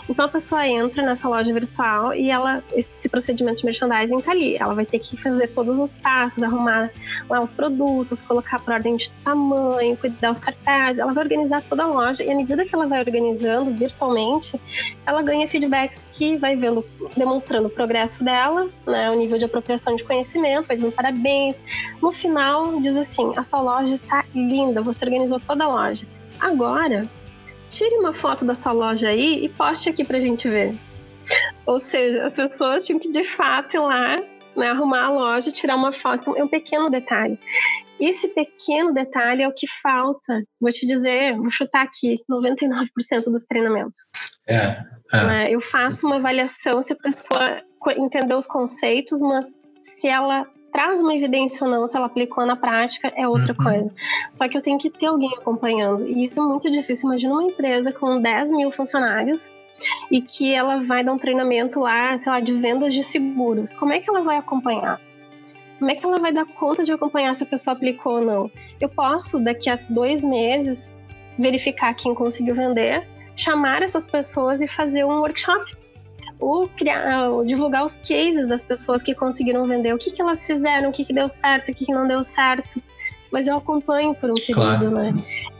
Então 0.10 0.26
a 0.26 0.30
pessoa 0.30 0.68
entra 0.68 1.04
nessa 1.04 1.28
loja 1.28 1.54
virtual 1.54 2.14
e 2.14 2.30
ela 2.30 2.64
esse 2.74 3.10
procedimento 3.10 3.60
de 3.60 3.66
merchandising 3.66 4.20
tá 4.20 4.32
ali. 4.32 4.56
Ela 4.58 4.74
vai 4.74 4.86
ter 4.86 5.00
que 5.00 5.16
fazer 5.18 5.48
todos 5.48 5.80
os 5.80 5.94
passos, 5.94 6.44
arrumar 6.44 6.90
lá 7.30 7.42
os 7.42 7.52
produtos, 7.52 8.24
colocar 8.24 8.60
por 8.60 8.74
ordem 8.74 8.96
de 8.96 9.12
tamanho, 9.24 9.96
cuidar 9.98 10.32
os 10.32 10.40
cartazes. 10.40 11.00
Ela 11.00 11.14
vai 11.14 11.24
organizar 11.24 11.62
toda 11.62 11.84
a 11.84 11.88
loja 11.88 12.24
e 12.24 12.32
à 12.32 12.36
medida 12.36 12.66
que 12.66 12.74
ela 12.74 12.88
vai 12.88 13.00
organizando 13.00 13.72
virtualmente, 13.74 14.60
ela 15.06 15.22
ganha 15.22 15.48
feedbacks 15.48 16.06
que 16.10 16.38
vai 16.38 16.56
vendo, 16.56 16.86
demonstrando 17.16 17.68
o 17.68 17.72
progresso 17.72 18.24
dela, 18.24 18.70
né, 18.86 19.12
o 19.12 19.16
nível 19.16 19.38
de 19.38 19.46
apropriação 19.46 19.96
de 19.96 20.04
conhecimento, 20.04 20.68
vai 20.68 20.76
dizendo 20.76 20.94
parabéns. 20.94 21.62
No 22.02 22.12
final 22.12 22.63
diz 22.82 22.98
assim: 22.98 23.32
a 23.36 23.44
sua 23.44 23.62
loja 23.62 23.94
está 23.94 24.26
linda, 24.34 24.82
você 24.82 25.06
organizou 25.06 25.40
toda 25.40 25.66
a 25.66 25.68
loja. 25.68 26.06
Agora 26.40 27.08
tire 27.70 27.96
uma 27.96 28.14
foto 28.14 28.46
da 28.46 28.56
sua 28.56 28.72
loja 28.72 29.10
aí 29.10 29.44
e 29.44 29.50
poste 29.50 29.90
aqui 29.90 30.04
pra 30.04 30.20
gente 30.20 30.48
ver. 30.50 30.76
Ou 31.66 31.80
seja, 31.80 32.26
as 32.26 32.36
pessoas 32.36 32.86
tinham 32.86 33.00
que 33.00 33.12
de 33.12 33.24
fato 33.24 33.76
ir 33.76 33.80
lá, 33.80 34.18
né, 34.56 34.68
arrumar 34.70 35.06
a 35.06 35.10
loja, 35.10 35.52
tirar 35.52 35.76
uma 35.76 35.92
foto. 35.92 36.36
É 36.38 36.44
um 36.44 36.48
pequeno 36.48 36.90
detalhe. 36.90 37.40
Esse 38.00 38.28
pequeno 38.28 38.94
detalhe 38.94 39.44
é 39.44 39.48
o 39.48 39.54
que 39.54 39.68
falta. 39.82 40.44
Vou 40.60 40.72
te 40.72 40.86
dizer, 40.86 41.36
vou 41.38 41.50
chutar 41.50 41.84
aqui, 41.84 42.20
99% 42.30 42.88
dos 43.26 43.46
treinamentos. 43.46 44.12
É, 44.48 44.84
é. 45.14 45.26
Né, 45.26 45.46
eu 45.50 45.62
faço 45.62 46.06
uma 46.06 46.18
avaliação 46.18 46.82
se 46.82 46.94
a 46.94 46.98
pessoa 46.98 47.62
entendeu 47.98 48.38
os 48.38 48.48
conceitos, 48.48 49.22
mas 49.22 49.46
Se 49.80 50.08
ela 50.08 50.46
traz 50.74 51.00
uma 51.00 51.16
evidência 51.16 51.64
ou 51.66 51.72
não, 51.72 51.88
se 51.88 51.96
ela 51.96 52.08
aplicou 52.08 52.46
na 52.46 52.56
prática, 52.56 53.14
é 53.16 53.28
outra 53.28 53.56
uhum. 53.58 53.64
coisa. 53.64 53.94
Só 54.32 54.50
que 54.50 54.58
eu 54.58 54.62
tenho 54.62 54.80
que 54.80 54.90
ter 54.90 55.06
alguém 55.06 55.32
acompanhando. 55.38 56.08
E 56.08 56.26
isso 56.26 56.42
é 56.42 56.44
muito 56.44 56.70
difícil. 56.70 57.08
Imagina 57.08 57.36
uma 57.36 57.44
empresa 57.44 57.94
com 57.94 58.20
10 58.20 58.52
mil 58.52 58.72
funcionários 58.72 59.54
e 60.10 60.20
que 60.20 60.54
ela 60.54 60.84
vai 60.84 61.04
dar 61.04 61.14
um 61.14 61.18
treinamento 61.18 61.80
lá, 61.80 62.18
sei 62.18 62.32
lá, 62.32 62.40
de 62.40 62.54
vendas 62.54 62.94
de 62.94 63.04
seguros. 63.04 63.74
Como 63.74 63.94
é 63.94 64.00
que 64.00 64.10
ela 64.10 64.22
vai 64.22 64.38
acompanhar? 64.38 65.00
Como 65.78 65.92
é 65.92 65.96
que 65.96 66.06
ela 66.06 66.18
vai 66.18 66.34
dar 66.34 66.46
conta 66.46 66.84
de 66.84 66.92
acompanhar 66.92 67.36
se 67.36 67.44
a 67.44 67.48
pessoa 67.48 67.76
aplicou 67.76 68.20
ou 68.20 68.26
não? 68.26 68.52
Eu 68.82 68.90
posso, 68.90 69.40
daqui 69.40 69.70
a 69.70 69.78
dois 69.90 70.24
meses, 70.24 70.98
verificar 71.38 71.94
quem 71.94 72.16
conseguiu 72.16 72.56
vender, 72.56 73.08
chamar 73.36 73.84
essas 73.84 74.06
pessoas 74.06 74.62
e 74.62 74.68
fazer 74.68 75.04
um 75.04 75.20
workshop 75.20 75.83
ou 76.40 76.68
criar, 76.68 77.30
divulgar 77.46 77.86
os 77.86 77.98
cases 77.98 78.48
das 78.48 78.64
pessoas 78.64 79.02
que 79.02 79.16
conseguiram 79.16 79.66
vender, 79.68 79.94
o 79.94 79.98
que, 79.98 80.12
que 80.12 80.22
elas 80.22 80.46
fizeram, 80.46 80.90
o 80.90 80.92
que, 80.92 81.06
que 81.06 81.14
deu 81.14 81.30
certo, 81.30 81.70
o 81.70 81.74
que, 81.74 81.86
que 81.86 81.94
não 81.94 82.08
deu 82.08 82.24
certo. 82.24 82.82
Mas 83.32 83.48
eu 83.48 83.58
acompanho 83.58 84.14
por 84.14 84.30
um 84.30 84.36
período, 84.36 84.54
claro. 84.54 84.92
né? 84.92 85.12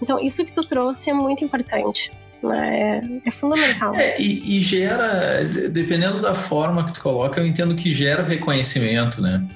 Então, 0.02 0.20
isso 0.20 0.46
que 0.46 0.54
tu 0.54 0.62
trouxe 0.62 1.10
é 1.10 1.14
muito 1.14 1.44
importante. 1.44 2.12
Né? 2.44 3.02
É, 3.24 3.30
é 3.30 3.32
fundamental. 3.32 3.96
É, 3.96 4.20
e, 4.20 4.58
e, 4.58 4.60
gera, 4.60 5.44
dependendo 5.72 6.22
da 6.22 6.36
forma 6.36 6.86
que 6.86 6.94
tu 6.94 7.02
coloca, 7.02 7.40
eu 7.40 7.48
entendo 7.48 7.74
que 7.74 7.92
gera 7.92 8.22
reconhecimento, 8.22 9.22
né? 9.22 9.48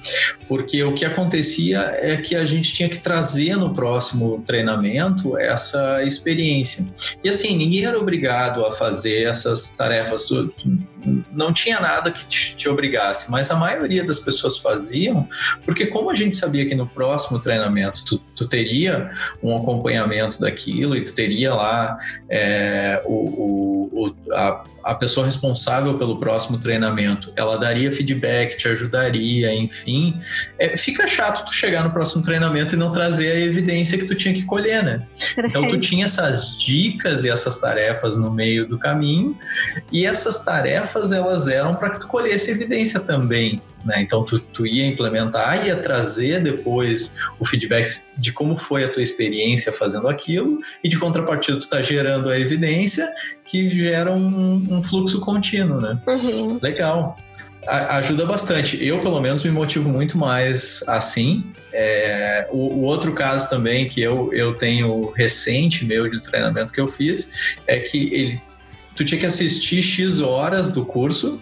Porque 0.48 0.82
o 0.82 0.94
que 0.94 1.04
acontecia 1.04 1.80
é 2.00 2.16
que 2.16 2.34
a 2.34 2.46
gente 2.46 2.72
tinha 2.72 2.88
que 2.88 2.98
trazer 2.98 3.56
no 3.56 3.74
próximo 3.74 4.42
treinamento 4.46 5.36
essa 5.36 6.02
experiência. 6.02 6.86
E 7.22 7.28
assim, 7.28 7.56
ninguém 7.56 7.84
era 7.84 7.98
obrigado 7.98 8.64
a 8.64 8.72
fazer 8.72 9.28
essas 9.28 9.70
tarefas. 9.70 10.28
Não 11.32 11.52
tinha 11.52 11.80
nada 11.80 12.10
que 12.10 12.26
te, 12.26 12.56
te 12.56 12.68
obrigasse, 12.68 13.30
mas 13.30 13.50
a 13.50 13.56
maioria 13.56 14.04
das 14.04 14.18
pessoas 14.18 14.58
faziam, 14.58 15.28
porque 15.64 15.86
como 15.86 16.10
a 16.10 16.14
gente 16.14 16.36
sabia 16.36 16.66
que 16.66 16.74
no 16.74 16.86
próximo 16.86 17.38
treinamento 17.38 18.04
tu, 18.04 18.18
tu 18.34 18.48
teria 18.48 19.10
um 19.42 19.56
acompanhamento 19.56 20.40
daquilo 20.40 20.96
e 20.96 21.02
tu 21.02 21.14
teria 21.14 21.54
lá 21.54 21.98
é, 22.28 23.02
o, 23.04 23.88
o, 23.92 24.16
a, 24.32 24.64
a 24.84 24.94
pessoa 24.94 25.26
responsável 25.26 25.98
pelo 25.98 26.18
próximo 26.18 26.58
treinamento, 26.58 27.32
ela 27.36 27.56
daria 27.56 27.92
feedback, 27.92 28.56
te 28.56 28.68
ajudaria, 28.68 29.54
enfim. 29.54 30.18
É, 30.58 30.76
fica 30.76 31.06
chato 31.06 31.44
tu 31.44 31.52
chegar 31.52 31.84
no 31.84 31.90
próximo 31.90 32.22
treinamento 32.22 32.74
e 32.74 32.78
não 32.78 32.90
trazer 32.90 33.32
a 33.32 33.40
evidência 33.40 33.98
que 33.98 34.06
tu 34.06 34.14
tinha 34.14 34.34
que 34.34 34.44
colher, 34.44 34.82
né? 34.82 35.06
Então 35.44 35.68
tu 35.68 35.78
tinha 35.78 36.06
essas 36.06 36.56
dicas 36.56 37.24
e 37.24 37.30
essas 37.30 37.58
tarefas 37.58 38.16
no 38.16 38.30
meio 38.30 38.66
do 38.66 38.78
caminho, 38.78 39.36
e 39.92 40.06
essas 40.06 40.44
tarefas 40.44 40.87
elas 41.12 41.48
eram 41.48 41.74
para 41.74 41.90
que 41.90 42.00
tu 42.00 42.06
colhesse 42.06 42.50
evidência 42.50 43.00
também. 43.00 43.60
Né? 43.84 44.02
Então, 44.02 44.24
tu, 44.24 44.38
tu 44.38 44.66
ia 44.66 44.86
implementar, 44.86 45.66
ia 45.66 45.76
trazer 45.76 46.42
depois 46.42 47.16
o 47.38 47.44
feedback 47.44 48.00
de 48.16 48.32
como 48.32 48.56
foi 48.56 48.84
a 48.84 48.88
tua 48.88 49.02
experiência 49.02 49.72
fazendo 49.72 50.08
aquilo, 50.08 50.58
e 50.82 50.88
de 50.88 50.98
contrapartida, 50.98 51.58
tu 51.58 51.62
está 51.62 51.80
gerando 51.80 52.28
a 52.28 52.38
evidência 52.38 53.08
que 53.44 53.68
gera 53.70 54.12
um, 54.12 54.64
um 54.68 54.82
fluxo 54.82 55.20
contínuo. 55.20 55.80
Né? 55.80 55.98
Uhum. 56.06 56.58
Legal 56.60 57.16
ajuda 57.68 58.24
bastante. 58.24 58.84
Eu, 58.84 59.00
pelo 59.00 59.20
menos, 59.20 59.44
me 59.44 59.50
motivo 59.50 59.88
muito 59.88 60.16
mais 60.16 60.82
assim. 60.86 61.44
É, 61.72 62.48
o, 62.50 62.56
o, 62.56 62.82
outro 62.82 63.12
caso 63.12 63.48
também 63.50 63.88
que 63.88 64.00
eu, 64.00 64.32
eu 64.32 64.54
tenho 64.54 65.10
recente 65.10 65.84
meu 65.84 66.10
de 66.10 66.20
treinamento 66.22 66.72
que 66.72 66.80
eu 66.80 66.88
fiz 66.88 67.58
é 67.66 67.78
que 67.78 68.12
ele, 68.12 68.42
tu 68.98 69.04
tinha 69.04 69.20
que 69.20 69.26
assistir 69.26 69.80
X 69.80 70.20
horas 70.20 70.72
do 70.72 70.84
curso 70.84 71.40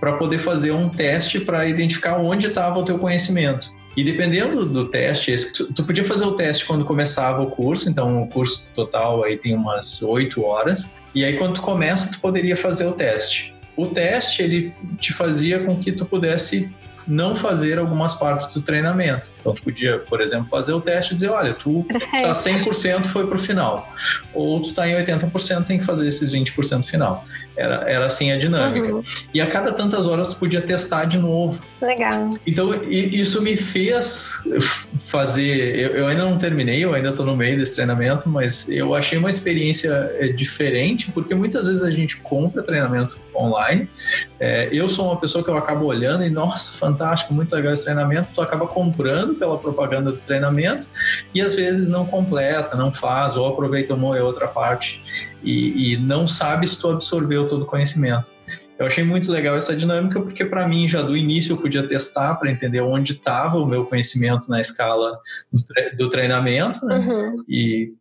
para 0.00 0.14
poder 0.14 0.38
fazer 0.38 0.70
um 0.70 0.88
teste 0.88 1.38
para 1.38 1.68
identificar 1.68 2.16
onde 2.16 2.46
estava 2.46 2.78
o 2.78 2.84
teu 2.86 2.98
conhecimento. 2.98 3.70
E 3.94 4.02
dependendo 4.02 4.64
do 4.64 4.88
teste, 4.88 5.34
tu, 5.74 5.84
podia 5.84 6.02
fazer 6.02 6.24
o 6.24 6.32
teste 6.32 6.64
quando 6.64 6.82
começava 6.86 7.42
o 7.42 7.50
curso, 7.50 7.90
então 7.90 8.22
o 8.22 8.26
curso 8.26 8.70
total 8.72 9.22
aí 9.22 9.36
tem 9.36 9.54
umas 9.54 10.00
oito 10.00 10.42
horas. 10.42 10.94
E 11.14 11.22
aí 11.22 11.36
quando 11.36 11.56
tu 11.56 11.60
começa, 11.60 12.10
tu 12.10 12.18
poderia 12.18 12.56
fazer 12.56 12.86
o 12.86 12.92
teste. 12.92 13.54
O 13.76 13.86
teste 13.86 14.42
ele 14.42 14.72
te 14.98 15.12
fazia 15.12 15.58
com 15.58 15.76
que 15.76 15.92
tu 15.92 16.06
pudesse 16.06 16.70
não 17.06 17.34
fazer 17.34 17.78
algumas 17.78 18.14
partes 18.14 18.52
do 18.54 18.60
treinamento. 18.60 19.30
Então, 19.40 19.54
tu 19.54 19.62
podia, 19.62 19.98
por 19.98 20.20
exemplo, 20.20 20.46
fazer 20.46 20.72
o 20.72 20.80
teste 20.80 21.12
e 21.12 21.14
dizer, 21.14 21.30
olha, 21.30 21.54
tu 21.54 21.84
tá 21.88 22.32
100% 22.32 23.06
foi 23.06 23.26
pro 23.26 23.38
final. 23.38 23.92
Ou 24.32 24.60
tu 24.62 24.72
tá 24.72 24.88
em 24.88 24.94
80%, 24.94 25.64
tem 25.64 25.78
que 25.78 25.84
fazer 25.84 26.08
esses 26.08 26.32
20% 26.32 26.84
final. 26.84 27.24
Era, 27.56 27.84
era 27.88 28.06
assim 28.06 28.30
a 28.32 28.38
dinâmica. 28.38 28.94
Uhum. 28.94 29.00
E 29.34 29.40
a 29.40 29.46
cada 29.46 29.72
tantas 29.72 30.06
horas 30.06 30.32
podia 30.34 30.60
testar 30.60 31.04
de 31.04 31.18
novo. 31.18 31.62
Legal. 31.82 32.30
Então, 32.46 32.82
isso 32.84 33.42
me 33.42 33.56
fez 33.56 34.42
fazer. 34.98 35.78
Eu, 35.78 35.90
eu 35.96 36.06
ainda 36.06 36.24
não 36.24 36.38
terminei, 36.38 36.84
eu 36.84 36.94
ainda 36.94 37.10
estou 37.10 37.26
no 37.26 37.36
meio 37.36 37.58
desse 37.58 37.74
treinamento, 37.74 38.28
mas 38.28 38.68
eu 38.68 38.94
achei 38.94 39.18
uma 39.18 39.28
experiência 39.30 40.10
é, 40.18 40.28
diferente, 40.28 41.10
porque 41.12 41.34
muitas 41.34 41.66
vezes 41.66 41.82
a 41.82 41.90
gente 41.90 42.18
compra 42.18 42.62
treinamento 42.62 43.20
online. 43.34 43.88
É, 44.38 44.68
eu 44.72 44.88
sou 44.88 45.06
uma 45.06 45.16
pessoa 45.16 45.42
que 45.42 45.50
eu 45.50 45.56
acabo 45.56 45.86
olhando 45.86 46.24
e, 46.24 46.30
nossa, 46.30 46.72
fantástico, 46.72 47.34
muito 47.34 47.54
legal 47.54 47.72
esse 47.72 47.84
treinamento. 47.84 48.28
Tu 48.34 48.40
acaba 48.40 48.66
comprando 48.66 49.34
pela 49.34 49.58
propaganda 49.58 50.12
do 50.12 50.18
treinamento 50.18 50.86
e 51.34 51.40
às 51.40 51.54
vezes 51.54 51.88
não 51.88 52.06
completa, 52.06 52.76
não 52.76 52.92
faz, 52.92 53.36
ou 53.36 53.46
aproveita 53.46 53.94
uma 53.94 54.08
ou 54.08 54.24
outra 54.24 54.48
parte 54.48 55.02
e, 55.42 55.92
e 55.92 55.96
não 55.96 56.26
sabe 56.26 56.66
se 56.66 56.78
tu 56.78 56.90
absorveu 56.90 57.39
todo 57.48 57.62
o 57.62 57.66
conhecimento. 57.66 58.30
Eu 58.78 58.86
achei 58.86 59.04
muito 59.04 59.30
legal 59.30 59.56
essa 59.56 59.76
dinâmica 59.76 60.20
porque 60.20 60.44
para 60.44 60.66
mim 60.66 60.88
já 60.88 61.02
do 61.02 61.14
início 61.14 61.52
eu 61.52 61.58
podia 61.58 61.86
testar 61.86 62.36
para 62.36 62.50
entender 62.50 62.80
onde 62.80 63.12
estava 63.12 63.58
o 63.58 63.66
meu 63.66 63.84
conhecimento 63.84 64.48
na 64.48 64.58
escala 64.58 65.20
do, 65.98 66.08
treinamento 66.08 66.86
né? 66.86 66.94
uhum. 66.94 67.44
e, 67.46 67.92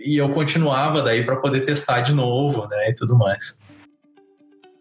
e 0.00 0.16
eu 0.16 0.28
continuava 0.30 1.00
daí 1.00 1.24
para 1.24 1.36
poder 1.36 1.60
testar 1.60 2.00
de 2.00 2.12
novo 2.12 2.66
né? 2.66 2.90
e 2.90 2.94
tudo 2.94 3.16
mais. 3.16 3.56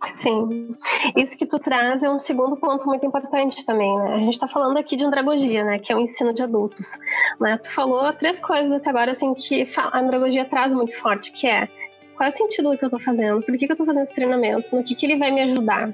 Sim, 0.07 0.69
isso 1.15 1.37
que 1.37 1.45
tu 1.45 1.57
traz 1.59 2.03
é 2.03 2.09
um 2.09 2.17
segundo 2.17 2.55
ponto 2.57 2.85
muito 2.85 3.05
importante 3.05 3.65
também, 3.65 3.97
né? 3.97 4.15
A 4.15 4.19
gente 4.19 4.33
está 4.33 4.47
falando 4.47 4.77
aqui 4.77 4.95
de 4.95 5.05
andragogia, 5.05 5.63
né? 5.63 5.79
Que 5.79 5.91
é 5.91 5.95
o 5.95 5.99
ensino 5.99 6.33
de 6.33 6.43
adultos. 6.43 6.99
Né? 7.39 7.57
Tu 7.57 7.71
falou 7.71 8.11
três 8.13 8.39
coisas 8.39 8.71
até 8.71 8.89
agora, 8.89 9.11
assim, 9.11 9.33
que 9.33 9.63
a 9.77 9.99
andragogia 9.99 10.45
traz 10.45 10.73
muito 10.73 10.95
forte, 10.97 11.31
que 11.31 11.47
é 11.47 11.67
qual 12.15 12.25
é 12.25 12.29
o 12.29 12.31
sentido 12.31 12.71
do 12.71 12.77
que 12.77 12.83
eu 12.83 12.87
estou 12.87 12.99
fazendo? 12.99 13.41
Por 13.41 13.57
que, 13.57 13.65
que 13.65 13.71
eu 13.71 13.73
estou 13.73 13.85
fazendo 13.85 14.03
esse 14.03 14.15
treinamento? 14.15 14.75
No 14.75 14.83
que, 14.83 14.95
que 14.95 15.05
ele 15.05 15.17
vai 15.17 15.31
me 15.31 15.41
ajudar? 15.41 15.91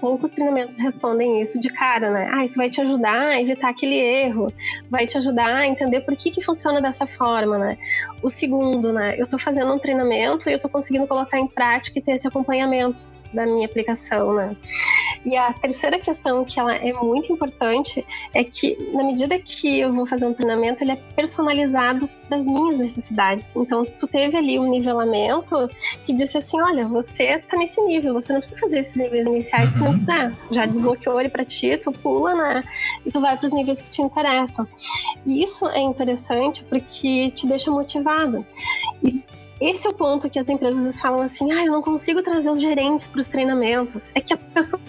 Poucos 0.00 0.32
treinamentos 0.32 0.80
respondem 0.80 1.40
isso 1.40 1.60
de 1.60 1.70
cara, 1.70 2.10
né? 2.10 2.28
Ah, 2.32 2.44
isso 2.44 2.56
vai 2.56 2.68
te 2.68 2.80
ajudar 2.80 3.28
a 3.28 3.40
evitar 3.40 3.68
aquele 3.68 3.94
erro, 3.94 4.52
vai 4.90 5.06
te 5.06 5.16
ajudar 5.16 5.54
a 5.54 5.66
entender 5.66 6.00
por 6.00 6.16
que, 6.16 6.30
que 6.30 6.42
funciona 6.42 6.80
dessa 6.80 7.06
forma, 7.06 7.56
né? 7.56 7.78
O 8.22 8.28
segundo, 8.28 8.92
né? 8.92 9.14
Eu 9.16 9.24
estou 9.24 9.38
fazendo 9.38 9.72
um 9.72 9.78
treinamento 9.78 10.48
e 10.48 10.52
eu 10.52 10.56
estou 10.56 10.70
conseguindo 10.70 11.06
colocar 11.06 11.38
em 11.38 11.46
prática 11.46 11.98
e 11.98 12.02
ter 12.02 12.12
esse 12.12 12.26
acompanhamento 12.26 13.06
da 13.32 13.46
minha 13.46 13.66
aplicação, 13.66 14.34
né? 14.34 14.56
E 15.24 15.36
a 15.36 15.52
terceira 15.52 15.98
questão 15.98 16.44
que 16.44 16.58
ela 16.58 16.74
é 16.74 16.92
muito 16.94 17.32
importante 17.32 18.04
é 18.32 18.42
que 18.42 18.76
na 18.92 19.02
medida 19.02 19.38
que 19.38 19.80
eu 19.80 19.92
vou 19.92 20.06
fazer 20.06 20.26
um 20.26 20.32
treinamento, 20.32 20.82
ele 20.82 20.92
é 20.92 20.96
personalizado 21.14 22.08
para 22.26 22.38
as 22.38 22.46
minhas 22.46 22.78
necessidades. 22.78 23.54
Então, 23.56 23.84
tu 23.84 24.06
teve 24.06 24.36
ali 24.36 24.58
um 24.58 24.70
nivelamento 24.70 25.68
que 26.06 26.14
disse 26.14 26.38
assim, 26.38 26.60
olha, 26.60 26.86
você 26.86 27.38
tá 27.38 27.56
nesse 27.56 27.80
nível, 27.82 28.14
você 28.14 28.32
não 28.32 28.40
precisa 28.40 28.60
fazer 28.60 28.78
esses 28.78 28.96
níveis 28.96 29.26
iniciais 29.26 29.70
uhum. 29.70 29.76
se 29.76 29.84
não 29.84 29.94
quiser. 29.94 30.32
Já 30.52 30.66
desbloqueou 30.66 31.20
ele 31.20 31.28
para 31.28 31.44
ti, 31.44 31.76
tu 31.76 31.92
pula, 31.92 32.34
né? 32.34 32.64
E 33.04 33.10
tu 33.10 33.20
vai 33.20 33.36
para 33.36 33.46
os 33.46 33.52
níveis 33.52 33.80
que 33.80 33.90
te 33.90 34.00
interessam. 34.00 34.66
E 35.26 35.42
isso 35.42 35.68
é 35.68 35.80
interessante 35.80 36.64
porque 36.64 37.30
te 37.32 37.46
deixa 37.46 37.70
motivado. 37.70 38.46
E 39.02 39.22
esse 39.60 39.86
é 39.86 39.90
o 39.90 39.94
ponto 39.94 40.30
que 40.30 40.38
as 40.38 40.48
empresas 40.48 40.98
falam 40.98 41.20
assim: 41.20 41.52
ah, 41.52 41.64
eu 41.64 41.72
não 41.72 41.82
consigo 41.82 42.22
trazer 42.22 42.50
os 42.50 42.60
gerentes 42.60 43.06
para 43.06 43.20
os 43.20 43.28
treinamentos. 43.28 44.10
É 44.14 44.20
que 44.20 44.32
a 44.32 44.36
pessoa 44.36 44.80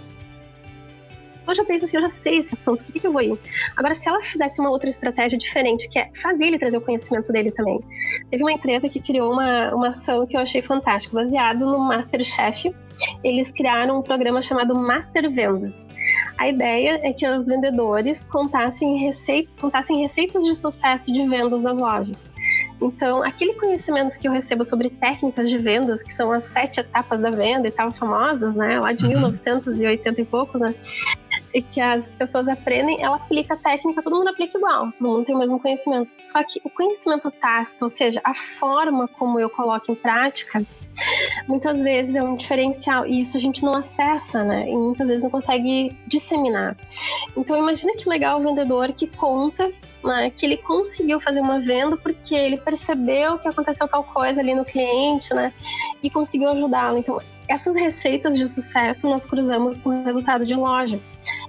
eu 1.51 1.55
já 1.55 1.65
pensa 1.65 1.85
assim, 1.85 1.97
eu 1.97 2.01
já 2.01 2.09
sei 2.09 2.37
esse 2.37 2.53
assunto, 2.53 2.85
por 2.85 2.93
que, 2.93 2.99
que 2.99 3.07
eu 3.07 3.11
vou 3.11 3.21
ir? 3.21 3.37
Agora, 3.75 3.93
se 3.93 4.07
ela 4.07 4.23
fizesse 4.23 4.61
uma 4.61 4.69
outra 4.69 4.89
estratégia 4.89 5.37
diferente, 5.37 5.89
que 5.89 5.99
é 5.99 6.09
fazer 6.21 6.45
ele 6.45 6.57
trazer 6.57 6.77
o 6.77 6.81
conhecimento 6.81 7.31
dele 7.31 7.51
também. 7.51 7.79
Teve 8.29 8.43
uma 8.43 8.51
empresa 8.51 8.87
que 8.87 9.01
criou 9.01 9.33
uma, 9.33 9.73
uma 9.73 9.89
ação 9.89 10.25
que 10.25 10.37
eu 10.37 10.41
achei 10.41 10.61
fantástica, 10.61 11.15
baseado 11.15 11.65
no 11.65 11.79
Masterchef. 11.79 12.73
Eles 13.23 13.51
criaram 13.51 13.99
um 13.99 14.01
programa 14.01 14.41
chamado 14.41 14.75
Master 14.75 15.29
Vendas. 15.31 15.87
A 16.37 16.47
ideia 16.47 17.01
é 17.03 17.11
que 17.11 17.27
os 17.27 17.47
vendedores 17.47 18.23
contassem, 18.23 18.97
receita, 18.97 19.51
contassem 19.59 19.99
receitas 19.99 20.45
de 20.45 20.55
sucesso 20.55 21.11
de 21.11 21.27
vendas 21.27 21.61
das 21.63 21.79
lojas. 21.79 22.29
Então, 22.81 23.23
aquele 23.23 23.53
conhecimento 23.53 24.17
que 24.17 24.27
eu 24.27 24.31
recebo 24.31 24.63
sobre 24.63 24.89
técnicas 24.89 25.49
de 25.49 25.57
vendas, 25.57 26.01
que 26.01 26.11
são 26.11 26.31
as 26.31 26.45
sete 26.45 26.79
etapas 26.79 27.21
da 27.21 27.29
venda 27.29 27.67
e 27.67 27.71
tal, 27.71 27.91
famosas, 27.91 28.55
né, 28.55 28.79
lá 28.79 28.91
de 28.91 29.03
uhum. 29.03 29.11
1980 29.11 30.21
e 30.21 30.25
poucos, 30.25 30.61
né, 30.61 30.73
e 31.53 31.61
que 31.61 31.79
as 31.79 32.07
pessoas 32.07 32.47
aprendem, 32.47 33.01
ela 33.01 33.17
aplica 33.17 33.53
a 33.53 33.57
técnica, 33.57 34.01
todo 34.01 34.15
mundo 34.15 34.29
aplica 34.29 34.57
igual, 34.57 34.91
todo 34.93 35.07
mundo 35.07 35.25
tem 35.25 35.35
o 35.35 35.39
mesmo 35.39 35.59
conhecimento. 35.59 36.13
Só 36.17 36.43
que 36.43 36.59
o 36.63 36.69
conhecimento 36.69 37.29
tácito, 37.29 37.83
ou 37.83 37.89
seja, 37.89 38.21
a 38.23 38.33
forma 38.33 39.07
como 39.07 39.39
eu 39.39 39.49
coloco 39.49 39.91
em 39.91 39.95
prática, 39.95 40.65
muitas 41.47 41.81
vezes 41.81 42.15
é 42.15 42.23
um 42.23 42.35
diferencial 42.35 43.05
e 43.05 43.21
isso 43.21 43.37
a 43.37 43.39
gente 43.39 43.63
não 43.63 43.73
acessa, 43.73 44.43
né? 44.43 44.69
E 44.69 44.75
muitas 44.75 45.09
vezes 45.09 45.23
não 45.23 45.31
consegue 45.31 45.95
disseminar. 46.07 46.77
Então 47.35 47.57
imagina 47.57 47.93
que 47.95 48.07
legal 48.07 48.39
o 48.39 48.43
vendedor 48.43 48.91
que 48.93 49.07
conta 49.07 49.71
né, 50.03 50.31
que 50.31 50.45
ele 50.45 50.57
conseguiu 50.57 51.19
fazer 51.19 51.41
uma 51.41 51.59
venda 51.59 51.95
porque 51.95 52.33
ele 52.33 52.57
percebeu 52.57 53.37
que 53.37 53.47
aconteceu 53.47 53.87
tal 53.87 54.03
coisa 54.03 54.41
ali 54.41 54.53
no 54.55 54.65
cliente, 54.65 55.33
né? 55.33 55.53
E 56.01 56.09
conseguiu 56.09 56.49
ajudá-lo. 56.49 56.97
Então 56.97 57.19
essas 57.51 57.75
receitas 57.75 58.37
de 58.37 58.47
sucesso 58.47 59.09
nós 59.09 59.25
cruzamos 59.25 59.79
com 59.79 59.89
o 59.89 60.03
resultado 60.03 60.45
de 60.45 60.55
loja. 60.55 60.99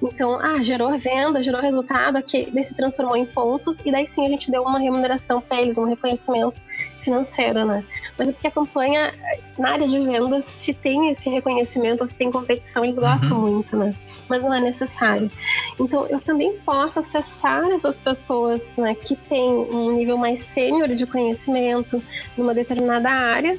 Então, 0.02 0.38
ah, 0.38 0.62
gerou 0.62 0.98
venda, 0.98 1.42
gerou 1.42 1.60
resultado, 1.60 2.16
aqui, 2.16 2.50
daí 2.52 2.64
se 2.64 2.74
transformou 2.74 3.16
em 3.16 3.24
pontos 3.24 3.80
e 3.84 3.92
daí 3.92 4.06
sim 4.06 4.26
a 4.26 4.28
gente 4.28 4.50
deu 4.50 4.62
uma 4.62 4.78
remuneração 4.78 5.40
para 5.40 5.62
eles, 5.62 5.78
um 5.78 5.84
reconhecimento 5.84 6.60
financeiro, 7.02 7.64
né? 7.64 7.84
Mas 8.18 8.28
é 8.28 8.32
porque 8.32 8.48
a 8.48 8.50
campanha, 8.50 9.14
na 9.58 9.70
área 9.70 9.86
de 9.86 9.98
vendas, 9.98 10.44
se 10.44 10.74
tem 10.74 11.10
esse 11.10 11.30
reconhecimento, 11.30 12.06
se 12.06 12.16
tem 12.16 12.30
competição, 12.30 12.84
eles 12.84 12.98
gostam 12.98 13.38
uhum. 13.38 13.52
muito, 13.52 13.76
né? 13.76 13.94
Mas 14.28 14.44
não 14.44 14.52
é 14.52 14.60
necessário. 14.60 15.30
Então, 15.78 16.06
eu 16.06 16.20
também 16.20 16.58
posso 16.58 16.98
acessar 16.98 17.64
essas 17.70 17.96
pessoas 17.96 18.76
né, 18.76 18.94
que 18.94 19.16
têm 19.16 19.52
um 19.52 19.92
nível 19.92 20.18
mais 20.18 20.40
sênior 20.40 20.88
de 20.88 21.06
conhecimento 21.06 22.02
numa 22.36 22.52
determinada 22.52 23.08
área 23.08 23.58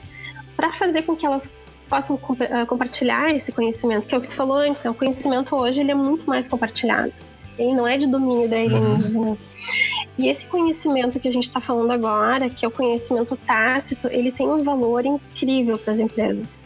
para 0.55 0.71
fazer 0.71 1.01
com 1.03 1.15
que 1.15 1.25
elas 1.25 1.51
possam 1.93 2.17
comp 2.17 2.41
uh, 2.41 2.65
compartilhar 2.65 3.35
esse 3.35 3.51
conhecimento, 3.51 4.07
que 4.07 4.15
é 4.15 4.17
o 4.17 4.21
que 4.21 4.27
tu 4.27 4.35
falou 4.35 4.57
antes, 4.57 4.83
né? 4.83 4.89
o 4.89 4.95
conhecimento 4.95 5.55
hoje 5.55 5.81
ele 5.81 5.91
é 5.91 5.95
muito 5.95 6.25
mais 6.25 6.47
compartilhado. 6.49 7.13
Ele 7.55 7.75
não 7.75 7.87
é 7.87 7.99
de 7.99 8.07
domínio 8.07 8.49
da 8.49 8.57
Elenise, 8.57 9.19
uhum. 9.19 9.31
né? 9.31 9.37
E 10.17 10.27
esse 10.27 10.47
conhecimento 10.47 11.19
que 11.19 11.27
a 11.27 11.31
gente 11.31 11.43
está 11.43 11.61
falando 11.61 11.91
agora, 11.91 12.49
que 12.49 12.65
é 12.65 12.67
o 12.67 12.71
conhecimento 12.71 13.35
tácito, 13.35 14.07
ele 14.07 14.31
tem 14.31 14.47
um 14.47 14.63
valor 14.63 15.05
incrível 15.05 15.77
para 15.77 15.93
as 15.93 15.99
empresas. 15.99 16.59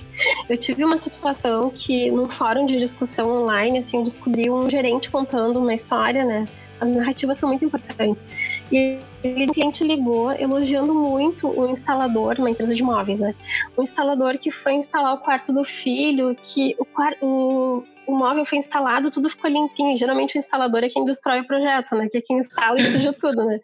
Eu 0.48 0.58
tive 0.58 0.86
uma 0.86 0.98
situação 0.98 1.70
que, 1.76 2.10
num 2.10 2.30
fórum 2.30 2.66
de 2.66 2.80
discussão 2.80 3.30
online, 3.30 3.80
assim, 3.80 3.98
eu 3.98 4.04
descobri 4.04 4.50
um 4.50 4.70
gerente 4.70 5.10
contando 5.10 5.60
uma 5.60 5.74
história, 5.74 6.24
né? 6.24 6.46
As 6.80 6.88
narrativas 6.88 7.38
são 7.38 7.50
muito 7.50 7.66
importantes. 7.66 8.30
E 8.72 8.98
o 9.34 9.54
cliente 9.54 9.84
ligou 9.84 10.32
elogiando 10.32 10.94
muito 10.94 11.48
o 11.48 11.68
instalador, 11.68 12.36
uma 12.40 12.50
empresa 12.50 12.74
de 12.74 12.84
móveis, 12.84 13.22
né? 13.22 13.34
O 13.76 13.82
instalador 13.82 14.38
que 14.38 14.52
foi 14.52 14.74
instalar 14.74 15.14
o 15.14 15.20
quarto 15.20 15.54
do 15.54 15.64
filho, 15.64 16.36
que 16.36 16.76
o, 17.22 17.84
o, 18.08 18.16
móvel 18.16 18.46
foi 18.46 18.58
instalado, 18.58 19.12
tudo 19.12 19.30
ficou 19.30 19.50
limpinho. 19.50 19.98
Geralmente 19.98 20.36
o 20.36 20.40
instalador 20.40 20.84
é 20.84 20.90
quem 20.90 21.06
destrói 21.06 21.42
o 21.42 21.48
projeto, 21.48 21.96
né? 21.96 22.08
Que 22.10 22.18
é 22.18 22.22
quem 22.22 22.38
instala 22.38 22.80
e 22.80 22.84
suja 22.84 23.14
tudo, 23.20 23.46
né? 23.46 23.60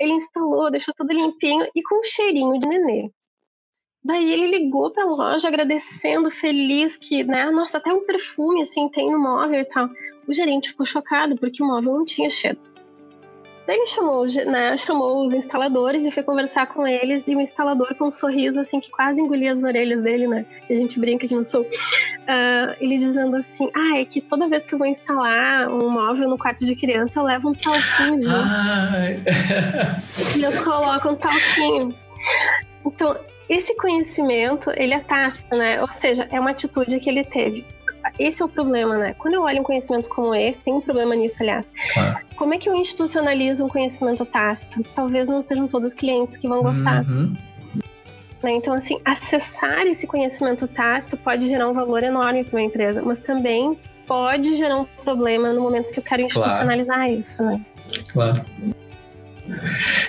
Ele 0.00 0.12
instalou, 0.12 0.70
deixou 0.70 0.94
tudo 0.96 1.12
limpinho 1.12 1.66
e 1.74 1.82
com 1.82 2.00
um 2.00 2.04
cheirinho 2.04 2.58
de 2.58 2.68
nenê. 2.68 3.10
Daí 4.04 4.32
ele 4.32 4.58
ligou 4.58 4.90
para 4.90 5.04
loja 5.04 5.46
agradecendo, 5.46 6.28
feliz 6.28 6.96
que, 6.96 7.22
né, 7.22 7.48
nossa, 7.52 7.78
até 7.78 7.92
um 7.92 8.04
perfume 8.04 8.60
assim 8.62 8.88
tem 8.88 9.10
no 9.10 9.18
móvel 9.18 9.60
e 9.60 9.64
tal. 9.64 9.88
O 10.26 10.32
gerente 10.32 10.70
ficou 10.70 10.84
chocado 10.84 11.36
porque 11.36 11.62
o 11.62 11.66
móvel 11.66 11.94
não 11.94 12.04
tinha 12.04 12.28
cheiro. 12.28 12.58
Daí 13.66 13.76
ele 13.76 13.86
chamou, 13.86 14.26
né, 14.26 14.76
chamou 14.76 15.24
os 15.24 15.32
instaladores 15.32 16.04
e 16.04 16.10
foi 16.10 16.22
conversar 16.22 16.66
com 16.66 16.86
eles 16.86 17.28
e 17.28 17.36
o 17.36 17.40
instalador 17.40 17.94
com 17.94 18.08
um 18.08 18.10
sorriso 18.10 18.60
assim 18.60 18.80
que 18.80 18.90
quase 18.90 19.22
engolia 19.22 19.52
as 19.52 19.62
orelhas 19.62 20.02
dele, 20.02 20.26
né? 20.26 20.44
A 20.68 20.74
gente 20.74 20.98
brinca 20.98 21.26
aqui 21.26 21.34
no 21.34 21.44
sul. 21.44 21.62
Uh, 21.62 22.74
ele 22.80 22.98
dizendo 22.98 23.36
assim: 23.36 23.70
"Ah, 23.74 24.00
é 24.00 24.04
que 24.04 24.20
toda 24.20 24.48
vez 24.48 24.66
que 24.66 24.74
eu 24.74 24.78
vou 24.78 24.86
instalar 24.86 25.68
um 25.68 25.88
móvel 25.88 26.28
no 26.28 26.36
quarto 26.36 26.66
de 26.66 26.74
criança, 26.74 27.20
eu 27.20 27.24
levo 27.24 27.50
um 27.50 27.54
talquinho, 27.54 28.22
e 30.36 30.42
eu 30.42 30.64
coloco 30.64 31.10
um 31.10 31.16
talquinho. 31.16 31.94
Então, 32.84 33.16
esse 33.48 33.76
conhecimento, 33.76 34.72
ele 34.74 34.94
é 34.94 35.00
tácito, 35.00 35.56
né? 35.56 35.80
Ou 35.80 35.90
seja, 35.90 36.26
é 36.30 36.40
uma 36.40 36.50
atitude 36.50 36.98
que 36.98 37.08
ele 37.08 37.24
teve. 37.24 37.64
Esse 38.18 38.42
é 38.42 38.44
o 38.44 38.48
problema, 38.48 38.96
né? 38.98 39.14
Quando 39.18 39.34
eu 39.34 39.42
olho 39.42 39.60
um 39.60 39.64
conhecimento 39.64 40.08
como 40.08 40.34
esse, 40.34 40.60
tem 40.60 40.72
um 40.72 40.80
problema 40.80 41.14
nisso, 41.14 41.42
aliás. 41.42 41.72
Ah. 41.96 42.20
Como 42.36 42.54
é 42.54 42.58
que 42.58 42.68
eu 42.68 42.74
institucionalizo 42.74 43.64
um 43.64 43.68
conhecimento 43.68 44.24
tácito? 44.24 44.82
Talvez 44.94 45.28
não 45.28 45.40
sejam 45.40 45.66
todos 45.66 45.88
os 45.88 45.94
clientes 45.94 46.36
que 46.36 46.48
vão 46.48 46.62
gostar. 46.62 47.04
Uhum. 47.04 47.34
Né? 48.42 48.52
Então, 48.52 48.74
assim, 48.74 49.00
acessar 49.04 49.86
esse 49.86 50.06
conhecimento 50.06 50.66
tácito 50.66 51.16
pode 51.16 51.48
gerar 51.48 51.68
um 51.68 51.72
valor 51.72 52.02
enorme 52.02 52.44
para 52.44 52.58
uma 52.58 52.66
empresa, 52.66 53.00
mas 53.02 53.20
também 53.20 53.78
pode 54.06 54.56
gerar 54.56 54.78
um 54.78 54.84
problema 55.04 55.52
no 55.52 55.62
momento 55.62 55.92
que 55.92 55.98
eu 55.98 56.02
quero 56.02 56.22
institucionalizar 56.22 56.98
claro. 56.98 57.12
isso, 57.12 57.42
né? 57.42 57.60
Claro. 58.12 58.44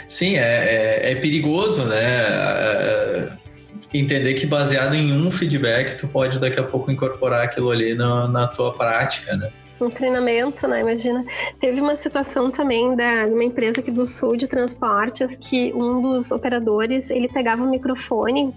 Sim, 0.07 0.37
é, 0.37 0.41
é, 0.41 1.11
é 1.11 1.15
perigoso, 1.15 1.85
né? 1.85 2.01
É, 2.01 3.31
entender 3.93 4.33
que 4.33 4.45
baseado 4.45 4.95
em 4.95 5.11
um 5.11 5.29
feedback, 5.29 5.95
tu 5.97 6.07
pode 6.07 6.39
daqui 6.39 6.59
a 6.59 6.63
pouco 6.63 6.91
incorporar 6.91 7.43
aquilo 7.43 7.71
ali 7.71 7.93
na, 7.93 8.27
na 8.27 8.47
tua 8.47 8.73
prática, 8.73 9.35
né? 9.35 9.51
um 9.83 9.89
treinamento, 9.89 10.67
né? 10.67 10.81
Imagina. 10.81 11.25
Teve 11.59 11.81
uma 11.81 11.95
situação 11.95 12.49
também 12.49 12.95
da 12.95 13.25
uma 13.27 13.43
empresa 13.43 13.81
aqui 13.81 13.91
do 13.91 14.05
sul 14.05 14.35
de 14.35 14.47
transportes 14.47 15.35
que 15.35 15.73
um 15.73 16.01
dos 16.01 16.31
operadores 16.31 17.09
ele 17.09 17.27
pegava 17.27 17.63
o 17.63 17.69
microfone 17.69 18.53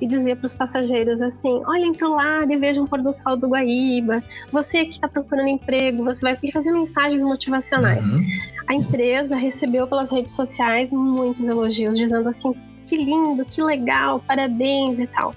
e 0.00 0.06
dizia 0.06 0.36
para 0.36 0.46
os 0.46 0.54
passageiros 0.54 1.20
assim: 1.22 1.62
olhem 1.66 1.92
para 1.92 2.08
o 2.08 2.14
lado 2.14 2.52
e 2.52 2.56
vejam 2.56 2.84
o 2.84 2.88
pôr 2.88 3.02
do 3.02 3.12
sol 3.12 3.36
do 3.36 3.48
Guaíba. 3.48 4.22
Você 4.50 4.84
que 4.84 4.92
está 4.92 5.08
procurando 5.08 5.48
emprego, 5.48 6.04
você 6.04 6.22
vai 6.22 6.36
fazer 6.52 6.72
mensagens 6.72 7.22
motivacionais. 7.22 8.08
Uhum. 8.08 8.18
A 8.66 8.74
empresa 8.74 9.36
recebeu 9.36 9.86
pelas 9.86 10.12
redes 10.12 10.34
sociais 10.34 10.92
muitos 10.92 11.48
elogios, 11.48 11.98
dizendo 11.98 12.28
assim: 12.28 12.54
que 12.88 12.96
lindo, 12.96 13.44
que 13.44 13.62
legal, 13.62 14.20
parabéns 14.26 14.98
e 14.98 15.06
tal. 15.06 15.34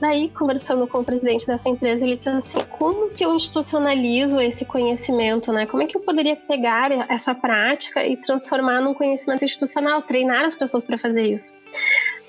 Daí, 0.00 0.28
conversando 0.28 0.86
com 0.86 1.00
o 1.00 1.04
presidente 1.04 1.46
dessa 1.46 1.68
empresa, 1.68 2.06
ele 2.06 2.16
disse 2.16 2.30
assim: 2.30 2.60
como 2.70 3.10
que 3.10 3.24
eu 3.24 3.34
institucionalizo 3.34 4.40
esse 4.40 4.64
conhecimento, 4.64 5.52
né? 5.52 5.66
Como 5.66 5.82
é 5.82 5.86
que 5.86 5.96
eu 5.96 6.00
poderia 6.00 6.36
pegar 6.36 6.90
essa 7.10 7.34
prática 7.34 8.06
e 8.06 8.16
transformar 8.16 8.80
num 8.80 8.94
conhecimento 8.94 9.44
institucional, 9.44 10.02
treinar 10.02 10.44
as 10.44 10.54
pessoas 10.54 10.84
para 10.84 10.96
fazer 10.96 11.26
isso? 11.26 11.52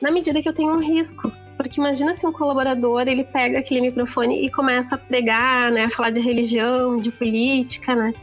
Na 0.01 0.09
medida 0.11 0.41
que 0.41 0.49
eu 0.49 0.53
tenho 0.53 0.73
um 0.73 0.79
risco, 0.79 1.31
porque 1.57 1.79
imagina 1.79 2.13
se 2.13 2.25
um 2.25 2.31
colaborador 2.31 3.01
ele 3.01 3.23
pega 3.23 3.59
aquele 3.59 3.81
microfone 3.81 4.45
e 4.45 4.49
começa 4.49 4.95
a 4.95 4.97
pregar, 4.97 5.69
né, 5.71 5.83
a 5.85 5.91
falar 5.91 6.09
de 6.09 6.21
religião, 6.21 6.97
de 6.97 7.11
política, 7.11 7.93
né? 7.95 8.13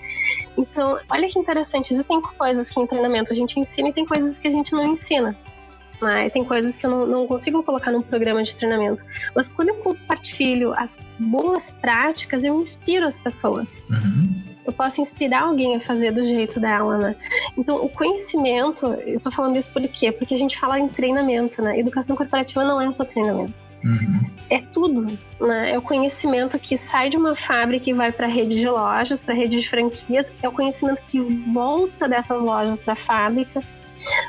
Então, 0.58 0.98
olha 1.08 1.28
que 1.28 1.38
interessante, 1.38 1.92
existem 1.92 2.20
coisas 2.20 2.68
que 2.68 2.80
em 2.80 2.86
treinamento 2.86 3.32
a 3.32 3.36
gente 3.36 3.60
ensina 3.60 3.90
e 3.90 3.92
tem 3.92 4.06
coisas 4.06 4.38
que 4.38 4.48
a 4.48 4.50
gente 4.50 4.72
não 4.72 4.86
ensina. 4.86 5.36
Né? 6.00 6.28
Tem 6.30 6.44
coisas 6.44 6.76
que 6.76 6.84
eu 6.84 6.90
não, 6.90 7.06
não, 7.06 7.26
consigo 7.26 7.62
colocar 7.62 7.90
num 7.90 8.02
programa 8.02 8.42
de 8.42 8.54
treinamento. 8.54 9.04
Mas 9.34 9.48
quando 9.48 9.70
eu 9.70 9.76
compartilho 9.76 10.74
as 10.74 11.00
boas 11.18 11.70
práticas, 11.70 12.44
eu 12.44 12.60
inspiro 12.60 13.06
as 13.06 13.16
pessoas. 13.16 13.88
Uhum. 13.90 14.42
Eu 14.66 14.72
posso 14.72 15.00
inspirar 15.00 15.42
alguém 15.42 15.76
a 15.76 15.80
fazer 15.80 16.10
do 16.10 16.24
jeito 16.24 16.58
dela, 16.58 16.98
né? 16.98 17.16
Então, 17.56 17.76
o 17.76 17.88
conhecimento, 17.88 18.86
eu 19.06 19.20
tô 19.20 19.30
falando 19.30 19.56
isso 19.56 19.72
por 19.72 19.80
quê? 19.82 20.10
Porque 20.10 20.34
a 20.34 20.36
gente 20.36 20.58
fala 20.58 20.78
em 20.78 20.88
treinamento, 20.88 21.62
né? 21.62 21.78
Educação 21.78 22.16
corporativa 22.16 22.64
não 22.64 22.80
é 22.80 22.90
só 22.90 23.04
treinamento. 23.04 23.68
Uhum. 23.84 24.28
É 24.50 24.60
tudo, 24.60 25.06
né? 25.40 25.72
É 25.72 25.78
o 25.78 25.82
conhecimento 25.82 26.58
que 26.58 26.76
sai 26.76 27.08
de 27.08 27.16
uma 27.16 27.36
fábrica 27.36 27.88
e 27.88 27.92
vai 27.92 28.10
para 28.10 28.26
a 28.26 28.30
rede 28.30 28.56
de 28.56 28.68
lojas, 28.68 29.22
para 29.22 29.34
a 29.34 29.36
rede 29.36 29.60
de 29.60 29.68
franquias. 29.68 30.32
É 30.42 30.48
o 30.48 30.52
conhecimento 30.52 31.00
que 31.04 31.20
volta 31.20 32.08
dessas 32.08 32.44
lojas 32.44 32.80
para 32.80 32.94
a 32.94 32.96
fábrica 32.96 33.62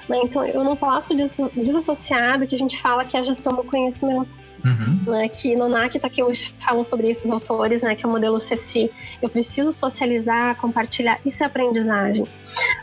né? 0.07 0.19
Então, 0.23 0.45
eu 0.45 0.63
não 0.63 0.75
posso 0.75 1.15
desassociar 1.15 2.39
do 2.39 2.47
que 2.47 2.55
a 2.55 2.57
gente 2.57 2.81
fala 2.81 3.03
que 3.05 3.15
é 3.17 3.19
a 3.19 3.23
gestão 3.23 3.53
do 3.53 3.63
conhecimento. 3.63 4.37
Uhum. 4.65 5.11
Né? 5.11 5.29
Que 5.29 5.55
no 5.55 5.69
NACTA 5.69 6.09
que 6.09 6.21
hoje 6.23 6.53
falam 6.59 6.83
sobre 6.83 7.09
isso 7.09 7.25
os 7.25 7.31
autores, 7.31 7.83
né? 7.83 7.95
que 7.95 8.05
é 8.05 8.09
o 8.09 8.11
modelo 8.11 8.39
CECI. 8.39 8.89
Eu 9.21 9.29
preciso 9.29 9.71
socializar, 9.71 10.55
compartilhar. 10.55 11.19
Isso 11.25 11.43
é 11.43 11.45
aprendizagem. 11.45 12.25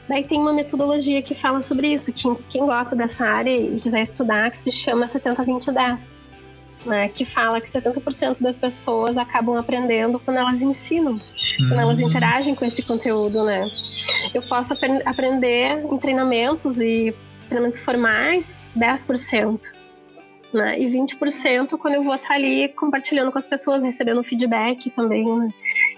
Daí 0.09 0.24
tem 0.24 0.39
uma 0.39 0.53
metodologia 0.53 1.22
que 1.22 1.35
fala 1.35 1.61
sobre 1.61 1.89
isso. 1.89 2.12
Quem, 2.12 2.37
quem 2.49 2.64
gosta 2.64 2.95
dessa 2.95 3.26
área 3.26 3.51
e 3.51 3.78
quiser 3.80 4.03
estudar, 4.03 4.51
que 4.51 4.59
se 4.59 4.70
chama 4.70 5.07
70-20-10 5.07 6.18
né, 6.87 7.09
que 7.09 7.24
fala 7.24 7.61
que 7.61 7.68
70% 7.68 8.43
das 8.43 8.57
pessoas 8.57 9.16
acabam 9.16 9.57
aprendendo 9.57 10.18
quando 10.18 10.37
elas 10.37 10.62
ensinam. 10.62 11.18
Quando 11.57 11.81
elas 11.81 12.01
uhum. 12.01 12.09
interagem 12.09 12.55
com 12.55 12.65
esse 12.65 12.83
conteúdo, 12.83 13.45
né? 13.45 13.69
Eu 14.35 14.43
posso 14.43 14.73
ap 14.73 14.83
aprender 15.05 15.85
em 15.91 15.99
treinamentos 15.99 16.81
e 16.81 17.15
treinamentos 17.49 17.79
formais 17.79 18.65
10%. 18.77 19.61
Né? 20.53 20.79
E 20.79 20.87
20% 20.87 21.77
quando 21.79 21.95
eu 21.95 22.05
vou 22.05 22.15
estar 22.15 22.35
ali 22.35 22.69
compartilhando 22.69 23.33
com 23.33 23.39
as 23.39 23.45
pessoas, 23.45 23.83
recebendo 23.83 24.23
feedback 24.23 24.89
também. 24.91 25.25
Né? 25.25 25.49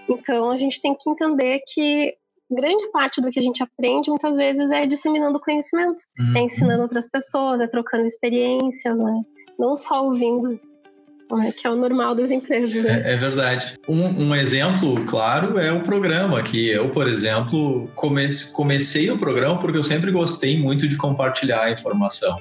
Então 0.09 0.49
a 0.49 0.55
gente 0.55 0.81
tem 0.81 0.95
que 0.95 1.09
entender 1.09 1.61
que 1.67 2.15
grande 2.49 2.89
parte 2.91 3.21
do 3.21 3.29
que 3.29 3.39
a 3.39 3.41
gente 3.41 3.61
aprende 3.61 4.09
muitas 4.09 4.35
vezes 4.35 4.71
é 4.71 4.85
disseminando 4.85 5.39
conhecimento, 5.39 6.03
é 6.17 6.21
uhum. 6.21 6.37
é 6.37 6.41
ensinando 6.41 6.81
outras 6.81 7.07
pessoas, 7.09 7.61
é 7.61 7.67
trocando 7.67 8.05
experiências, 8.05 8.99
né? 9.01 9.21
Não 9.59 9.75
só 9.75 10.03
ouvindo 10.03 10.59
que 11.55 11.67
é 11.67 11.69
o 11.69 11.75
normal 11.75 12.15
das 12.15 12.31
empresas. 12.31 12.83
Né? 12.83 13.03
É, 13.05 13.13
é, 13.13 13.17
verdade. 13.17 13.77
Um, 13.87 14.29
um, 14.29 14.35
exemplo 14.35 14.95
claro 15.05 15.59
é 15.59 15.71
o 15.71 15.81
programa, 15.81 16.41
que 16.41 16.69
eu, 16.69 16.89
por 16.89 17.07
exemplo, 17.07 17.89
comece, 17.95 18.51
comecei 18.51 19.09
o 19.11 19.17
programa 19.17 19.59
porque 19.59 19.77
eu 19.77 19.83
sempre 19.83 20.11
gostei 20.11 20.57
muito 20.57 20.87
de 20.87 20.95
compartilhar 20.97 21.63
a 21.63 21.71
informação. 21.71 22.39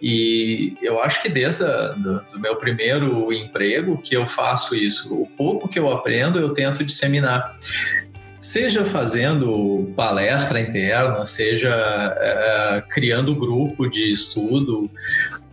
E 0.00 0.74
eu 0.80 1.02
acho 1.02 1.22
que 1.22 1.28
desde 1.28 1.64
o 1.64 1.94
do, 1.94 2.20
do 2.32 2.38
meu 2.38 2.54
primeiro 2.56 3.32
emprego 3.32 3.98
que 3.98 4.14
eu 4.14 4.26
faço 4.26 4.76
isso. 4.76 5.20
O 5.20 5.26
pouco 5.26 5.68
que 5.68 5.78
eu 5.78 5.90
aprendo, 5.92 6.38
eu 6.38 6.50
tento 6.50 6.84
disseminar 6.84 7.54
seja 8.40 8.84
fazendo 8.84 9.92
palestra 9.96 10.60
interna, 10.60 11.26
seja 11.26 11.74
é, 12.18 12.82
criando 12.88 13.34
grupo 13.34 13.88
de 13.88 14.12
estudo 14.12 14.90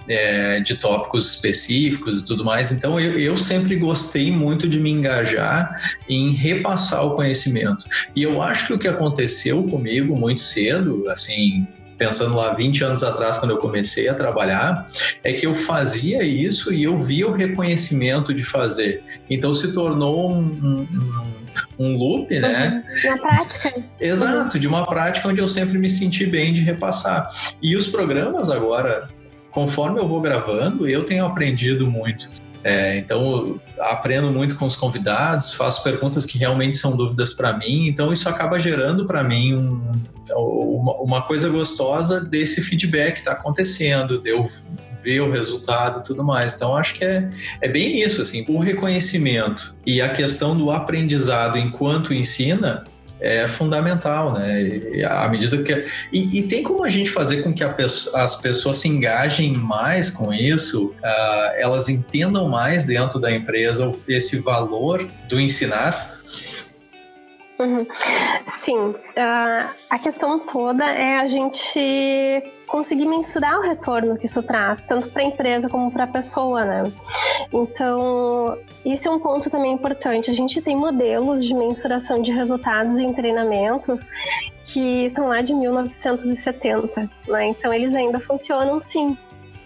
é, 0.08 0.60
de 0.60 0.76
tópicos 0.76 1.34
específicos 1.34 2.22
e 2.22 2.26
tudo 2.26 2.44
mais. 2.44 2.72
Então, 2.72 3.00
eu, 3.00 3.20
eu 3.20 3.38
sempre 3.38 3.76
gostei 3.76 4.32
muito 4.32 4.68
de 4.68 4.80
me 4.80 4.90
engajar 4.90 5.98
em 6.08 6.32
repassar 6.32 7.06
o 7.06 7.16
conhecimento. 7.16 7.86
E 8.16 8.24
eu 8.24 8.42
acho 8.42 8.68
que 8.68 8.74
o 8.74 8.80
que 8.80 8.88
aconteceu 8.88 9.64
comigo 9.64 10.16
muito 10.16 10.42
cedo, 10.42 11.10
assim, 11.10 11.68
pensando 11.98 12.36
lá 12.36 12.54
20 12.54 12.84
anos 12.84 13.04
atrás, 13.04 13.38
quando 13.38 13.52
eu 13.52 13.58
comecei 13.58 14.08
a 14.08 14.14
trabalhar, 14.14 14.84
é 15.24 15.34
que 15.34 15.46
eu 15.46 15.54
fazia 15.54 16.24
isso 16.24 16.74
e 16.74 16.84
eu 16.84 16.98
via 16.98 17.28
o 17.28 17.32
reconhecimento 17.32 18.34
de 18.34 18.44
fazer. 18.44 19.04
Então 19.30 19.54
se 19.54 19.72
tornou 19.72 20.32
um, 20.32 20.40
um, 20.40 20.88
um 21.80 21.96
loop, 21.96 22.38
né? 22.40 22.84
Uhum. 23.04 23.10
Uma 23.12 23.18
prática. 23.20 23.74
Exato, 24.00 24.60
de 24.60 24.68
uma 24.68 24.86
prática 24.86 25.28
onde 25.28 25.40
eu 25.40 25.48
sempre 25.48 25.78
me 25.78 25.90
senti 25.90 26.26
bem 26.26 26.54
de 26.54 26.62
repassar. 26.62 27.28
E 27.62 27.76
os 27.76 27.88
programas 27.88 28.50
agora, 28.50 29.08
conforme 29.56 30.02
eu 30.02 30.06
vou 30.06 30.20
gravando, 30.20 30.86
eu 30.86 31.06
tenho 31.06 31.26
aprendido 31.26 31.90
muito. 31.90 32.28
É, 32.62 32.98
então, 32.98 33.58
aprendo 33.80 34.30
muito 34.30 34.58
com 34.58 34.66
os 34.66 34.76
convidados, 34.76 35.54
faço 35.54 35.82
perguntas 35.82 36.26
que 36.26 36.38
realmente 36.38 36.76
são 36.76 36.98
dúvidas 36.98 37.32
para 37.32 37.56
mim, 37.56 37.88
então 37.88 38.12
isso 38.12 38.28
acaba 38.28 38.60
gerando 38.60 39.06
para 39.06 39.24
mim 39.24 39.56
um, 39.56 39.92
uma, 40.36 40.94
uma, 40.96 41.22
coisa 41.22 41.48
gostosa 41.48 42.20
desse 42.20 42.62
feedback 42.62 43.14
que 43.14 43.20
está 43.20 43.32
acontecendo, 43.34 44.20
de 44.20 44.32
eu 44.32 44.46
ver 45.02 45.22
o 45.22 45.32
resultado 45.32 46.00
e 46.00 46.04
tudo 46.04 46.24
mais. 46.24 46.56
Então, 46.56 46.76
acho 46.76 46.96
que 46.96 47.06
é, 47.06 47.30
é 47.62 47.70
bem 47.70 48.02
isso, 48.02 48.22
assim, 48.24 48.44
o 48.50 48.58
reconhecimento 48.58 49.78
e 49.86 50.02
a 50.02 50.10
questão 50.10 50.58
do 50.58 50.72
aprendizado 50.72 51.58
enquanto 51.58 52.14
ensina 52.14 52.84
é 53.20 53.48
fundamental, 53.48 54.34
né? 54.34 54.62
E, 54.64 55.04
à 55.04 55.28
medida 55.28 55.62
que 55.64 55.86
e, 56.12 56.40
e, 56.40 56.44
tem 56.44 56.64
como 56.64 56.84
a 56.84 56.90
gente 56.90 57.10
fazer 57.10 57.44
com 57.44 57.54
que 57.54 57.64
as 57.64 58.36
pessoas 58.42 58.78
se 58.78 58.88
engajem 58.88 59.54
mais 59.54 60.10
com 60.10 60.34
isso, 60.34 60.88
uh, 60.88 61.56
elas 61.58 61.90
entendam 61.90 62.48
mais 62.50 62.86
dentro 62.86 63.20
da 63.20 63.32
empresa 63.32 63.90
esse 64.08 64.40
valor 64.40 65.08
do 65.30 65.40
ensinar. 65.40 66.16
Uhum. 67.58 67.88
Sim, 68.46 68.78
uh, 68.78 69.70
a 69.90 70.00
questão 70.00 70.40
toda 70.46 70.84
é 70.84 71.18
a 71.18 71.26
gente 71.26 71.80
conseguir 72.68 73.06
mensurar 73.06 73.60
o 73.60 73.62
retorno 73.62 74.18
que 74.18 74.26
isso 74.26 74.42
traz, 74.44 74.84
tanto 74.84 75.10
para 75.10 75.22
a 75.22 75.26
empresa 75.26 75.70
como 75.70 75.92
para 75.92 76.06
a 76.06 76.08
pessoa, 76.08 76.66
né? 76.66 76.84
Então, 77.52 78.58
esse 78.84 79.08
é 79.08 79.12
um 79.12 79.20
ponto 79.20 79.50
também 79.50 79.74
importante. 79.74 80.30
A 80.30 80.34
gente 80.34 80.62
tem 80.62 80.76
modelos 80.76 81.46
de 81.46 81.54
mensuração 81.54 82.22
de 82.22 82.32
resultados 82.32 82.98
em 82.98 83.14
treinamentos 83.14 84.08
que 84.64 85.10
são 85.10 85.28
lá 85.28 85.42
de 85.42 85.54
1970, 85.54 87.10
né? 87.28 87.48
Então, 87.48 87.74
eles 87.74 87.94
ainda 87.96 88.20
funcionam 88.20 88.80
sim. 88.80 89.18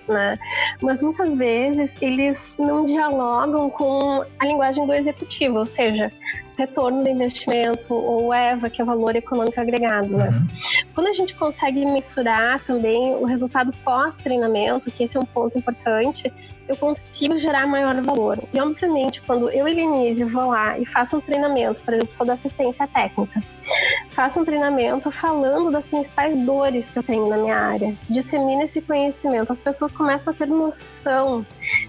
Né? 0.08 0.40
Mas 0.82 1.04
muitas 1.04 1.36
vezes 1.36 1.96
eles 2.02 2.56
não 2.58 2.84
dialogam 2.84 3.70
com 3.70 4.26
a 4.40 4.46
linguagem 4.46 4.84
do 4.88 4.92
executivo, 4.92 5.60
ou 5.60 5.68
seja, 5.68 6.12
retorno 6.60 7.04
do 7.04 7.10
investimento, 7.10 7.94
ou 7.94 8.34
EVA, 8.34 8.70
que 8.70 8.82
é 8.82 8.86
valor 8.86 9.16
econômico 9.16 9.60
agregado. 9.60 10.18
Né? 10.18 10.30
Uhum. 10.30 10.48
Quando 10.94 11.08
a 11.08 11.14
gente 11.14 11.36
consegue 11.36 11.86
mensurar 11.86 12.60
também 12.66 13.16
o 13.16 13.26
resultado 13.26 13.74
pós-treinamento, 13.84 14.92
que 14.92 15.04
esse 15.04 15.18
é 15.18 15.20
um 15.20 15.26
ponto 15.26 15.58
importante, 15.58 16.32
eu 16.70 16.78
consigo 16.78 17.36
gerar 17.38 17.66
maior 17.66 18.00
valor. 18.02 18.38
E, 18.54 18.60
obviamente, 18.62 19.24
quando 19.24 19.50
eu 19.50 19.68
e 19.68 19.74
Lenise 19.74 20.24
vou 20.24 20.46
lá 20.48 20.78
e 20.78 20.86
faço 20.86 21.18
um 21.18 21.22
treinamento, 21.22 21.82
por 21.82 21.96
exemplo, 21.96 22.14
sou 22.14 22.26
da 22.26 22.34
assistência 22.34 22.88
técnica, 22.88 23.42
faço 24.12 24.40
um 24.40 24.46
treinamento 24.46 25.10
falando 25.10 25.72
das 25.72 25.88
principais 25.88 26.36
dores 26.36 26.92
que 26.92 27.00
eu 27.00 27.04
tenho 27.04 27.28
na 27.28 27.38
minha 27.38 27.58
área, 27.58 27.96
dissemina 28.08 28.64
esse 28.64 28.82
conhecimento, 28.82 29.52
as 29.52 29.58
pessoas 29.60 29.96
começam 29.96 30.32
a 30.32 30.36
ter 30.36 30.48
noção 30.48 31.44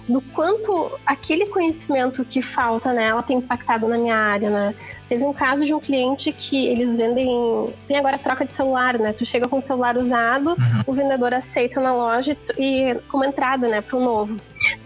do 0.08 0.22
quanto 0.22 0.98
aquele 1.04 1.46
conhecimento 1.46 2.24
que 2.24 2.40
falta 2.40 2.92
nela 2.94 3.22
tem 3.22 3.36
impactado 3.36 3.86
na 3.86 3.98
minha 3.98 4.16
área, 4.16 4.48
né? 4.48 4.59
Teve 5.08 5.24
um 5.24 5.32
caso 5.32 5.64
de 5.64 5.74
um 5.74 5.80
cliente 5.80 6.32
que 6.32 6.66
eles 6.66 6.96
vendem, 6.96 7.72
tem 7.86 7.96
agora 7.96 8.18
troca 8.18 8.44
de 8.44 8.52
celular, 8.52 8.98
né? 8.98 9.12
Tu 9.12 9.24
chega 9.24 9.48
com 9.48 9.56
o 9.56 9.60
celular 9.60 9.96
usado, 9.96 10.50
uhum. 10.50 10.56
o 10.86 10.92
vendedor 10.92 11.34
aceita 11.34 11.80
na 11.80 11.92
loja 11.92 12.36
e 12.58 12.96
como 13.08 13.24
entrada, 13.24 13.68
né, 13.68 13.80
para 13.80 13.96
o 13.96 14.00
novo. 14.00 14.36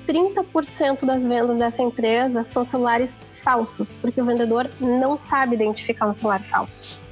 30% 0.07 1.05
das 1.05 1.27
vendas 1.27 1.59
dessa 1.59 1.83
empresa 1.83 2.43
são 2.43 2.63
celulares 2.63 3.21
falsos, 3.43 3.97
porque 3.97 4.21
o 4.21 4.25
vendedor 4.25 4.71
não 4.81 5.19
sabe 5.19 5.55
identificar 5.55 6.07
um 6.07 6.15
celular 6.15 6.43
falso. 6.43 7.05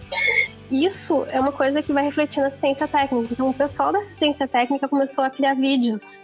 Isso 0.70 1.26
é 1.28 1.38
uma 1.38 1.52
coisa 1.52 1.82
que 1.82 1.92
vai 1.92 2.04
refletir 2.04 2.40
na 2.40 2.46
assistência 2.46 2.88
técnica. 2.88 3.28
Então, 3.32 3.50
o 3.50 3.54
pessoal 3.54 3.92
da 3.92 3.98
assistência 3.98 4.48
técnica 4.48 4.88
começou 4.88 5.22
a 5.22 5.28
criar 5.28 5.54
vídeos 5.54 6.20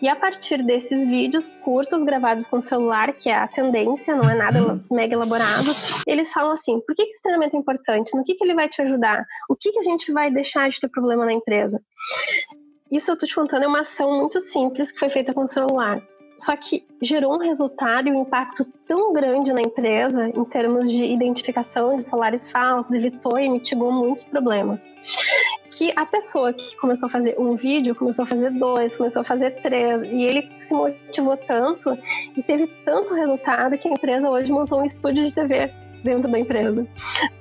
e 0.00 0.08
a 0.08 0.16
partir 0.16 0.62
desses 0.62 1.06
vídeos 1.06 1.46
curtos 1.62 2.04
gravados 2.04 2.46
com 2.46 2.60
celular, 2.60 3.12
que 3.12 3.28
é 3.28 3.34
a 3.34 3.48
tendência, 3.48 4.14
não 4.14 4.28
é 4.28 4.34
nada 4.34 4.62
uhum. 4.62 4.74
mega 4.92 5.14
elaborado, 5.14 5.74
eles 6.06 6.32
falam 6.32 6.52
assim: 6.52 6.80
por 6.80 6.94
que 6.94 7.02
esse 7.02 7.22
treinamento 7.22 7.56
é 7.56 7.60
importante? 7.60 8.16
No 8.16 8.24
que, 8.24 8.34
que 8.34 8.44
ele 8.44 8.54
vai 8.54 8.68
te 8.68 8.82
ajudar? 8.82 9.24
O 9.48 9.56
que, 9.56 9.72
que 9.72 9.78
a 9.78 9.82
gente 9.82 10.12
vai 10.12 10.30
deixar 10.30 10.68
de 10.68 10.80
ter 10.80 10.88
problema 10.88 11.24
na 11.24 11.32
empresa? 11.32 11.80
Isso 12.90 13.10
eu 13.10 13.18
tô 13.18 13.26
te 13.26 13.34
contando 13.34 13.64
é 13.64 13.66
uma 13.66 13.80
ação 13.80 14.18
muito 14.18 14.40
simples 14.40 14.92
que 14.92 14.98
foi 14.98 15.10
feita 15.10 15.32
com 15.32 15.42
o 15.42 15.48
celular. 15.48 16.00
Só 16.36 16.56
que 16.56 16.84
gerou 17.00 17.34
um 17.34 17.38
resultado 17.38 18.08
e 18.08 18.12
um 18.12 18.22
impacto 18.22 18.64
tão 18.86 19.12
grande 19.12 19.52
na 19.52 19.60
empresa 19.60 20.28
em 20.28 20.44
termos 20.44 20.90
de 20.90 21.04
identificação 21.04 21.96
de 21.96 22.02
salários 22.04 22.50
falsos, 22.50 22.92
evitou 22.92 23.38
e 23.38 23.48
mitigou 23.48 23.92
muitos 23.92 24.24
problemas. 24.24 24.88
Que 25.70 25.92
a 25.96 26.04
pessoa 26.04 26.52
que 26.52 26.76
começou 26.76 27.06
a 27.06 27.10
fazer 27.10 27.36
um 27.38 27.56
vídeo 27.56 27.94
começou 27.94 28.24
a 28.24 28.26
fazer 28.26 28.50
dois, 28.50 28.96
começou 28.96 29.22
a 29.22 29.24
fazer 29.24 29.50
três, 29.62 30.02
e 30.04 30.22
ele 30.22 30.50
se 30.58 30.74
motivou 30.74 31.36
tanto 31.36 31.96
e 32.36 32.42
teve 32.42 32.66
tanto 32.84 33.14
resultado 33.14 33.78
que 33.78 33.88
a 33.88 33.92
empresa 33.92 34.28
hoje 34.28 34.52
montou 34.52 34.80
um 34.80 34.84
estúdio 34.84 35.24
de 35.24 35.32
TV 35.34 35.83
dentro 36.04 36.30
da 36.30 36.38
empresa. 36.38 36.86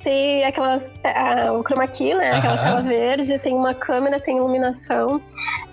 Tem 0.01 0.43
aquelas. 0.45 0.91
A, 1.03 1.51
o 1.51 1.61
chroma 1.64 1.88
key, 1.88 2.16
né? 2.16 2.32
Aquela 2.32 2.57
tela 2.57 2.82
verde, 2.82 3.38
tem 3.39 3.53
uma 3.53 3.76
câmera, 3.76 4.20
tem 4.20 4.38
iluminação. 4.38 5.22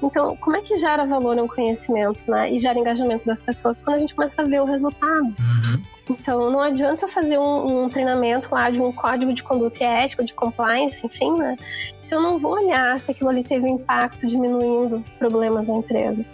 Então, 0.02 0.36
como 0.36 0.56
é 0.56 0.60
que 0.60 0.76
gera 0.76 1.06
valor 1.06 1.36
no 1.36 1.48
conhecimento, 1.48 2.28
né? 2.28 2.50
E 2.52 2.58
gera 2.58 2.78
engajamento 2.78 3.24
das 3.24 3.40
pessoas 3.40 3.80
quando 3.80 3.96
a 3.96 4.00
gente 4.00 4.14
começa 4.14 4.42
a 4.42 4.44
ver 4.44 4.60
o 4.60 4.64
resultado. 4.64 5.24
Uhum. 5.24 5.82
Então, 6.10 6.50
não 6.50 6.60
adianta 6.60 7.06
fazer 7.06 7.38
um, 7.38 7.84
um, 7.84 7.88
treinamento 7.88 8.52
lá 8.52 8.68
de 8.68 8.82
um 8.82 8.90
código 8.90 9.32
de 9.32 9.44
conduta 9.44 9.84
e 9.84 9.86
ética, 9.86 10.24
de 10.24 10.34
compliance, 10.34 11.06
enfim, 11.06 11.32
né? 11.38 11.56
Se 12.02 12.14
eu 12.14 12.20
não 12.20 12.38
vou 12.38 12.54
olhar 12.54 12.98
se 12.98 13.12
aquilo 13.12 13.30
ali 13.30 13.44
teve 13.44 13.68
impacto 13.68 14.26
diminuindo 14.26 15.04
problemas 15.18 15.68
na 15.68 15.76
empresa. 15.76 16.26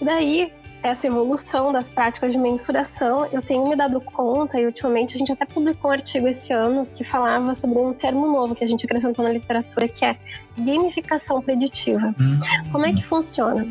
daí, 0.00 0.52
essa 0.82 1.06
evolução 1.06 1.72
das 1.72 1.88
práticas 1.88 2.32
de 2.32 2.38
mensuração, 2.38 3.26
eu 3.32 3.40
tenho 3.40 3.68
me 3.68 3.76
dado 3.76 4.00
conta, 4.00 4.60
e 4.60 4.66
ultimamente 4.66 5.14
a 5.14 5.18
gente 5.18 5.32
até 5.32 5.46
publicou 5.46 5.90
um 5.90 5.94
artigo 5.94 6.26
esse 6.26 6.52
ano 6.52 6.86
que 6.94 7.04
falava 7.04 7.54
sobre 7.54 7.78
um 7.78 7.92
termo 7.92 8.26
novo 8.26 8.54
que 8.54 8.64
a 8.64 8.66
gente 8.66 8.84
acrescentou 8.84 9.24
na 9.24 9.32
literatura, 9.32 9.88
que 9.88 10.04
é 10.04 10.16
gamificação 10.58 11.40
preditiva. 11.40 12.14
Hum. 12.20 12.40
Como 12.70 12.84
é 12.84 12.92
que 12.92 13.04
funciona? 13.04 13.66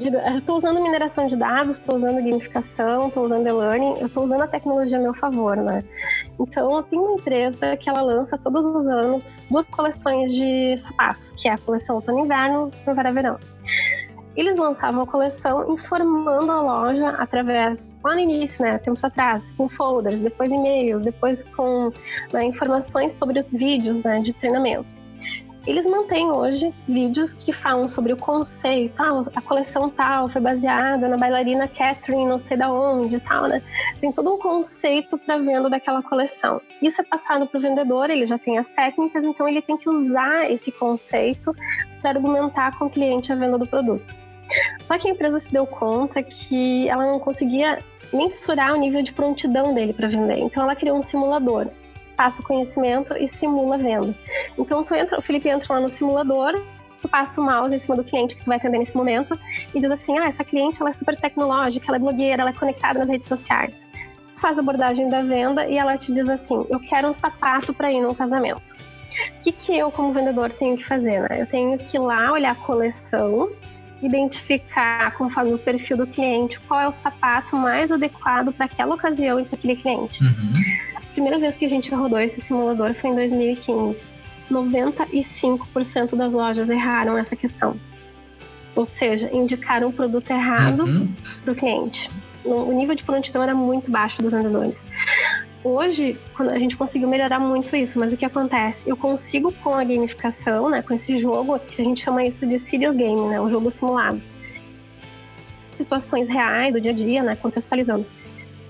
eu 0.00 0.38
estou 0.38 0.56
usando 0.56 0.80
mineração 0.80 1.26
de 1.26 1.34
dados, 1.36 1.80
estou 1.80 1.96
usando 1.96 2.22
gamificação, 2.22 3.08
estou 3.08 3.24
usando 3.24 3.48
e-learning, 3.48 3.94
eu 3.98 4.06
estou 4.06 4.22
usando 4.22 4.42
a 4.42 4.46
tecnologia 4.46 4.96
a 4.96 5.00
meu 5.00 5.12
favor, 5.12 5.56
né? 5.56 5.82
Então, 6.38 6.80
tem 6.84 6.96
uma 6.96 7.14
empresa 7.14 7.76
que 7.76 7.90
ela 7.90 8.00
lança 8.00 8.38
todos 8.38 8.64
os 8.64 8.86
anos 8.86 9.44
duas 9.50 9.68
coleções 9.68 10.32
de 10.32 10.76
sapatos, 10.76 11.32
que 11.32 11.48
é 11.48 11.52
a 11.54 11.58
coleção 11.58 11.96
outono 11.96 12.20
inverno 12.20 12.70
e 12.72 12.76
primavera-verão 12.76 13.38
eles 14.38 14.56
lançavam 14.56 15.02
a 15.02 15.06
coleção 15.06 15.72
informando 15.72 16.52
a 16.52 16.62
loja 16.62 17.08
através, 17.08 17.98
lá 18.04 18.14
no 18.14 18.20
início, 18.20 18.64
né, 18.64 18.78
tempos 18.78 19.02
atrás, 19.02 19.50
com 19.50 19.68
folders, 19.68 20.22
depois 20.22 20.52
e-mails, 20.52 21.02
depois 21.02 21.44
com 21.44 21.90
né, 22.32 22.44
informações 22.44 23.14
sobre 23.14 23.44
vídeos 23.52 24.04
né, 24.04 24.20
de 24.20 24.32
treinamento. 24.32 24.94
Eles 25.66 25.86
mantêm 25.86 26.30
hoje 26.30 26.72
vídeos 26.88 27.34
que 27.34 27.52
falam 27.52 27.88
sobre 27.88 28.12
o 28.12 28.16
conceito, 28.16 29.02
ah, 29.02 29.22
a 29.34 29.42
coleção 29.42 29.90
tal 29.90 30.28
foi 30.28 30.40
baseada 30.40 31.08
na 31.08 31.16
bailarina 31.16 31.66
Catherine, 31.66 32.24
não 32.24 32.38
sei 32.38 32.56
da 32.56 32.72
onde, 32.72 33.20
tal, 33.20 33.48
né? 33.48 33.60
Tem 34.00 34.10
todo 34.12 34.32
um 34.32 34.38
conceito 34.38 35.18
para 35.18 35.36
venda 35.36 35.68
daquela 35.68 36.02
coleção. 36.02 36.62
Isso 36.80 37.02
é 37.02 37.04
passado 37.04 37.46
para 37.46 37.58
o 37.58 37.60
vendedor, 37.60 38.08
ele 38.08 38.24
já 38.24 38.38
tem 38.38 38.56
as 38.56 38.68
técnicas, 38.68 39.24
então 39.24 39.46
ele 39.46 39.60
tem 39.60 39.76
que 39.76 39.90
usar 39.90 40.50
esse 40.50 40.72
conceito 40.72 41.52
para 42.00 42.10
argumentar 42.10 42.78
com 42.78 42.86
o 42.86 42.90
cliente 42.90 43.30
a 43.30 43.36
venda 43.36 43.58
do 43.58 43.66
produto. 43.66 44.27
Só 44.82 44.98
que 44.98 45.08
a 45.08 45.10
empresa 45.10 45.38
se 45.38 45.52
deu 45.52 45.66
conta 45.66 46.22
que 46.22 46.88
ela 46.88 47.06
não 47.06 47.18
conseguia 47.18 47.78
mensurar 48.12 48.72
o 48.72 48.76
nível 48.76 49.02
de 49.02 49.12
prontidão 49.12 49.74
dele 49.74 49.92
para 49.92 50.08
vender. 50.08 50.38
Então 50.38 50.62
ela 50.62 50.74
criou 50.74 50.98
um 50.98 51.02
simulador. 51.02 51.68
Passa 52.16 52.42
o 52.42 52.44
conhecimento 52.44 53.16
e 53.16 53.28
simula 53.28 53.76
a 53.76 53.78
venda. 53.78 54.14
Então 54.56 54.82
tu 54.82 54.94
entra, 54.94 55.18
o 55.18 55.22
Felipe 55.22 55.48
entra 55.48 55.74
lá 55.74 55.80
no 55.80 55.88
simulador, 55.88 56.60
tu 57.00 57.08
passa 57.08 57.40
o 57.40 57.44
mouse 57.44 57.74
em 57.74 57.78
cima 57.78 57.96
do 57.96 58.02
cliente 58.02 58.34
que 58.34 58.42
tu 58.42 58.46
vai 58.46 58.56
atender 58.56 58.78
nesse 58.78 58.96
momento 58.96 59.38
e 59.74 59.78
diz 59.78 59.90
assim: 59.90 60.18
ah, 60.18 60.26
essa 60.26 60.44
cliente 60.44 60.80
ela 60.80 60.90
é 60.90 60.92
super 60.92 61.16
tecnológica, 61.16 61.86
ela 61.88 61.96
é 61.96 62.00
blogueira, 62.00 62.42
ela 62.42 62.50
é 62.50 62.54
conectada 62.54 62.98
nas 62.98 63.08
redes 63.08 63.28
sociais. 63.28 63.88
Tu 64.34 64.40
faz 64.40 64.58
a 64.58 64.62
abordagem 64.62 65.08
da 65.08 65.22
venda 65.22 65.66
e 65.66 65.78
ela 65.78 65.96
te 65.96 66.12
diz 66.12 66.28
assim: 66.28 66.66
eu 66.68 66.80
quero 66.80 67.08
um 67.08 67.12
sapato 67.12 67.72
para 67.72 67.92
ir 67.92 68.00
num 68.00 68.14
casamento. 68.14 68.74
O 69.38 69.42
que, 69.42 69.52
que 69.52 69.76
eu, 69.76 69.90
como 69.90 70.12
vendedor, 70.12 70.52
tenho 70.52 70.76
que 70.76 70.84
fazer? 70.84 71.22
Né? 71.22 71.40
Eu 71.40 71.46
tenho 71.46 71.78
que 71.78 71.96
ir 71.96 72.00
lá 72.00 72.30
olhar 72.30 72.52
a 72.52 72.54
coleção, 72.54 73.50
identificar, 74.02 75.12
conforme 75.14 75.52
o 75.52 75.58
perfil 75.58 75.96
do 75.96 76.06
cliente, 76.06 76.60
qual 76.60 76.80
é 76.80 76.88
o 76.88 76.92
sapato 76.92 77.56
mais 77.56 77.90
adequado 77.90 78.52
para 78.52 78.66
aquela 78.66 78.94
ocasião 78.94 79.40
e 79.40 79.44
para 79.44 79.56
aquele 79.56 79.76
cliente. 79.76 80.22
Uhum. 80.22 80.52
A 80.96 81.00
primeira 81.12 81.38
vez 81.38 81.56
que 81.56 81.64
a 81.64 81.68
gente 81.68 81.92
rodou 81.92 82.18
esse 82.20 82.40
simulador 82.40 82.94
foi 82.94 83.10
em 83.10 83.14
2015. 83.14 84.06
95% 84.50 86.16
das 86.16 86.34
lojas 86.34 86.70
erraram 86.70 87.18
essa 87.18 87.36
questão. 87.36 87.78
Ou 88.74 88.86
seja, 88.86 89.28
indicaram 89.34 89.88
o 89.88 89.92
produto 89.92 90.30
errado 90.30 90.84
uhum. 90.84 91.12
para 91.42 91.52
o 91.52 91.56
cliente. 91.56 92.10
O 92.44 92.72
nível 92.72 92.94
de 92.94 93.04
prontidão 93.04 93.42
era 93.42 93.54
muito 93.54 93.90
baixo 93.90 94.22
dos 94.22 94.32
vendedores. 94.32 94.86
Hoje, 95.70 96.16
a 96.38 96.58
gente 96.58 96.78
conseguiu 96.78 97.06
melhorar 97.06 97.38
muito 97.38 97.76
isso, 97.76 97.98
mas 97.98 98.10
o 98.10 98.16
que 98.16 98.24
acontece? 98.24 98.88
Eu 98.88 98.96
consigo 98.96 99.52
com 99.52 99.74
a 99.74 99.84
gamificação, 99.84 100.70
né, 100.70 100.80
com 100.80 100.94
esse 100.94 101.18
jogo, 101.18 101.58
que 101.58 101.82
a 101.82 101.84
gente 101.84 102.02
chama 102.02 102.24
isso 102.24 102.46
de 102.46 102.58
serious 102.58 102.96
game, 102.96 103.20
né, 103.28 103.38
um 103.38 103.50
jogo 103.50 103.70
simulado. 103.70 104.18
Situações 105.76 106.30
reais, 106.30 106.74
do 106.74 106.80
dia 106.80 106.92
a 106.92 106.94
dia, 106.94 107.22
né, 107.22 107.36
contextualizando 107.36 108.06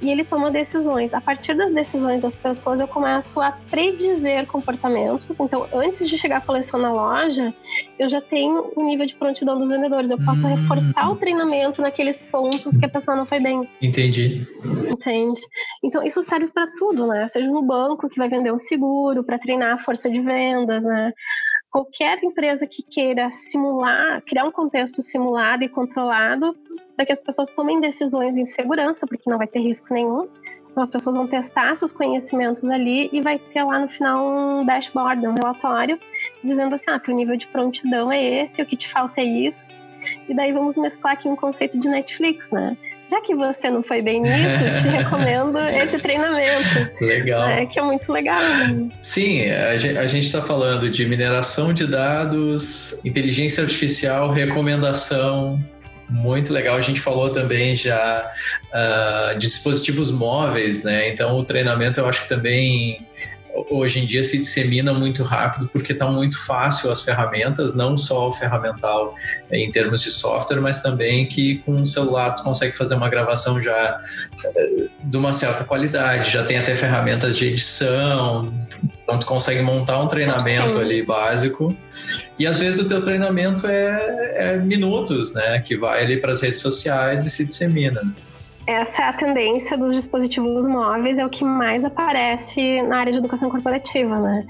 e 0.01 0.11
ele 0.11 0.25
toma 0.25 0.51
decisões. 0.51 1.15
A 1.15 1.21
partir 1.21 1.55
das 1.55 1.73
decisões 1.73 2.23
das 2.23 2.37
pessoas, 2.37 2.81
eu 2.81 2.89
começo 2.89 3.41
a 3.41 3.53
predizer 3.71 4.47
comportamentos. 4.47 5.41
Então, 5.41 5.67
antes 5.73 6.09
de 6.09 6.17
chegar 6.17 6.39
a 6.39 6.41
coleção 6.41 6.81
na 6.81 6.93
loja, 6.93 7.55
eu 7.99 8.09
já 8.09 8.21
tenho 8.21 8.73
o 8.77 8.83
nível 8.85 9.07
de 9.07 9.17
prontidão 9.17 9.59
dos 9.59 9.71
vendedores. 9.71 10.11
Eu 10.11 10.19
posso 10.25 10.47
hum. 10.47 10.55
reforçar 10.55 11.11
o 11.11 11.17
treinamento 11.17 11.83
naqueles 11.83 12.21
pontos 12.21 12.77
que 12.77 12.85
a 12.85 12.89
pessoa 12.89 13.17
não 13.17 13.27
foi 13.27 13.41
bem. 13.41 13.69
Entendi. 13.81 14.47
Entende? 14.91 15.41
Então, 15.83 16.03
isso 16.03 16.23
serve 16.23 16.51
para 16.53 16.67
tudo, 16.77 17.07
né? 17.07 17.27
Seja 17.27 17.51
no 17.51 17.63
banco 17.63 18.09
que 18.09 18.19
vai 18.19 18.29
vender 18.29 18.53
um 18.53 18.59
seguro, 18.59 19.25
para 19.25 19.39
treinar 19.39 19.75
a 19.75 19.79
força 19.79 20.11
de 20.11 20.21
vendas, 20.21 20.85
né? 20.85 21.13
Qualquer 21.71 22.23
empresa 22.23 22.67
que 22.67 22.83
queira 22.83 23.31
simular, 23.31 24.23
criar 24.23 24.45
um 24.45 24.53
contexto 24.53 25.03
simulado 25.03 25.65
e 25.65 25.69
controlado 25.69 26.57
para 26.97 27.07
que 27.07 27.13
as 27.13 27.21
pessoas 27.21 27.51
tomem 27.51 27.81
decisões 27.81 28.37
em 28.37 28.45
segurança, 28.45 29.07
porque 29.07 29.31
não 29.31 29.39
vai 29.39 29.47
ter 29.47 29.61
risco 29.61 29.93
nenhum. 29.93 30.29
Então 30.71 30.83
as 30.83 30.91
pessoas 30.91 31.17
vão 31.17 31.27
testar 31.27 31.75
seus 31.75 31.93
conhecimentos 31.93 32.69
ali 32.69 33.09
e 33.13 33.21
vai 33.21 33.39
ter 33.39 33.65
lá 33.65 33.81
no 33.81 33.89
final 33.89 34.27
um 34.27 34.65
dashboard, 34.65 35.27
um 35.27 35.35
relatório, 35.35 35.99
dizendo 36.43 36.75
assim: 36.75 36.91
ah, 36.91 36.99
teu 36.99 37.15
nível 37.15 37.37
de 37.37 37.47
prontidão 37.49 38.13
é 38.13 38.43
esse, 38.43 38.63
o 38.63 38.67
que 38.67 38.77
te 38.77 38.89
falta 38.89 39.21
é 39.21 39.25
isso. 39.25 39.67
E 40.29 40.35
daí 40.35 40.53
vamos 40.53 40.77
mesclar 40.77 41.15
aqui 41.15 41.29
um 41.29 41.37
conceito 41.37 41.79
de 41.79 41.89
Netflix, 41.89 42.53
né? 42.53 42.77
Já 43.11 43.21
que 43.23 43.35
você 43.35 43.71
não 43.71 43.83
foi 43.83 44.03
bem 44.03 44.21
nisso, 44.21 44.75
te 44.77 44.87
recomendo 44.89 45.59
esse 45.59 45.99
treinamento. 45.99 46.91
Legal. 47.01 47.49
É, 47.49 47.67
que 47.67 47.79
é 47.79 47.83
muito 47.83 48.13
legal. 48.13 48.41
Né? 48.41 48.89
Sim, 49.01 49.51
a 49.51 50.07
gente 50.07 50.27
está 50.27 50.43
falando 50.43 50.91
de 50.91 51.07
mineração 51.07 51.73
de 51.73 51.87
dados, 51.87 53.01
inteligência 53.05 53.63
artificial, 53.63 54.31
recomendação. 54.31 55.59
Muito 56.11 56.53
legal. 56.53 56.77
A 56.77 56.81
gente 56.81 57.01
falou 57.01 57.31
também 57.31 57.75
já 57.75 58.31
uh, 58.73 59.39
de 59.39 59.47
dispositivos 59.49 60.11
móveis, 60.11 60.83
né? 60.83 61.11
Então, 61.11 61.39
o 61.39 61.45
treinamento 61.45 62.01
eu 62.01 62.09
acho 62.09 62.23
que 62.23 62.29
também 62.29 63.07
hoje 63.71 64.01
em 64.01 64.07
dia 64.07 64.23
se 64.23 64.39
dissemina 64.39 64.93
muito 64.93 65.23
rápido 65.23 65.69
porque 65.73 65.93
está 65.93 66.07
muito 66.07 66.45
fácil 66.45 66.91
as 66.91 67.03
ferramentas, 67.03 67.75
não 67.75 67.97
só 67.97 68.29
o 68.29 68.33
ferramental 68.33 69.15
eh, 69.51 69.59
em 69.59 69.71
termos 69.71 70.03
de 70.03 70.11
software, 70.11 70.61
mas 70.61 70.83
também 70.83 71.27
que 71.27 71.59
com 71.59 71.77
o 71.77 71.87
celular 71.87 72.35
tu 72.35 72.43
consegue 72.43 72.77
fazer 72.77 72.95
uma 72.95 73.09
gravação 73.09 73.61
já 73.61 74.01
eh, 74.45 74.89
de 75.03 75.17
uma 75.17 75.33
certa 75.33 75.65
qualidade, 75.65 76.31
já 76.31 76.45
tem 76.45 76.59
até 76.59 76.75
ferramentas 76.75 77.37
de 77.37 77.47
edição, 77.47 78.53
então 79.03 79.19
tu 79.19 79.27
consegue 79.27 79.63
montar 79.63 80.01
um 80.01 80.07
treinamento 80.07 80.75
Sim. 80.75 80.81
ali 80.81 81.03
básico 81.03 81.77
e 82.39 82.47
às 82.47 82.59
vezes 82.59 82.85
o 82.85 82.89
teu 82.89 83.03
treinamento 83.03 83.67
é, 83.67 84.35
é 84.37 84.57
minutos, 84.57 85.35
né, 85.35 85.61
que 85.65 85.77
vai 85.77 86.03
ali 86.03 86.17
para 86.19 86.33
as 86.33 86.43
redes 86.43 86.61
sociais 86.61 87.25
e 87.25 87.31
se 87.31 87.45
dissemina 87.45 88.03
essa 88.69 89.03
é 89.03 89.05
a 89.07 89.13
tendência 89.15 89.79
dos 89.79 89.95
dispositivos 89.95 90.67
móveis, 90.67 91.19
é 91.19 91.25
o 91.25 91.31
que 91.31 91.43
mais 91.43 91.87
aparece 91.87 92.83
na 92.83 92.99
área 92.99 93.11
de 93.11 93.19
educação 93.19 93.49
corporativa, 93.49 94.21
né? 94.21 94.47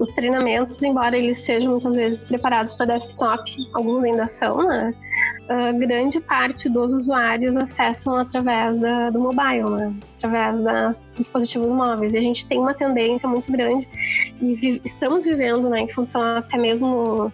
Os 0.00 0.08
treinamentos, 0.08 0.82
embora 0.82 1.18
eles 1.18 1.36
sejam 1.36 1.72
muitas 1.72 1.96
vezes 1.96 2.24
preparados 2.24 2.72
para 2.72 2.94
desktop, 2.94 3.42
alguns 3.74 4.06
ainda 4.06 4.26
são, 4.26 4.66
né? 4.66 4.94
Uh, 5.50 5.78
grande 5.78 6.18
parte 6.18 6.66
dos 6.66 6.94
usuários 6.94 7.58
acessam 7.58 8.16
através 8.16 8.80
da, 8.80 9.10
do 9.10 9.20
mobile, 9.20 9.68
né? 9.68 9.94
através 10.16 10.60
dos 10.60 11.04
dispositivos 11.18 11.70
móveis. 11.70 12.14
E 12.14 12.18
a 12.18 12.22
gente 12.22 12.48
tem 12.48 12.58
uma 12.58 12.72
tendência 12.72 13.28
muito 13.28 13.52
grande 13.52 13.86
e 14.40 14.54
vi, 14.54 14.80
estamos 14.82 15.26
vivendo, 15.26 15.68
né, 15.68 15.80
em 15.80 15.88
função 15.90 16.22
até 16.38 16.56
mesmo 16.56 17.30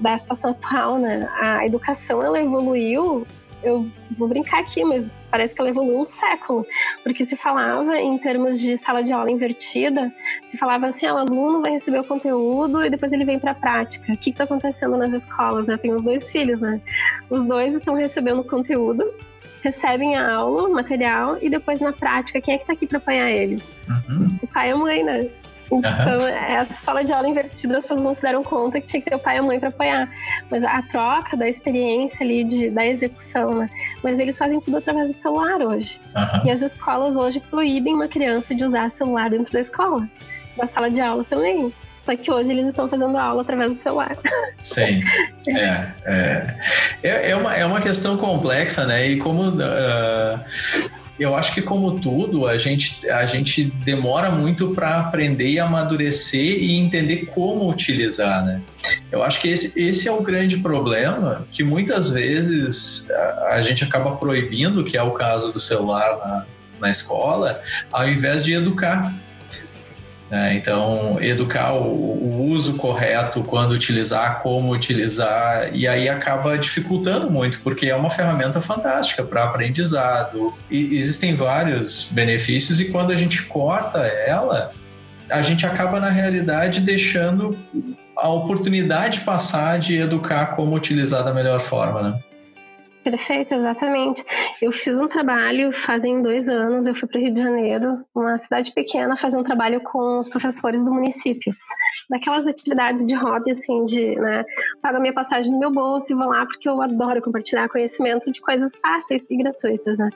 da 0.00 0.18
situação 0.18 0.50
atual, 0.50 0.98
né? 0.98 1.26
A 1.40 1.64
educação 1.64 2.22
ela 2.22 2.38
evoluiu 2.38 3.26
eu 3.62 3.90
vou 4.16 4.28
brincar 4.28 4.60
aqui, 4.60 4.84
mas 4.84 5.10
parece 5.30 5.54
que 5.54 5.60
ela 5.60 5.70
evoluiu 5.70 6.00
um 6.00 6.04
século, 6.04 6.66
porque 7.02 7.24
se 7.24 7.36
falava 7.36 7.96
em 7.98 8.16
termos 8.18 8.58
de 8.58 8.76
sala 8.76 9.02
de 9.02 9.12
aula 9.12 9.30
invertida, 9.30 10.12
se 10.46 10.56
falava 10.56 10.86
assim, 10.86 11.06
ah, 11.06 11.14
o 11.14 11.18
aluno 11.18 11.62
vai 11.62 11.72
receber 11.72 12.00
o 12.00 12.04
conteúdo 12.04 12.84
e 12.84 12.90
depois 12.90 13.12
ele 13.12 13.24
vem 13.24 13.38
para 13.38 13.52
a 13.52 13.54
prática. 13.54 14.12
O 14.12 14.16
que 14.16 14.30
está 14.30 14.44
acontecendo 14.44 14.96
nas 14.96 15.12
escolas? 15.12 15.68
Eu 15.68 15.78
tenho 15.78 15.96
os 15.96 16.04
dois 16.04 16.30
filhos, 16.30 16.62
né? 16.62 16.80
Os 17.30 17.44
dois 17.44 17.74
estão 17.74 17.94
recebendo 17.94 18.42
conteúdo, 18.44 19.04
recebem 19.62 20.16
a 20.16 20.34
aula, 20.34 20.68
o 20.68 20.72
material 20.72 21.38
e 21.40 21.50
depois 21.50 21.80
na 21.80 21.92
prática, 21.92 22.40
quem 22.40 22.54
é 22.54 22.56
que 22.58 22.64
está 22.64 22.72
aqui 22.72 22.86
para 22.86 22.98
apanhar 22.98 23.30
eles? 23.30 23.80
Uhum. 23.88 24.38
O 24.42 24.46
pai 24.46 24.70
e 24.70 24.72
a 24.72 24.76
mãe, 24.76 25.04
né? 25.04 25.28
Então, 25.70 26.20
uhum. 26.20 26.26
essa 26.26 26.72
sala 26.72 27.04
de 27.04 27.12
aula 27.12 27.28
invertida, 27.28 27.76
as 27.76 27.86
pessoas 27.86 28.06
não 28.06 28.14
se 28.14 28.22
deram 28.22 28.42
conta 28.42 28.80
que 28.80 28.86
tinha 28.86 29.02
que 29.02 29.10
ter 29.10 29.16
o 29.16 29.18
pai 29.18 29.36
e 29.36 29.38
a 29.38 29.42
mãe 29.42 29.60
para 29.60 29.68
apoiar. 29.68 30.08
Mas 30.50 30.64
a 30.64 30.82
troca 30.82 31.36
da 31.36 31.48
experiência 31.48 32.24
ali, 32.24 32.44
de, 32.44 32.70
da 32.70 32.86
execução, 32.86 33.54
né? 33.54 33.70
Mas 34.02 34.18
eles 34.18 34.36
fazem 34.38 34.60
tudo 34.60 34.78
através 34.78 35.08
do 35.08 35.14
celular 35.14 35.60
hoje. 35.60 36.00
Uhum. 36.16 36.46
E 36.46 36.50
as 36.50 36.62
escolas 36.62 37.16
hoje 37.16 37.40
proíbem 37.40 37.94
uma 37.94 38.08
criança 38.08 38.54
de 38.54 38.64
usar 38.64 38.90
celular 38.90 39.30
dentro 39.30 39.52
da 39.52 39.60
escola, 39.60 40.08
da 40.56 40.66
sala 40.66 40.90
de 40.90 41.00
aula 41.00 41.24
também. 41.24 41.72
Só 42.00 42.16
que 42.16 42.30
hoje 42.30 42.52
eles 42.52 42.68
estão 42.68 42.88
fazendo 42.88 43.18
aula 43.18 43.42
através 43.42 43.70
do 43.70 43.76
celular. 43.76 44.16
Sim. 44.62 45.02
É, 45.56 45.92
é, 46.06 46.54
é, 47.02 47.30
é, 47.30 47.36
uma, 47.36 47.54
é 47.54 47.66
uma 47.66 47.80
questão 47.80 48.16
complexa, 48.16 48.86
né? 48.86 49.06
E 49.06 49.18
como. 49.18 49.48
Uh, 49.48 50.40
eu 51.18 51.34
acho 51.34 51.52
que 51.52 51.60
como 51.60 51.98
tudo, 51.98 52.46
a 52.46 52.56
gente, 52.56 53.08
a 53.10 53.26
gente 53.26 53.64
demora 53.64 54.30
muito 54.30 54.70
para 54.70 55.00
aprender 55.00 55.48
e 55.48 55.58
amadurecer 55.58 56.62
e 56.62 56.76
entender 56.78 57.26
como 57.26 57.68
utilizar, 57.68 58.44
né? 58.44 58.62
Eu 59.10 59.22
acho 59.22 59.40
que 59.40 59.48
esse, 59.48 59.80
esse 59.80 60.06
é 60.06 60.12
o 60.12 60.22
grande 60.22 60.58
problema, 60.58 61.46
que 61.50 61.64
muitas 61.64 62.10
vezes 62.10 63.10
a, 63.10 63.54
a 63.54 63.62
gente 63.62 63.82
acaba 63.82 64.16
proibindo, 64.16 64.84
que 64.84 64.96
é 64.96 65.02
o 65.02 65.10
caso 65.10 65.52
do 65.52 65.58
celular 65.58 66.18
na, 66.18 66.46
na 66.80 66.90
escola, 66.90 67.60
ao 67.90 68.08
invés 68.08 68.44
de 68.44 68.54
educar. 68.54 69.12
É, 70.30 70.54
então, 70.54 71.16
educar 71.22 71.72
o, 71.72 71.86
o, 71.86 72.50
uso 72.50 72.74
correto, 72.74 73.42
quando 73.42 73.72
utilizar, 73.72 74.42
como 74.42 74.72
utilizar, 74.72 75.74
e 75.74 75.88
aí 75.88 76.06
acaba 76.06 76.58
dificultando 76.58 77.30
muito, 77.30 77.60
porque 77.62 77.86
é 77.86 77.96
uma 77.96 78.10
ferramenta 78.10 78.60
fantástica 78.60 79.22
para 79.22 79.44
aprendizado. 79.44 80.52
E 80.70 80.96
existem 80.96 81.34
vários 81.34 82.08
benefícios, 82.10 82.78
e 82.78 82.90
quando 82.90 83.10
a 83.10 83.14
gente 83.14 83.42
corta 83.44 84.00
ela, 84.00 84.72
a 85.30 85.40
gente 85.40 85.64
acaba, 85.64 85.98
na 85.98 86.10
realidade, 86.10 86.80
deixando 86.80 87.56
a 88.14 88.28
oportunidade 88.28 89.20
passar 89.20 89.78
de 89.78 89.96
educar 89.96 90.56
como 90.56 90.74
utilizar 90.76 91.24
da 91.24 91.32
melhor 91.32 91.60
forma, 91.60 92.02
né? 92.02 92.18
Perfeito, 93.02 93.54
exatamente. 93.54 94.24
Eu 94.60 94.72
fiz 94.72 94.98
um 94.98 95.06
trabalho 95.06 95.72
fazem 95.72 96.22
dois 96.22 96.48
anos, 96.48 96.86
eu 96.86 96.94
fui 96.94 97.08
para 97.08 97.18
o 97.18 97.22
Rio 97.22 97.32
de 97.32 97.40
Janeiro, 97.40 98.04
uma 98.14 98.36
cidade 98.36 98.72
pequena, 98.72 99.16
fazer 99.16 99.38
um 99.38 99.42
trabalho 99.42 99.80
com 99.80 100.18
os 100.18 100.28
professores 100.28 100.84
do 100.84 100.92
município. 100.92 101.52
Daquelas 102.10 102.46
atividades 102.46 103.06
de 103.06 103.14
hobby, 103.14 103.52
assim, 103.52 103.86
de, 103.86 104.14
né, 104.16 104.44
pago 104.82 104.98
a 104.98 105.00
minha 105.00 105.14
passagem 105.14 105.50
no 105.50 105.58
meu 105.58 105.70
bolso 105.70 106.12
e 106.12 106.16
vou 106.16 106.26
lá 106.26 106.44
porque 106.44 106.68
eu 106.68 106.82
adoro 106.82 107.22
compartilhar 107.22 107.68
conhecimento 107.68 108.30
de 108.30 108.40
coisas 108.40 108.78
fáceis 108.78 109.30
e 109.30 109.36
gratuitas, 109.36 109.98
né. 109.98 110.10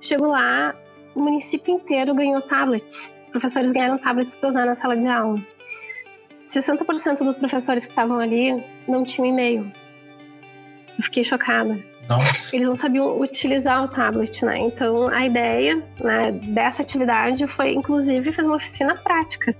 Chego 0.00 0.26
lá, 0.26 0.74
o 1.14 1.20
município 1.20 1.74
inteiro 1.74 2.14
ganhou 2.14 2.40
tablets. 2.40 3.16
Os 3.20 3.30
professores 3.30 3.72
ganharam 3.72 3.98
tablets 3.98 4.36
para 4.36 4.48
usar 4.48 4.64
na 4.64 4.74
sala 4.74 4.96
de 4.96 5.08
aula. 5.08 5.40
60% 6.46 7.24
dos 7.24 7.36
professores 7.36 7.84
que 7.84 7.92
estavam 7.92 8.18
ali 8.18 8.64
não 8.88 9.04
tinham 9.04 9.28
e-mail. 9.28 9.70
Eu 10.98 11.04
fiquei 11.04 11.24
chocada. 11.24 11.91
Nossa. 12.08 12.54
Eles 12.54 12.68
não 12.68 12.76
sabiam 12.76 13.18
utilizar 13.18 13.84
o 13.84 13.88
tablet, 13.88 14.44
né? 14.44 14.58
Então 14.58 15.08
a 15.08 15.24
ideia 15.26 15.82
né, 16.00 16.32
dessa 16.32 16.82
atividade 16.82 17.46
foi, 17.46 17.72
inclusive, 17.74 18.32
fazer 18.32 18.48
uma 18.48 18.56
oficina 18.56 18.94
prática 18.96 19.54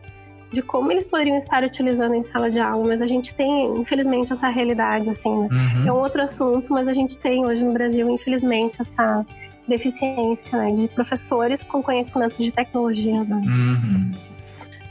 de 0.52 0.60
como 0.60 0.92
eles 0.92 1.08
poderiam 1.08 1.36
estar 1.36 1.64
utilizando 1.64 2.14
em 2.14 2.22
sala 2.22 2.50
de 2.50 2.60
aula, 2.60 2.86
mas 2.86 3.00
a 3.00 3.06
gente 3.06 3.34
tem, 3.34 3.66
infelizmente, 3.78 4.32
essa 4.32 4.48
realidade, 4.48 5.08
assim, 5.08 5.34
né? 5.34 5.48
uhum. 5.50 5.88
É 5.88 5.92
um 5.92 5.96
outro 5.96 6.22
assunto, 6.22 6.72
mas 6.72 6.88
a 6.88 6.92
gente 6.92 7.18
tem 7.18 7.44
hoje 7.46 7.64
no 7.64 7.72
Brasil, 7.72 8.08
infelizmente, 8.10 8.80
essa 8.80 9.24
deficiência 9.66 10.58
né, 10.58 10.72
de 10.72 10.88
professores 10.88 11.64
com 11.64 11.82
conhecimento 11.82 12.42
de 12.42 12.52
tecnologias. 12.52 13.30
Né? 13.30 13.36
Uhum. 13.36 14.12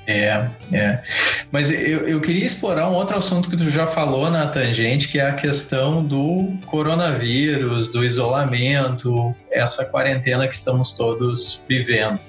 É, 0.08 0.48
é. 0.74 1.04
Mas 1.52 1.70
eu, 1.70 2.08
eu 2.08 2.20
queria 2.20 2.46
explorar 2.46 2.90
um 2.90 2.94
outro 2.94 3.18
assunto 3.18 3.50
que 3.50 3.56
tu 3.56 3.70
já 3.70 3.86
falou 3.86 4.30
na 4.30 4.48
tangente, 4.48 5.08
que 5.08 5.20
é 5.20 5.28
a 5.28 5.34
questão 5.34 6.04
do 6.04 6.54
coronavírus, 6.66 7.92
do 7.92 8.04
isolamento, 8.04 9.36
essa 9.52 9.86
quarentena 9.86 10.48
que 10.48 10.56
estamos 10.56 10.94
todos 10.94 11.64
vivendo. 11.68 12.20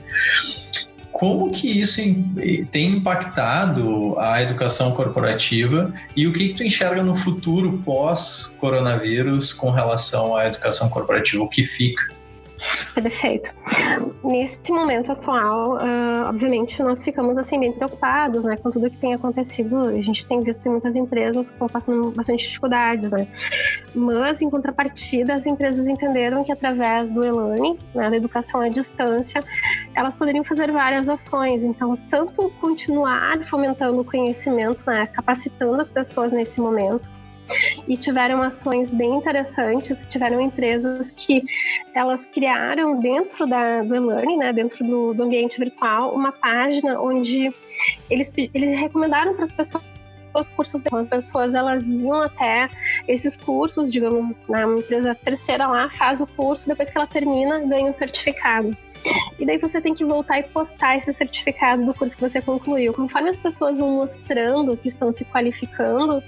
Como 1.12 1.52
que 1.52 1.80
isso 1.80 2.00
tem 2.70 2.88
impactado 2.88 4.18
a 4.18 4.42
educação 4.42 4.92
corporativa 4.92 5.92
e 6.16 6.26
o 6.26 6.32
que, 6.32 6.48
que 6.48 6.54
tu 6.54 6.64
enxerga 6.64 7.02
no 7.02 7.14
futuro 7.14 7.80
pós-coronavírus 7.84 9.52
com 9.52 9.70
relação 9.70 10.36
à 10.36 10.46
educação 10.46 10.88
corporativa? 10.88 11.42
O 11.42 11.48
que 11.48 11.62
fica? 11.62 12.02
Perfeito. 12.94 13.52
Nesse 14.24 14.70
momento 14.70 15.10
atual, 15.10 15.78
uh, 15.78 16.28
obviamente, 16.28 16.80
nós 16.80 17.02
ficamos 17.02 17.38
assim 17.38 17.58
bem 17.58 17.72
preocupados, 17.72 18.44
né, 18.44 18.56
com 18.56 18.70
tudo 18.70 18.88
que 18.88 18.96
tem 18.96 19.14
acontecido. 19.14 19.80
A 19.80 20.00
gente 20.00 20.24
tem 20.24 20.42
visto 20.44 20.70
muitas 20.70 20.94
empresas 20.94 21.50
com 21.50 21.66
passando 21.66 22.12
bastante 22.12 22.46
dificuldades, 22.46 23.12
né. 23.12 23.26
Mas, 23.92 24.40
em 24.40 24.48
contrapartida, 24.48 25.34
as 25.34 25.46
empresas 25.46 25.88
entenderam 25.88 26.44
que 26.44 26.52
através 26.52 27.10
do 27.10 27.26
e-learning, 27.26 27.76
né, 27.92 28.10
da 28.10 28.16
educação 28.16 28.60
à 28.60 28.68
distância, 28.68 29.42
elas 29.92 30.16
poderiam 30.16 30.44
fazer 30.44 30.70
várias 30.70 31.08
ações. 31.08 31.64
Então, 31.64 31.96
tanto 32.08 32.48
continuar 32.60 33.44
fomentando 33.44 34.00
o 34.00 34.04
conhecimento, 34.04 34.84
né, 34.86 35.06
capacitando 35.06 35.80
as 35.80 35.90
pessoas 35.90 36.32
nesse 36.32 36.60
momento, 36.60 37.10
e 37.86 37.96
tiveram 37.96 38.42
ações 38.42 38.90
bem 38.90 39.16
interessantes. 39.16 40.06
Tiveram 40.06 40.40
empresas 40.40 41.12
que 41.12 41.42
elas 41.94 42.26
criaram 42.26 42.98
dentro 42.98 43.46
da, 43.46 43.82
do 43.82 43.94
e-learning, 43.94 44.38
né, 44.38 44.52
dentro 44.52 44.84
do, 44.84 45.14
do 45.14 45.24
ambiente 45.24 45.58
virtual, 45.58 46.14
uma 46.14 46.32
página 46.32 47.00
onde 47.00 47.52
eles, 48.10 48.32
eles 48.54 48.72
recomendaram 48.78 49.34
para 49.34 49.44
as 49.44 49.52
pessoas 49.52 49.82
os 50.40 50.48
cursos 50.48 50.82
as 50.92 51.08
pessoas 51.08 51.54
elas 51.54 51.88
iam 52.00 52.22
até 52.22 52.68
esses 53.08 53.36
cursos, 53.36 53.90
digamos, 53.90 54.46
na 54.48 54.64
empresa 54.64 55.14
terceira 55.14 55.66
lá 55.66 55.90
faz 55.90 56.20
o 56.20 56.26
curso, 56.26 56.68
depois 56.68 56.90
que 56.90 56.98
ela 56.98 57.06
termina 57.06 57.60
ganha 57.60 57.88
um 57.88 57.92
certificado. 57.92 58.76
E 59.38 59.44
daí 59.44 59.58
você 59.58 59.80
tem 59.80 59.94
que 59.94 60.04
voltar 60.04 60.38
e 60.38 60.44
postar 60.44 60.96
esse 60.96 61.12
certificado 61.12 61.84
do 61.84 61.94
curso 61.94 62.16
que 62.16 62.22
você 62.22 62.40
concluiu. 62.40 62.92
Conforme 62.92 63.30
as 63.30 63.36
pessoas 63.36 63.78
vão 63.78 63.90
mostrando 63.90 64.76
que 64.76 64.88
estão 64.88 65.10
se 65.10 65.24
qualificando, 65.24 66.22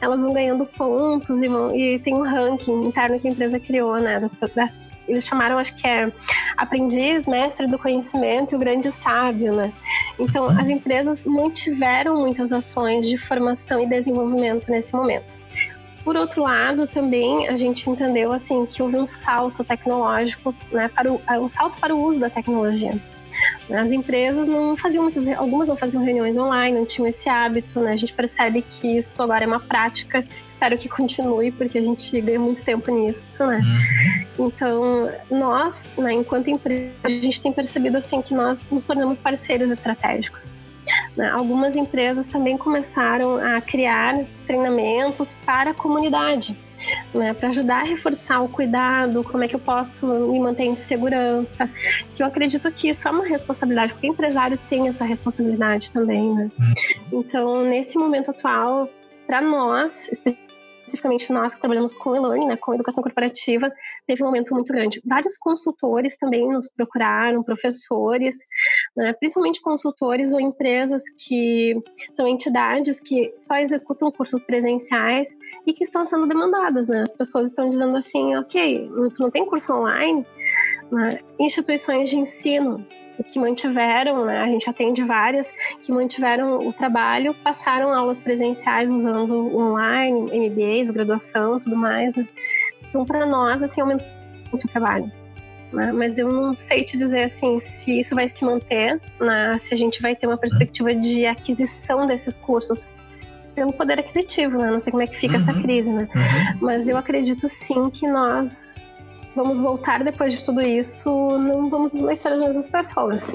elas 0.00 0.22
vão 0.22 0.32
ganhando 0.32 0.64
pontos 0.64 1.42
e, 1.42 1.48
vão, 1.48 1.74
e 1.74 1.98
tem 1.98 2.14
um 2.14 2.22
ranking 2.22 2.84
interno 2.84 3.18
que 3.18 3.26
a 3.26 3.30
empresa 3.30 3.58
criou, 3.58 3.98
né? 3.98 4.20
Das, 4.20 4.34
da, 4.34 4.70
eles 5.10 5.24
chamaram, 5.24 5.58
acho 5.58 5.74
que 5.74 5.86
é 5.86 6.10
aprendiz, 6.56 7.26
mestre 7.26 7.66
do 7.66 7.78
conhecimento 7.78 8.52
e 8.52 8.56
o 8.56 8.58
grande 8.58 8.90
sábio, 8.90 9.54
né? 9.54 9.72
Então, 10.18 10.48
as 10.48 10.70
empresas 10.70 11.24
mantiveram 11.24 12.16
muitas 12.16 12.52
ações 12.52 13.08
de 13.08 13.18
formação 13.18 13.82
e 13.82 13.86
desenvolvimento 13.86 14.70
nesse 14.70 14.94
momento. 14.94 15.34
Por 16.04 16.16
outro 16.16 16.42
lado, 16.42 16.86
também 16.86 17.48
a 17.48 17.56
gente 17.56 17.90
entendeu 17.90 18.32
assim 18.32 18.64
que 18.64 18.82
houve 18.82 18.96
um 18.96 19.04
salto 19.04 19.62
tecnológico, 19.62 20.54
né, 20.72 20.88
para 20.88 21.12
o, 21.12 21.20
um 21.38 21.48
salto 21.48 21.78
para 21.78 21.94
o 21.94 22.02
uso 22.02 22.20
da 22.20 22.30
tecnologia. 22.30 22.98
As 23.70 23.92
empresas 23.92 24.48
não 24.48 24.76
faziam 24.76 25.02
muitas, 25.02 25.28
algumas 25.28 25.68
não 25.68 25.76
faziam 25.76 26.04
reuniões 26.04 26.36
online, 26.36 26.78
não 26.78 26.86
tinham 26.86 27.08
esse 27.08 27.28
hábito, 27.28 27.80
né? 27.80 27.92
A 27.92 27.96
gente 27.96 28.12
percebe 28.12 28.62
que 28.62 28.96
isso 28.98 29.22
agora 29.22 29.44
é 29.44 29.46
uma 29.46 29.60
prática. 29.60 30.24
Espero 30.46 30.76
que 30.76 30.88
continue, 30.88 31.50
porque 31.52 31.78
a 31.78 31.82
gente 31.82 32.20
ganha 32.20 32.40
muito 32.40 32.64
tempo 32.64 32.90
nisso, 32.90 33.46
né? 33.46 33.60
Uhum. 34.38 34.46
Então, 34.46 35.10
nós, 35.30 35.98
né, 35.98 36.12
enquanto 36.12 36.48
empresa, 36.48 36.92
a 37.04 37.08
gente 37.08 37.40
tem 37.40 37.52
percebido 37.52 37.96
assim 37.96 38.20
que 38.22 38.34
nós 38.34 38.68
nos 38.70 38.86
tornamos 38.86 39.20
parceiros 39.20 39.70
estratégicos. 39.70 40.52
Né? 41.16 41.28
Algumas 41.30 41.76
empresas 41.76 42.26
também 42.26 42.56
começaram 42.56 43.36
a 43.36 43.60
criar 43.60 44.24
treinamentos 44.46 45.36
para 45.44 45.70
a 45.70 45.74
comunidade, 45.74 46.58
né? 47.14 47.34
para 47.34 47.48
ajudar 47.48 47.82
a 47.82 47.84
reforçar 47.84 48.40
o 48.40 48.48
cuidado, 48.48 49.22
como 49.24 49.44
é 49.44 49.48
que 49.48 49.54
eu 49.54 49.60
posso 49.60 50.06
me 50.06 50.40
manter 50.40 50.64
em 50.64 50.74
segurança. 50.74 51.68
Que 52.14 52.22
eu 52.22 52.26
acredito 52.26 52.70
que 52.72 52.88
isso 52.88 53.06
é 53.06 53.10
uma 53.10 53.26
responsabilidade, 53.26 53.92
porque 53.92 54.08
o 54.08 54.12
empresário 54.12 54.58
tem 54.68 54.88
essa 54.88 55.04
responsabilidade 55.04 55.92
também. 55.92 56.34
Né? 56.34 56.50
Uhum. 56.58 57.20
Então, 57.20 57.62
nesse 57.64 57.98
momento 57.98 58.30
atual, 58.30 58.88
para 59.26 59.40
nós, 59.40 60.10
especificamente 60.90 61.32
nós 61.32 61.54
que 61.54 61.60
trabalhamos 61.60 61.94
com 61.94 62.14
e-learning, 62.14 62.46
né, 62.46 62.56
com 62.56 62.74
educação 62.74 63.02
corporativa, 63.02 63.72
teve 64.06 64.22
um 64.22 64.26
aumento 64.26 64.54
muito 64.54 64.72
grande. 64.72 65.00
Vários 65.04 65.36
consultores 65.38 66.16
também 66.16 66.48
nos 66.48 66.68
procuraram, 66.68 67.42
professores, 67.42 68.36
né, 68.96 69.12
principalmente 69.14 69.60
consultores 69.62 70.32
ou 70.32 70.40
empresas 70.40 71.02
que 71.10 71.74
são 72.10 72.26
entidades 72.26 73.00
que 73.00 73.32
só 73.36 73.56
executam 73.56 74.10
cursos 74.10 74.42
presenciais 74.42 75.36
e 75.66 75.72
que 75.72 75.84
estão 75.84 76.04
sendo 76.04 76.26
demandadas. 76.26 76.88
Né? 76.88 77.02
As 77.02 77.12
pessoas 77.12 77.48
estão 77.48 77.68
dizendo 77.68 77.96
assim, 77.96 78.36
ok, 78.36 78.90
tu 79.12 79.22
não 79.22 79.30
tem 79.30 79.46
curso 79.46 79.72
online? 79.72 80.26
Né? 80.90 81.20
Instituições 81.38 82.10
de 82.10 82.18
ensino 82.18 82.86
que 83.28 83.38
mantiveram, 83.38 84.24
né, 84.24 84.40
a 84.40 84.48
gente 84.48 84.68
atende 84.68 85.04
várias, 85.04 85.52
que 85.82 85.92
mantiveram 85.92 86.66
o 86.66 86.72
trabalho, 86.72 87.34
passaram 87.44 87.92
aulas 87.92 88.18
presenciais 88.18 88.90
usando 88.90 89.56
online, 89.56 90.48
MBAs, 90.48 90.90
graduação, 90.90 91.58
tudo 91.60 91.76
mais. 91.76 92.16
Né. 92.16 92.26
Então, 92.88 93.04
para 93.04 93.26
nós, 93.26 93.62
assim, 93.62 93.80
aumentou 93.80 94.06
muito 94.50 94.64
o 94.64 94.68
trabalho. 94.68 95.10
Né? 95.72 95.92
Mas 95.92 96.18
eu 96.18 96.28
não 96.28 96.56
sei 96.56 96.82
te 96.82 96.96
dizer 96.96 97.22
assim 97.22 97.60
se 97.60 98.00
isso 98.00 98.14
vai 98.16 98.26
se 98.26 98.44
manter, 98.44 99.00
né? 99.20 99.56
se 99.58 99.72
a 99.72 99.76
gente 99.76 100.02
vai 100.02 100.16
ter 100.16 100.26
uma 100.26 100.36
perspectiva 100.36 100.92
de 100.92 101.26
aquisição 101.26 102.08
desses 102.08 102.36
cursos 102.36 102.96
pelo 103.54 103.72
poder 103.72 103.98
aquisitivo, 103.98 104.58
né? 104.58 104.70
Não 104.70 104.80
sei 104.80 104.90
como 104.90 105.02
é 105.02 105.06
que 105.06 105.16
fica 105.16 105.34
uhum. 105.34 105.36
essa 105.36 105.52
crise, 105.52 105.92
né? 105.92 106.08
Uhum. 106.14 106.58
Mas 106.60 106.88
eu 106.88 106.96
acredito 106.96 107.48
sim 107.48 107.90
que 107.90 108.06
nós 108.06 108.76
vamos 109.42 109.60
voltar 109.60 110.04
depois 110.04 110.34
de 110.34 110.44
tudo 110.44 110.60
isso, 110.60 111.10
não 111.38 111.70
vamos 111.70 111.94
mais 111.94 112.18
ser 112.18 112.32
as 112.32 112.40
mesmas 112.40 112.68
pessoas. 112.68 113.34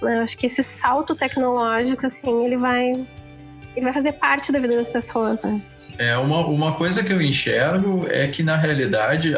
Eu 0.00 0.22
acho 0.22 0.38
que 0.38 0.46
esse 0.46 0.62
salto 0.62 1.14
tecnológico, 1.14 2.06
assim, 2.06 2.44
ele 2.44 2.56
vai, 2.56 2.92
ele 3.74 3.84
vai 3.84 3.92
fazer 3.92 4.12
parte 4.12 4.52
da 4.52 4.58
vida 4.58 4.76
das 4.76 4.88
pessoas. 4.88 5.44
Né? 5.44 5.60
É, 5.98 6.16
uma, 6.16 6.38
uma 6.46 6.72
coisa 6.72 7.02
que 7.02 7.12
eu 7.12 7.20
enxergo 7.20 8.06
é 8.08 8.26
que, 8.26 8.42
na 8.42 8.56
realidade, 8.56 9.34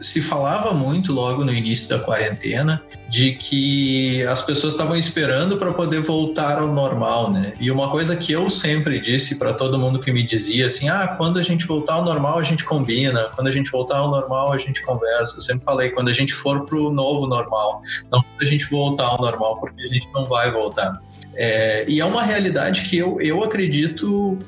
se 0.00 0.20
falava 0.20 0.72
muito 0.72 1.12
logo 1.12 1.44
no 1.44 1.52
início 1.52 1.88
da 1.88 1.98
quarentena 1.98 2.82
de 3.08 3.32
que 3.32 4.22
as 4.24 4.42
pessoas 4.42 4.74
estavam 4.74 4.96
esperando 4.96 5.56
para 5.56 5.72
poder 5.72 6.00
voltar 6.00 6.58
ao 6.58 6.68
normal, 6.68 7.30
né? 7.30 7.54
E 7.58 7.70
uma 7.70 7.90
coisa 7.90 8.14
que 8.14 8.32
eu 8.32 8.50
sempre 8.50 9.00
disse 9.00 9.38
para 9.38 9.54
todo 9.54 9.78
mundo 9.78 9.98
que 9.98 10.12
me 10.12 10.22
dizia 10.22 10.66
assim: 10.66 10.88
ah, 10.88 11.14
quando 11.16 11.38
a 11.38 11.42
gente 11.42 11.66
voltar 11.66 11.94
ao 11.94 12.04
normal, 12.04 12.38
a 12.38 12.42
gente 12.42 12.64
combina, 12.64 13.24
quando 13.34 13.48
a 13.48 13.52
gente 13.52 13.70
voltar 13.70 13.96
ao 13.98 14.10
normal, 14.10 14.52
a 14.52 14.58
gente 14.58 14.82
conversa. 14.82 15.38
Eu 15.38 15.40
sempre 15.40 15.64
falei: 15.64 15.90
quando 15.90 16.08
a 16.08 16.12
gente 16.12 16.34
for 16.34 16.66
para 16.66 16.76
o 16.76 16.90
novo 16.90 17.26
normal, 17.26 17.80
não 18.10 18.22
quando 18.22 18.42
a 18.42 18.44
gente 18.44 18.66
voltar 18.66 19.06
ao 19.06 19.18
normal, 19.18 19.58
porque 19.58 19.82
a 19.82 19.86
gente 19.86 20.06
não 20.12 20.26
vai 20.26 20.50
voltar. 20.50 21.00
É, 21.34 21.84
e 21.88 22.00
é 22.00 22.04
uma 22.04 22.22
realidade 22.22 22.82
que 22.82 22.98
eu, 22.98 23.20
eu 23.20 23.42
acredito 23.42 24.38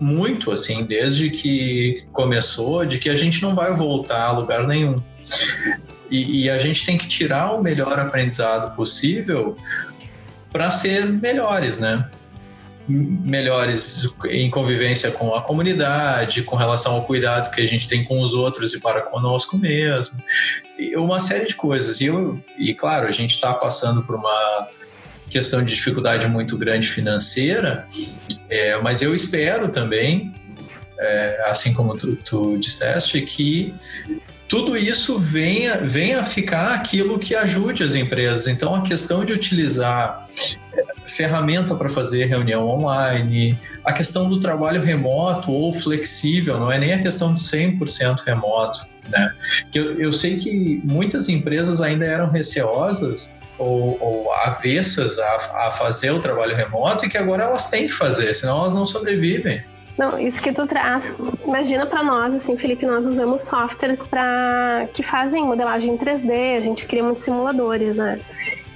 muito, 0.00 0.50
assim, 0.52 0.84
desde 0.84 1.30
que 1.30 2.04
começou, 2.12 2.84
de 2.84 2.98
que 2.98 3.08
a 3.08 3.16
gente 3.16 3.42
não 3.42 3.54
vai 3.54 3.72
voltar 3.74 4.24
a 4.24 4.32
lugar 4.32 4.66
nenhum. 4.66 5.02
E, 6.10 6.44
e 6.44 6.50
a 6.50 6.58
gente 6.58 6.86
tem 6.86 6.96
que 6.96 7.06
tirar 7.06 7.52
o 7.52 7.62
melhor 7.62 7.98
aprendizado 7.98 8.74
possível 8.74 9.56
para 10.50 10.70
ser 10.70 11.06
melhores, 11.06 11.78
né? 11.78 12.08
Melhores 12.88 14.08
em 14.30 14.48
convivência 14.48 15.10
com 15.10 15.34
a 15.34 15.42
comunidade, 15.42 16.42
com 16.42 16.56
relação 16.56 16.94
ao 16.94 17.04
cuidado 17.04 17.50
que 17.50 17.60
a 17.60 17.66
gente 17.66 17.86
tem 17.86 18.02
com 18.04 18.22
os 18.22 18.32
outros 18.32 18.72
e 18.72 18.80
para 18.80 19.02
conosco 19.02 19.58
mesmo, 19.58 20.18
e 20.78 20.96
uma 20.96 21.20
série 21.20 21.46
de 21.46 21.54
coisas. 21.54 22.00
E, 22.00 22.06
eu, 22.06 22.40
e 22.56 22.72
claro, 22.74 23.06
a 23.06 23.12
gente 23.12 23.34
está 23.34 23.52
passando 23.52 24.02
por 24.02 24.14
uma 24.14 24.68
questão 25.28 25.62
de 25.62 25.74
dificuldade 25.74 26.26
muito 26.26 26.56
grande 26.56 26.88
financeira, 26.88 27.86
é, 28.50 28.78
mas 28.78 29.02
eu 29.02 29.14
espero 29.14 29.68
também, 29.68 30.34
é, 30.98 31.42
assim 31.46 31.72
como 31.74 31.96
tu, 31.96 32.16
tu 32.16 32.58
disseste, 32.58 33.20
que 33.22 33.74
tudo 34.48 34.76
isso 34.76 35.18
venha, 35.18 35.76
venha 35.76 36.24
ficar 36.24 36.72
aquilo 36.72 37.18
que 37.18 37.34
ajude 37.34 37.82
as 37.82 37.94
empresas. 37.94 38.48
Então, 38.48 38.74
a 38.74 38.82
questão 38.82 39.24
de 39.24 39.32
utilizar 39.32 40.22
é, 40.72 40.82
ferramenta 41.06 41.74
para 41.74 41.90
fazer 41.90 42.24
reunião 42.24 42.66
online, 42.66 43.58
a 43.84 43.92
questão 43.92 44.28
do 44.28 44.40
trabalho 44.40 44.82
remoto 44.82 45.52
ou 45.52 45.72
flexível, 45.72 46.58
não 46.58 46.72
é 46.72 46.78
nem 46.78 46.94
a 46.94 46.98
questão 46.98 47.34
de 47.34 47.40
100% 47.40 48.20
remoto. 48.20 48.80
Né? 49.10 49.34
Eu, 49.74 50.00
eu 50.00 50.12
sei 50.12 50.36
que 50.36 50.80
muitas 50.84 51.28
empresas 51.28 51.80
ainda 51.80 52.04
eram 52.06 52.30
receosas 52.30 53.36
ou, 53.58 53.98
ou 54.00 54.32
avessas 54.32 55.18
a, 55.18 55.66
a 55.66 55.70
fazer 55.70 56.10
o 56.10 56.20
trabalho 56.20 56.54
remoto 56.54 57.04
e 57.04 57.08
que 57.08 57.18
agora 57.18 57.44
elas 57.44 57.68
têm 57.68 57.86
que 57.86 57.92
fazer, 57.92 58.32
senão 58.34 58.60
elas 58.60 58.74
não 58.74 58.86
sobrevivem. 58.86 59.62
Não, 59.98 60.16
isso 60.16 60.40
que 60.40 60.52
tu 60.52 60.64
traz. 60.64 61.12
Imagina 61.44 61.84
para 61.84 62.04
nós, 62.04 62.32
assim, 62.32 62.56
Felipe, 62.56 62.86
nós 62.86 63.04
usamos 63.04 63.42
softwares 63.42 64.06
para 64.06 64.86
que 64.94 65.02
fazem 65.02 65.44
modelagem 65.44 65.94
em 65.94 65.98
3D, 65.98 66.56
a 66.56 66.60
gente 66.60 66.86
cria 66.86 67.02
muitos 67.02 67.24
simuladores, 67.24 67.98
né? 67.98 68.20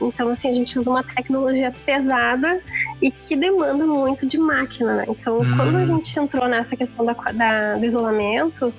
Então, 0.01 0.31
assim, 0.31 0.51
a 0.51 0.53
gente 0.53 0.77
usa 0.77 0.91
uma 0.91 1.05
tecnologia 1.05 1.73
pesada 1.87 2.61
e 3.01 3.13
que 3.13 3.37
demanda 3.37 3.87
muito 3.87 4.27
de 4.27 4.37
máquina, 4.37 4.95
né? 4.95 5.05
Então, 5.09 5.39
hum. 5.39 5.57
quando 5.57 5.77
a 5.77 5.87
gente 5.87 6.19
entrou 6.19 6.49
nessa 6.49 6.77
questão 6.77 7.05
da, 7.05 7.13
da 7.13 7.75
do 7.75 7.87
isolamento, 7.87 8.75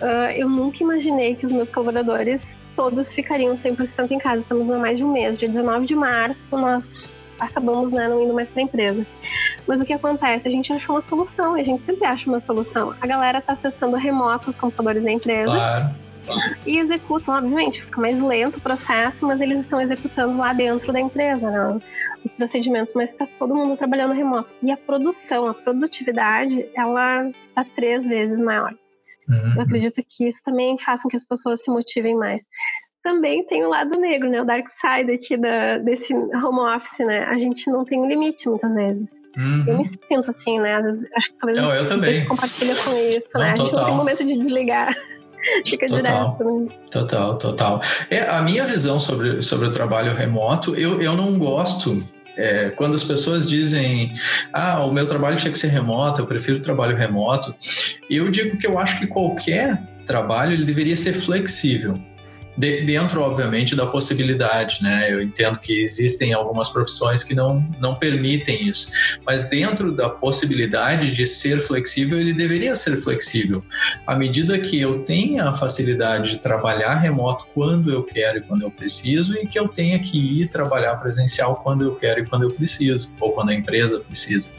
uh, 0.00 0.30
eu 0.34 0.48
nunca 0.48 0.82
imaginei 0.82 1.34
que 1.34 1.44
os 1.44 1.52
meus 1.52 1.70
colaboradores 1.70 2.62
todos 2.76 3.12
ficariam 3.12 3.54
100% 3.54 4.10
em 4.10 4.18
casa. 4.18 4.42
Estamos 4.42 4.70
há 4.70 4.78
mais 4.78 4.98
de 4.98 5.04
um 5.04 5.12
mês. 5.12 5.38
Dia 5.38 5.48
19 5.48 5.86
de 5.86 5.94
março, 5.94 6.56
nós 6.56 7.16
acabamos 7.38 7.92
né, 7.92 8.08
não 8.08 8.22
indo 8.22 8.34
mais 8.34 8.50
para 8.50 8.62
a 8.62 8.64
empresa. 8.64 9.06
Mas 9.66 9.80
o 9.80 9.84
que 9.84 9.92
acontece? 9.92 10.48
A 10.48 10.50
gente 10.50 10.72
achou 10.72 10.94
uma 10.94 11.00
solução, 11.00 11.54
a 11.54 11.62
gente 11.62 11.82
sempre 11.82 12.06
acha 12.06 12.28
uma 12.28 12.40
solução. 12.40 12.94
A 13.00 13.06
galera 13.06 13.38
está 13.38 13.52
acessando 13.52 13.96
remoto 13.96 14.48
os 14.48 14.56
computadores 14.56 15.04
da 15.04 15.10
empresa. 15.10 15.54
Claro. 15.54 16.04
E 16.64 16.78
executam, 16.78 17.34
obviamente, 17.34 17.82
fica 17.82 18.00
mais 18.00 18.20
lento 18.20 18.56
o 18.56 18.60
processo, 18.60 19.26
mas 19.26 19.42
eles 19.42 19.60
estão 19.60 19.80
executando 19.80 20.38
lá 20.38 20.54
dentro 20.54 20.90
da 20.90 20.98
empresa, 20.98 21.50
né? 21.50 21.78
Os 22.24 22.32
procedimentos, 22.32 22.94
mas 22.94 23.10
está 23.10 23.26
todo 23.38 23.54
mundo 23.54 23.76
trabalhando 23.76 24.14
remoto. 24.14 24.54
E 24.62 24.72
a 24.72 24.76
produção, 24.76 25.46
a 25.46 25.52
produtividade, 25.52 26.66
ela 26.74 27.28
está 27.28 27.64
três 27.76 28.06
vezes 28.06 28.40
maior. 28.40 28.74
Uhum. 29.28 29.54
Eu 29.56 29.62
acredito 29.62 30.02
que 30.08 30.26
isso 30.26 30.42
também 30.44 30.78
faz 30.78 31.02
com 31.02 31.08
que 31.08 31.16
as 31.16 31.24
pessoas 31.24 31.62
se 31.62 31.70
motivem 31.70 32.14
mais 32.14 32.44
também 33.04 33.44
tem 33.44 33.62
o 33.62 33.68
lado 33.68 34.00
negro, 34.00 34.30
né? 34.30 34.40
O 34.40 34.46
dark 34.46 34.66
side 34.66 35.12
aqui 35.12 35.36
da, 35.36 35.76
desse 35.76 36.14
home 36.14 36.74
office, 36.74 37.00
né? 37.00 37.24
A 37.24 37.36
gente 37.36 37.70
não 37.70 37.84
tem 37.84 38.00
um 38.00 38.08
limite 38.08 38.48
muitas 38.48 38.74
vezes. 38.74 39.20
Uhum. 39.36 39.64
Eu 39.66 39.76
me 39.76 39.84
sinto 39.84 40.30
assim, 40.30 40.58
né? 40.58 40.76
Às 40.76 40.86
vezes, 40.86 41.06
acho 41.14 41.28
que 41.28 41.36
talvez 41.36 41.58
não, 41.58 41.74
eu 41.74 41.86
também. 41.86 42.14
você 42.14 42.24
compartilha 42.24 42.74
com 42.76 42.96
isso, 42.96 43.28
não, 43.34 43.42
né? 43.42 43.52
A 43.52 43.56
gente 43.56 43.72
não 43.74 43.84
tem 43.84 43.94
momento 43.94 44.24
de 44.24 44.38
desligar. 44.38 44.96
Fica 45.66 45.86
total, 45.86 46.38
direto. 46.38 46.60
Né? 46.60 46.74
Total, 46.90 47.36
total. 47.36 47.80
É, 48.08 48.22
a 48.22 48.40
minha 48.40 48.64
visão 48.64 48.98
sobre, 48.98 49.42
sobre 49.42 49.66
o 49.68 49.70
trabalho 49.70 50.14
remoto, 50.14 50.74
eu, 50.74 51.02
eu 51.02 51.14
não 51.14 51.38
gosto 51.38 52.02
é, 52.36 52.70
quando 52.70 52.94
as 52.94 53.04
pessoas 53.04 53.48
dizem, 53.48 54.14
ah, 54.52 54.84
o 54.84 54.92
meu 54.92 55.06
trabalho 55.06 55.36
tinha 55.36 55.52
que 55.52 55.58
ser 55.58 55.68
remoto, 55.68 56.20
eu 56.20 56.26
prefiro 56.26 56.60
trabalho 56.60 56.96
remoto, 56.96 57.54
eu 58.10 58.30
digo 58.30 58.56
que 58.56 58.66
eu 58.66 58.78
acho 58.78 58.98
que 58.98 59.06
qualquer 59.06 59.80
trabalho 60.04 60.52
ele 60.52 60.64
deveria 60.64 60.96
ser 60.96 61.12
flexível 61.12 61.94
de, 62.56 62.82
dentro, 62.82 63.20
obviamente, 63.20 63.74
da 63.74 63.86
possibilidade, 63.86 64.82
né? 64.82 65.12
Eu 65.12 65.22
entendo 65.22 65.58
que 65.58 65.82
existem 65.82 66.32
algumas 66.32 66.68
profissões 66.68 67.22
que 67.22 67.34
não, 67.34 67.68
não 67.80 67.94
permitem 67.94 68.68
isso, 68.68 68.90
mas 69.26 69.44
dentro 69.44 69.92
da 69.92 70.08
possibilidade 70.08 71.12
de 71.12 71.26
ser 71.26 71.60
flexível, 71.60 72.18
ele 72.18 72.32
deveria 72.32 72.74
ser 72.74 72.96
flexível. 72.96 73.64
À 74.06 74.14
medida 74.14 74.58
que 74.58 74.80
eu 74.80 75.00
tenha 75.00 75.48
a 75.48 75.54
facilidade 75.54 76.30
de 76.30 76.38
trabalhar 76.38 76.94
remoto 76.94 77.46
quando 77.54 77.90
eu 77.90 78.02
quero 78.02 78.38
e 78.38 78.42
quando 78.42 78.62
eu 78.62 78.70
preciso, 78.70 79.34
e 79.34 79.46
que 79.46 79.58
eu 79.58 79.68
tenha 79.68 79.98
que 79.98 80.42
ir 80.42 80.48
trabalhar 80.48 80.96
presencial 80.96 81.56
quando 81.56 81.84
eu 81.84 81.94
quero 81.94 82.20
e 82.20 82.26
quando 82.26 82.42
eu 82.42 82.50
preciso, 82.50 83.10
ou 83.20 83.32
quando 83.32 83.50
a 83.50 83.54
empresa 83.54 84.00
precisa. 84.00 84.52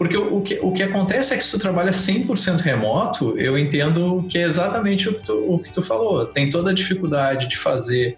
Porque 0.00 0.16
o 0.16 0.40
que, 0.40 0.58
o 0.62 0.72
que 0.72 0.82
acontece 0.82 1.34
é 1.34 1.36
que 1.36 1.44
se 1.44 1.50
tu 1.50 1.58
trabalha 1.58 1.90
100% 1.90 2.62
remoto, 2.62 3.38
eu 3.38 3.58
entendo 3.58 4.24
que 4.30 4.38
é 4.38 4.44
exatamente 4.44 5.10
o 5.10 5.14
que 5.14 5.22
tu, 5.22 5.34
o 5.46 5.58
que 5.58 5.70
tu 5.70 5.82
falou. 5.82 6.24
Tem 6.24 6.48
toda 6.48 6.70
a 6.70 6.72
dificuldade 6.72 7.46
de 7.46 7.58
fazer 7.58 8.16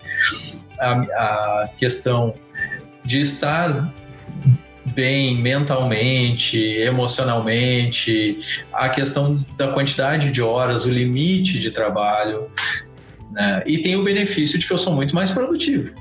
a, 0.78 0.92
a 0.92 1.68
questão 1.76 2.34
de 3.04 3.20
estar 3.20 3.92
bem 4.94 5.34
mentalmente, 5.34 6.56
emocionalmente, 6.56 8.38
a 8.72 8.88
questão 8.88 9.44
da 9.58 9.72
quantidade 9.72 10.30
de 10.30 10.40
horas, 10.40 10.86
o 10.86 10.88
limite 10.88 11.58
de 11.58 11.72
trabalho. 11.72 12.48
Né? 13.32 13.60
E 13.66 13.78
tem 13.78 13.96
o 13.96 14.04
benefício 14.04 14.56
de 14.56 14.68
que 14.68 14.72
eu 14.72 14.78
sou 14.78 14.92
muito 14.92 15.16
mais 15.16 15.32
produtivo 15.32 16.00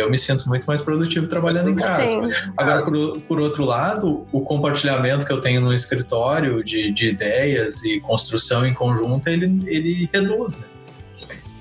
eu 0.00 0.10
me 0.10 0.18
sinto 0.18 0.48
muito 0.48 0.66
mais 0.66 0.82
produtivo 0.82 1.26
trabalhando 1.26 1.70
em 1.70 1.76
casa. 1.76 2.06
Sim. 2.06 2.28
Agora, 2.56 2.82
por, 2.82 3.20
por, 3.20 3.40
outro 3.40 3.64
lado, 3.64 4.26
o 4.32 4.40
compartilhamento 4.40 5.26
que 5.26 5.32
eu 5.32 5.40
tenho 5.40 5.60
no 5.60 5.72
escritório 5.72 6.62
de, 6.64 6.92
de 6.92 7.08
ideias 7.08 7.82
e 7.84 8.00
construção 8.00 8.66
em 8.66 8.74
conjunto, 8.74 9.28
ele, 9.28 9.62
ele 9.66 10.08
reduz, 10.12 10.60
né? 10.60 10.66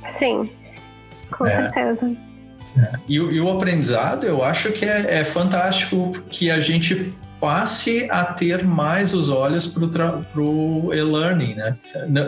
Sim, 0.08 0.50
com 1.32 1.46
é. 1.46 1.52
certeza. 1.52 2.18
É. 2.78 3.00
E, 3.08 3.16
e, 3.16 3.42
o 3.42 3.52
aprendizado, 3.52 4.26
eu 4.26 4.44
acho 4.44 4.72
que 4.72 4.86
é, 4.86 5.20
é 5.20 5.26
fantástico 5.26 6.14
que 6.30 6.52
a 6.52 6.60
gente 6.60 7.14
passe 7.40 8.08
a 8.12 8.24
ter 8.24 8.66
mais 8.66 9.14
os 9.14 9.30
olhos 9.30 9.66
para 9.66 10.42
o 10.42 10.94
e-learning, 10.94 11.56
né? 11.56 11.78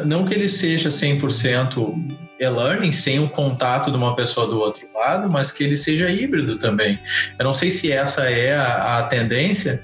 Não 0.05 0.25
que 0.25 0.33
ele 0.33 0.47
seja 0.47 0.89
100% 0.89 1.93
e-learning 2.39 2.91
sem 2.91 3.19
o 3.19 3.29
contato 3.29 3.91
de 3.91 3.97
uma 3.97 4.15
pessoa 4.15 4.47
do 4.47 4.57
outro 4.59 4.87
lado, 4.95 5.29
mas 5.29 5.51
que 5.51 5.63
ele 5.63 5.77
seja 5.77 6.09
híbrido 6.09 6.57
também. 6.57 6.99
Eu 7.37 7.45
não 7.45 7.53
sei 7.53 7.69
se 7.69 7.91
essa 7.91 8.29
é 8.29 8.55
a, 8.55 8.99
a 8.99 9.03
tendência, 9.03 9.83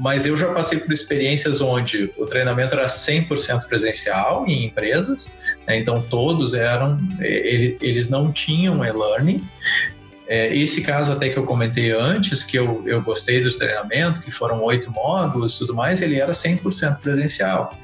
mas 0.00 0.24
eu 0.24 0.36
já 0.36 0.52
passei 0.52 0.78
por 0.78 0.92
experiências 0.92 1.60
onde 1.60 2.10
o 2.16 2.24
treinamento 2.24 2.74
era 2.74 2.86
100% 2.86 3.66
presencial 3.66 4.46
em 4.46 4.66
empresas, 4.66 5.54
né? 5.66 5.76
então 5.76 6.00
todos 6.00 6.54
eram, 6.54 6.98
ele, 7.20 7.76
eles 7.82 8.08
não 8.08 8.32
tinham 8.32 8.84
e-learning, 8.84 9.46
é, 10.30 10.54
esse 10.54 10.80
caso 10.80 11.12
até 11.12 11.28
que 11.28 11.36
eu 11.36 11.42
comentei 11.42 11.90
antes, 11.90 12.44
que 12.44 12.56
eu, 12.56 12.84
eu 12.86 13.02
gostei 13.02 13.40
do 13.40 13.50
treinamento, 13.50 14.22
que 14.22 14.30
foram 14.30 14.62
oito 14.62 14.88
módulos 14.92 15.56
e 15.56 15.58
tudo 15.58 15.74
mais, 15.74 16.00
ele 16.00 16.20
era 16.20 16.30
100% 16.30 17.00
presencial. 17.00 17.76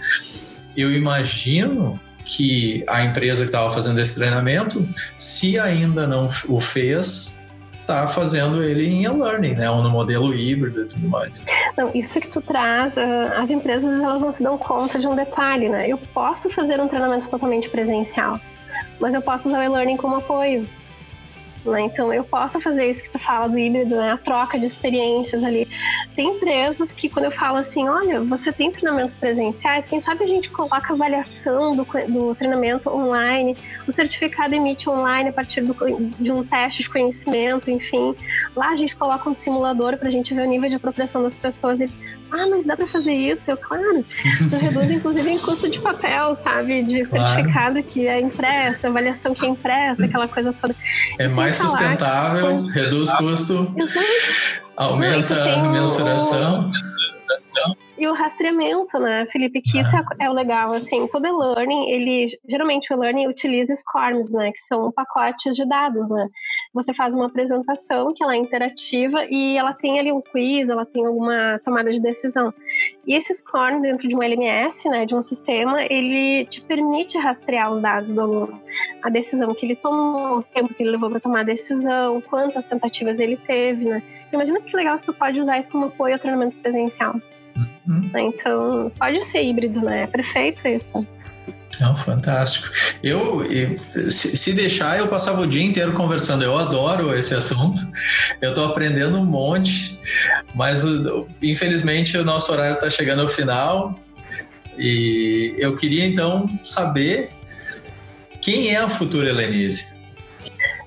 Eu 0.76 0.92
imagino 0.92 1.98
que 2.24 2.84
a 2.86 3.02
empresa 3.02 3.42
que 3.42 3.48
estava 3.48 3.68
fazendo 3.72 4.00
esse 4.00 4.14
treinamento, 4.14 4.88
se 5.16 5.58
ainda 5.58 6.06
não 6.06 6.28
o 6.48 6.60
fez, 6.60 7.42
está 7.80 8.06
fazendo 8.06 8.62
ele 8.62 8.86
em 8.86 9.02
e-learning, 9.02 9.56
né? 9.56 9.68
Ou 9.68 9.82
no 9.82 9.90
modelo 9.90 10.32
híbrido 10.32 10.82
e 10.82 10.84
tudo 10.86 11.08
mais. 11.08 11.44
Não, 11.76 11.90
isso 11.94 12.20
que 12.20 12.28
tu 12.28 12.40
traz, 12.40 12.96
ah, 12.96 13.40
as 13.40 13.50
empresas 13.50 14.04
elas 14.04 14.22
não 14.22 14.30
se 14.30 14.44
dão 14.44 14.56
conta 14.56 15.00
de 15.00 15.08
um 15.08 15.16
detalhe, 15.16 15.68
né? 15.68 15.88
Eu 15.88 15.98
posso 15.98 16.48
fazer 16.48 16.80
um 16.80 16.86
treinamento 16.86 17.28
totalmente 17.28 17.68
presencial, 17.68 18.40
mas 19.00 19.14
eu 19.14 19.22
posso 19.22 19.48
usar 19.48 19.58
o 19.58 19.62
e-learning 19.64 19.96
como 19.96 20.14
apoio. 20.14 20.68
Né? 21.72 21.82
Então 21.82 22.12
eu 22.12 22.24
posso 22.24 22.60
fazer 22.60 22.88
isso 22.88 23.02
que 23.02 23.10
tu 23.10 23.18
fala 23.18 23.48
do 23.48 23.58
híbrido, 23.58 23.96
né? 23.96 24.12
a 24.12 24.18
troca 24.18 24.58
de 24.58 24.66
experiências 24.66 25.44
ali. 25.44 25.68
Tem 26.14 26.36
empresas 26.36 26.92
que 26.92 27.08
quando 27.08 27.26
eu 27.26 27.30
falo 27.30 27.58
assim, 27.58 27.88
olha, 27.88 28.20
você 28.22 28.52
tem 28.52 28.70
treinamentos 28.70 29.14
presenciais, 29.14 29.86
quem 29.86 30.00
sabe 30.00 30.24
a 30.24 30.26
gente 30.26 30.50
coloca 30.50 30.92
avaliação 30.92 31.74
do, 31.76 31.86
do 32.08 32.34
treinamento 32.34 32.90
online, 32.90 33.56
o 33.86 33.92
certificado 33.92 34.54
emite 34.54 34.88
online 34.88 35.30
a 35.30 35.32
partir 35.32 35.62
do, 35.62 35.74
de 36.18 36.32
um 36.32 36.44
teste 36.44 36.82
de 36.82 36.90
conhecimento, 36.90 37.70
enfim. 37.70 38.14
Lá 38.54 38.70
a 38.70 38.74
gente 38.74 38.96
coloca 38.96 39.28
um 39.28 39.34
simulador 39.34 39.96
para 39.96 40.08
a 40.08 40.10
gente 40.10 40.34
ver 40.34 40.42
o 40.42 40.46
nível 40.46 40.68
de 40.68 40.76
apropriação 40.76 41.22
das 41.22 41.38
pessoas. 41.38 41.80
Eles, 41.80 41.98
ah, 42.30 42.46
mas 42.48 42.66
dá 42.66 42.76
para 42.76 42.86
fazer 42.86 43.12
isso? 43.12 43.50
Eu, 43.50 43.56
claro. 43.56 44.04
Isso 44.40 44.56
reduz 44.56 44.90
inclusive 44.90 45.30
em 45.30 45.38
custo 45.38 45.68
de 45.68 45.80
papel, 45.80 46.34
sabe? 46.34 46.82
De 46.82 47.04
certificado 47.04 47.74
claro. 47.74 47.82
que 47.84 48.06
é 48.06 48.20
impresso, 48.20 48.86
avaliação 48.86 49.34
que 49.34 49.44
é 49.44 49.48
impressa, 49.48 50.04
aquela 50.04 50.28
coisa 50.28 50.52
toda. 50.52 50.74
É 51.18 51.28
mais 51.32 51.56
sustentável, 51.56 52.50
reduz 52.74 53.12
custo, 53.12 53.74
aumenta 54.76 55.42
a 55.42 55.68
mensuração. 55.70 56.70
E 57.98 58.06
o 58.06 58.12
rastreamento, 58.12 58.98
né, 58.98 59.24
Felipe? 59.26 59.62
Que 59.62 59.80
isso 59.80 59.96
é, 59.96 60.04
é, 60.20 60.30
o 60.30 60.34
legal, 60.34 60.72
assim, 60.72 61.06
todo 61.08 61.26
e-learning, 61.26 61.90
ele, 61.90 62.26
geralmente 62.48 62.92
o 62.92 62.96
e-learning 62.96 63.26
utiliza 63.26 63.74
SCORMs, 63.74 64.34
né, 64.34 64.52
que 64.52 64.60
são 64.60 64.92
pacotes 64.92 65.56
de 65.56 65.66
dados, 65.66 66.10
né? 66.10 66.28
Você 66.74 66.92
faz 66.92 67.14
uma 67.14 67.26
apresentação 67.26 68.12
que 68.14 68.22
ela 68.22 68.34
é 68.34 68.36
interativa 68.36 69.24
e 69.30 69.56
ela 69.56 69.72
tem 69.72 69.98
ali 69.98 70.12
um 70.12 70.20
quiz, 70.20 70.68
ela 70.68 70.84
tem 70.84 71.06
alguma 71.06 71.58
tomada 71.64 71.90
de 71.90 72.00
decisão. 72.00 72.52
E 73.06 73.14
esse 73.14 73.34
SCORM 73.34 73.80
dentro 73.80 74.06
de 74.06 74.14
um 74.14 74.22
LMS, 74.22 74.88
né, 74.90 75.06
de 75.06 75.14
um 75.14 75.22
sistema, 75.22 75.82
ele 75.84 76.44
te 76.46 76.60
permite 76.60 77.16
rastrear 77.16 77.72
os 77.72 77.80
dados 77.80 78.12
do 78.12 78.20
aluno. 78.20 78.60
A 79.02 79.08
decisão 79.08 79.54
que 79.54 79.64
ele 79.64 79.76
tomou, 79.76 80.40
o 80.40 80.42
tempo 80.42 80.74
que 80.74 80.82
ele 80.82 80.90
levou 80.90 81.08
para 81.08 81.20
tomar 81.20 81.40
a 81.40 81.44
decisão, 81.44 82.20
quantas 82.20 82.66
tentativas 82.66 83.20
ele 83.20 83.38
teve, 83.38 83.86
né? 83.86 84.02
Imagina 84.30 84.60
que 84.60 84.76
legal 84.76 84.98
se 84.98 85.06
tu 85.06 85.14
pode 85.14 85.40
usar 85.40 85.58
isso 85.58 85.70
como 85.70 85.86
apoio 85.86 86.14
ao 86.14 86.20
treinamento 86.20 86.56
presencial. 86.56 87.14
Uhum. 87.56 88.10
Então, 88.14 88.92
pode 88.98 89.24
ser 89.24 89.42
híbrido, 89.42 89.80
né? 89.80 90.02
É 90.02 90.06
perfeito 90.06 90.66
isso. 90.68 91.06
Não, 91.80 91.96
fantástico. 91.96 92.68
Eu, 93.02 93.42
se 94.08 94.52
deixar, 94.52 94.98
eu 94.98 95.08
passava 95.08 95.42
o 95.42 95.46
dia 95.46 95.62
inteiro 95.62 95.92
conversando. 95.92 96.42
Eu 96.42 96.56
adoro 96.56 97.14
esse 97.14 97.34
assunto. 97.34 97.80
Eu 98.40 98.50
estou 98.50 98.66
aprendendo 98.66 99.16
um 99.18 99.24
monte, 99.24 99.98
mas 100.54 100.84
infelizmente 101.42 102.16
o 102.16 102.24
nosso 102.24 102.50
horário 102.52 102.74
está 102.74 102.88
chegando 102.88 103.22
ao 103.22 103.28
final. 103.28 103.98
E 104.78 105.54
eu 105.58 105.76
queria 105.76 106.06
então 106.06 106.48
saber 106.62 107.30
quem 108.40 108.74
é 108.74 108.78
a 108.78 108.88
futura 108.88 109.28
Helenise. 109.28 109.94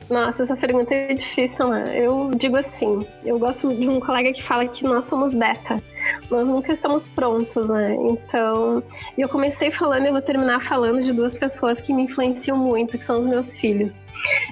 Nossa, 0.09 0.41
essa 0.41 0.55
pergunta 0.55 0.93
é 0.93 1.13
difícil, 1.13 1.67
né? 1.67 1.83
Eu 1.95 2.31
digo 2.35 2.55
assim, 2.55 3.05
eu 3.23 3.37
gosto 3.37 3.69
de 3.69 3.87
um 3.87 3.99
colega 3.99 4.33
que 4.33 4.41
fala 4.41 4.67
que 4.67 4.83
nós 4.83 5.05
somos 5.05 5.35
beta. 5.35 5.81
Nós 6.29 6.47
nunca 6.47 6.71
estamos 6.71 7.07
prontos, 7.07 7.69
né? 7.69 7.95
Então, 7.95 8.83
eu 9.17 9.27
comecei 9.27 9.71
falando 9.71 10.05
e 10.05 10.11
vou 10.11 10.21
terminar 10.21 10.61
falando 10.61 11.01
de 11.01 11.11
duas 11.11 11.33
pessoas 11.33 11.81
que 11.81 11.93
me 11.93 12.03
influenciam 12.03 12.57
muito, 12.57 12.97
que 12.97 13.05
são 13.05 13.19
os 13.19 13.27
meus 13.27 13.57
filhos. 13.57 14.05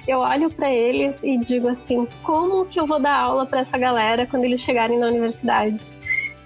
Eu 0.06 0.18
olho 0.18 0.50
para 0.50 0.72
eles 0.72 1.22
e 1.22 1.38
digo 1.38 1.68
assim, 1.68 2.06
como 2.22 2.66
que 2.66 2.78
eu 2.78 2.86
vou 2.86 3.00
dar 3.00 3.16
aula 3.16 3.46
para 3.46 3.60
essa 3.60 3.78
galera 3.78 4.26
quando 4.26 4.44
eles 4.44 4.60
chegarem 4.60 4.98
na 4.98 5.06
universidade? 5.06 5.78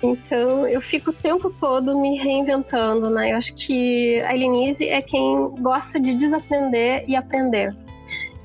Então, 0.02 0.66
eu 0.66 0.80
fico 0.80 1.10
o 1.10 1.12
tempo 1.12 1.48
todo 1.50 1.98
me 1.98 2.18
reinventando, 2.18 3.08
né? 3.08 3.32
Eu 3.32 3.36
acho 3.36 3.54
que 3.54 4.20
a 4.22 4.34
Elenise 4.34 4.88
é 4.88 5.00
quem 5.00 5.48
gosta 5.60 6.00
de 6.00 6.14
desaprender 6.14 7.04
e 7.06 7.14
aprender. 7.14 7.74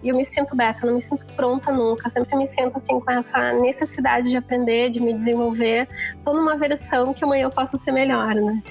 E 0.03 0.09
eu 0.09 0.15
me 0.15 0.23
sinto 0.23 0.55
beta, 0.55 0.85
não 0.85 0.93
me 0.93 1.01
sinto 1.01 1.25
pronta 1.33 1.71
nunca. 1.71 2.09
Sempre 2.09 2.35
me 2.35 2.47
sinto 2.47 2.77
assim 2.77 2.99
com 2.99 3.11
essa 3.11 3.53
necessidade 3.53 4.29
de 4.29 4.37
aprender, 4.37 4.89
de 4.89 5.01
me 5.01 5.13
desenvolver. 5.13 5.87
Tô 6.23 6.33
numa 6.33 6.55
versão 6.55 7.13
que 7.13 7.23
amanhã 7.23 7.43
eu 7.43 7.49
possa 7.49 7.77
ser 7.77 7.91
melhor, 7.91 8.35
né? 8.35 8.61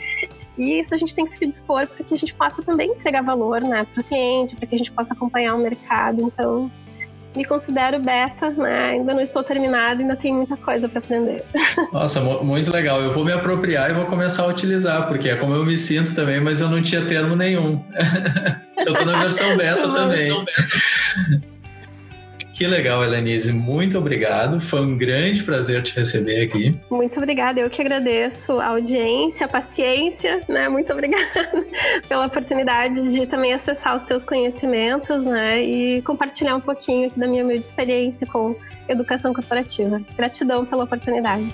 E 0.56 0.78
isso 0.78 0.94
a 0.94 0.98
gente 0.98 1.14
tem 1.14 1.24
que 1.24 1.30
se 1.32 1.46
dispor 1.46 1.86
para 1.86 2.04
que 2.04 2.14
a 2.14 2.16
gente 2.16 2.34
possa 2.34 2.62
também 2.62 2.90
entregar 2.90 3.22
valor, 3.22 3.60
né, 3.60 3.86
para 3.92 4.00
o 4.00 4.04
cliente, 4.04 4.56
para 4.56 4.66
que 4.66 4.74
a 4.74 4.78
gente 4.78 4.90
possa 4.90 5.12
acompanhar 5.12 5.54
o 5.54 5.58
mercado. 5.58 6.22
Então, 6.22 6.70
me 7.36 7.44
considero 7.44 8.00
beta, 8.00 8.50
né? 8.50 8.90
Ainda 8.90 9.12
não 9.12 9.20
estou 9.20 9.44
terminada, 9.44 10.00
ainda 10.00 10.16
tem 10.16 10.32
muita 10.32 10.56
coisa 10.56 10.88
para 10.88 10.98
aprender. 10.98 11.44
Nossa, 11.92 12.20
muito 12.20 12.70
legal. 12.70 13.00
Eu 13.00 13.12
vou 13.12 13.24
me 13.24 13.32
apropriar 13.32 13.90
e 13.90 13.94
vou 13.94 14.06
começar 14.06 14.44
a 14.44 14.46
utilizar, 14.46 15.06
porque 15.06 15.28
é 15.28 15.36
como 15.36 15.54
eu 15.54 15.64
me 15.64 15.76
sinto 15.76 16.14
também, 16.14 16.40
mas 16.40 16.60
eu 16.60 16.68
não 16.68 16.80
tinha 16.80 17.04
termo 17.04 17.36
nenhum. 17.36 17.84
eu 18.78 18.92
estou 18.92 19.06
na 19.06 19.20
versão 19.20 19.56
beta 19.56 19.82
também. 19.82 20.18
Versão 20.18 20.44
beta. 20.44 21.55
Que 22.56 22.66
legal, 22.66 23.04
Helenise. 23.04 23.52
Muito 23.52 23.98
obrigado. 23.98 24.62
Foi 24.62 24.80
um 24.80 24.96
grande 24.96 25.44
prazer 25.44 25.82
te 25.82 25.94
receber 25.94 26.44
aqui. 26.44 26.74
Muito 26.90 27.18
obrigada. 27.18 27.60
Eu 27.60 27.68
que 27.68 27.82
agradeço 27.82 28.58
a 28.58 28.68
audiência, 28.68 29.44
a 29.44 29.48
paciência, 29.48 30.40
né? 30.48 30.66
Muito 30.66 30.90
obrigada 30.90 31.66
pela 32.08 32.24
oportunidade 32.24 33.12
de 33.12 33.26
também 33.26 33.52
acessar 33.52 33.94
os 33.94 34.04
teus 34.04 34.24
conhecimentos, 34.24 35.26
né? 35.26 35.62
E 35.62 36.00
compartilhar 36.00 36.56
um 36.56 36.60
pouquinho 36.62 37.08
aqui 37.08 37.20
da 37.20 37.26
minha, 37.26 37.44
minha 37.44 37.60
experiência 37.60 38.26
com 38.26 38.56
educação 38.88 39.34
corporativa. 39.34 40.00
Gratidão 40.16 40.64
pela 40.64 40.84
oportunidade. 40.84 41.52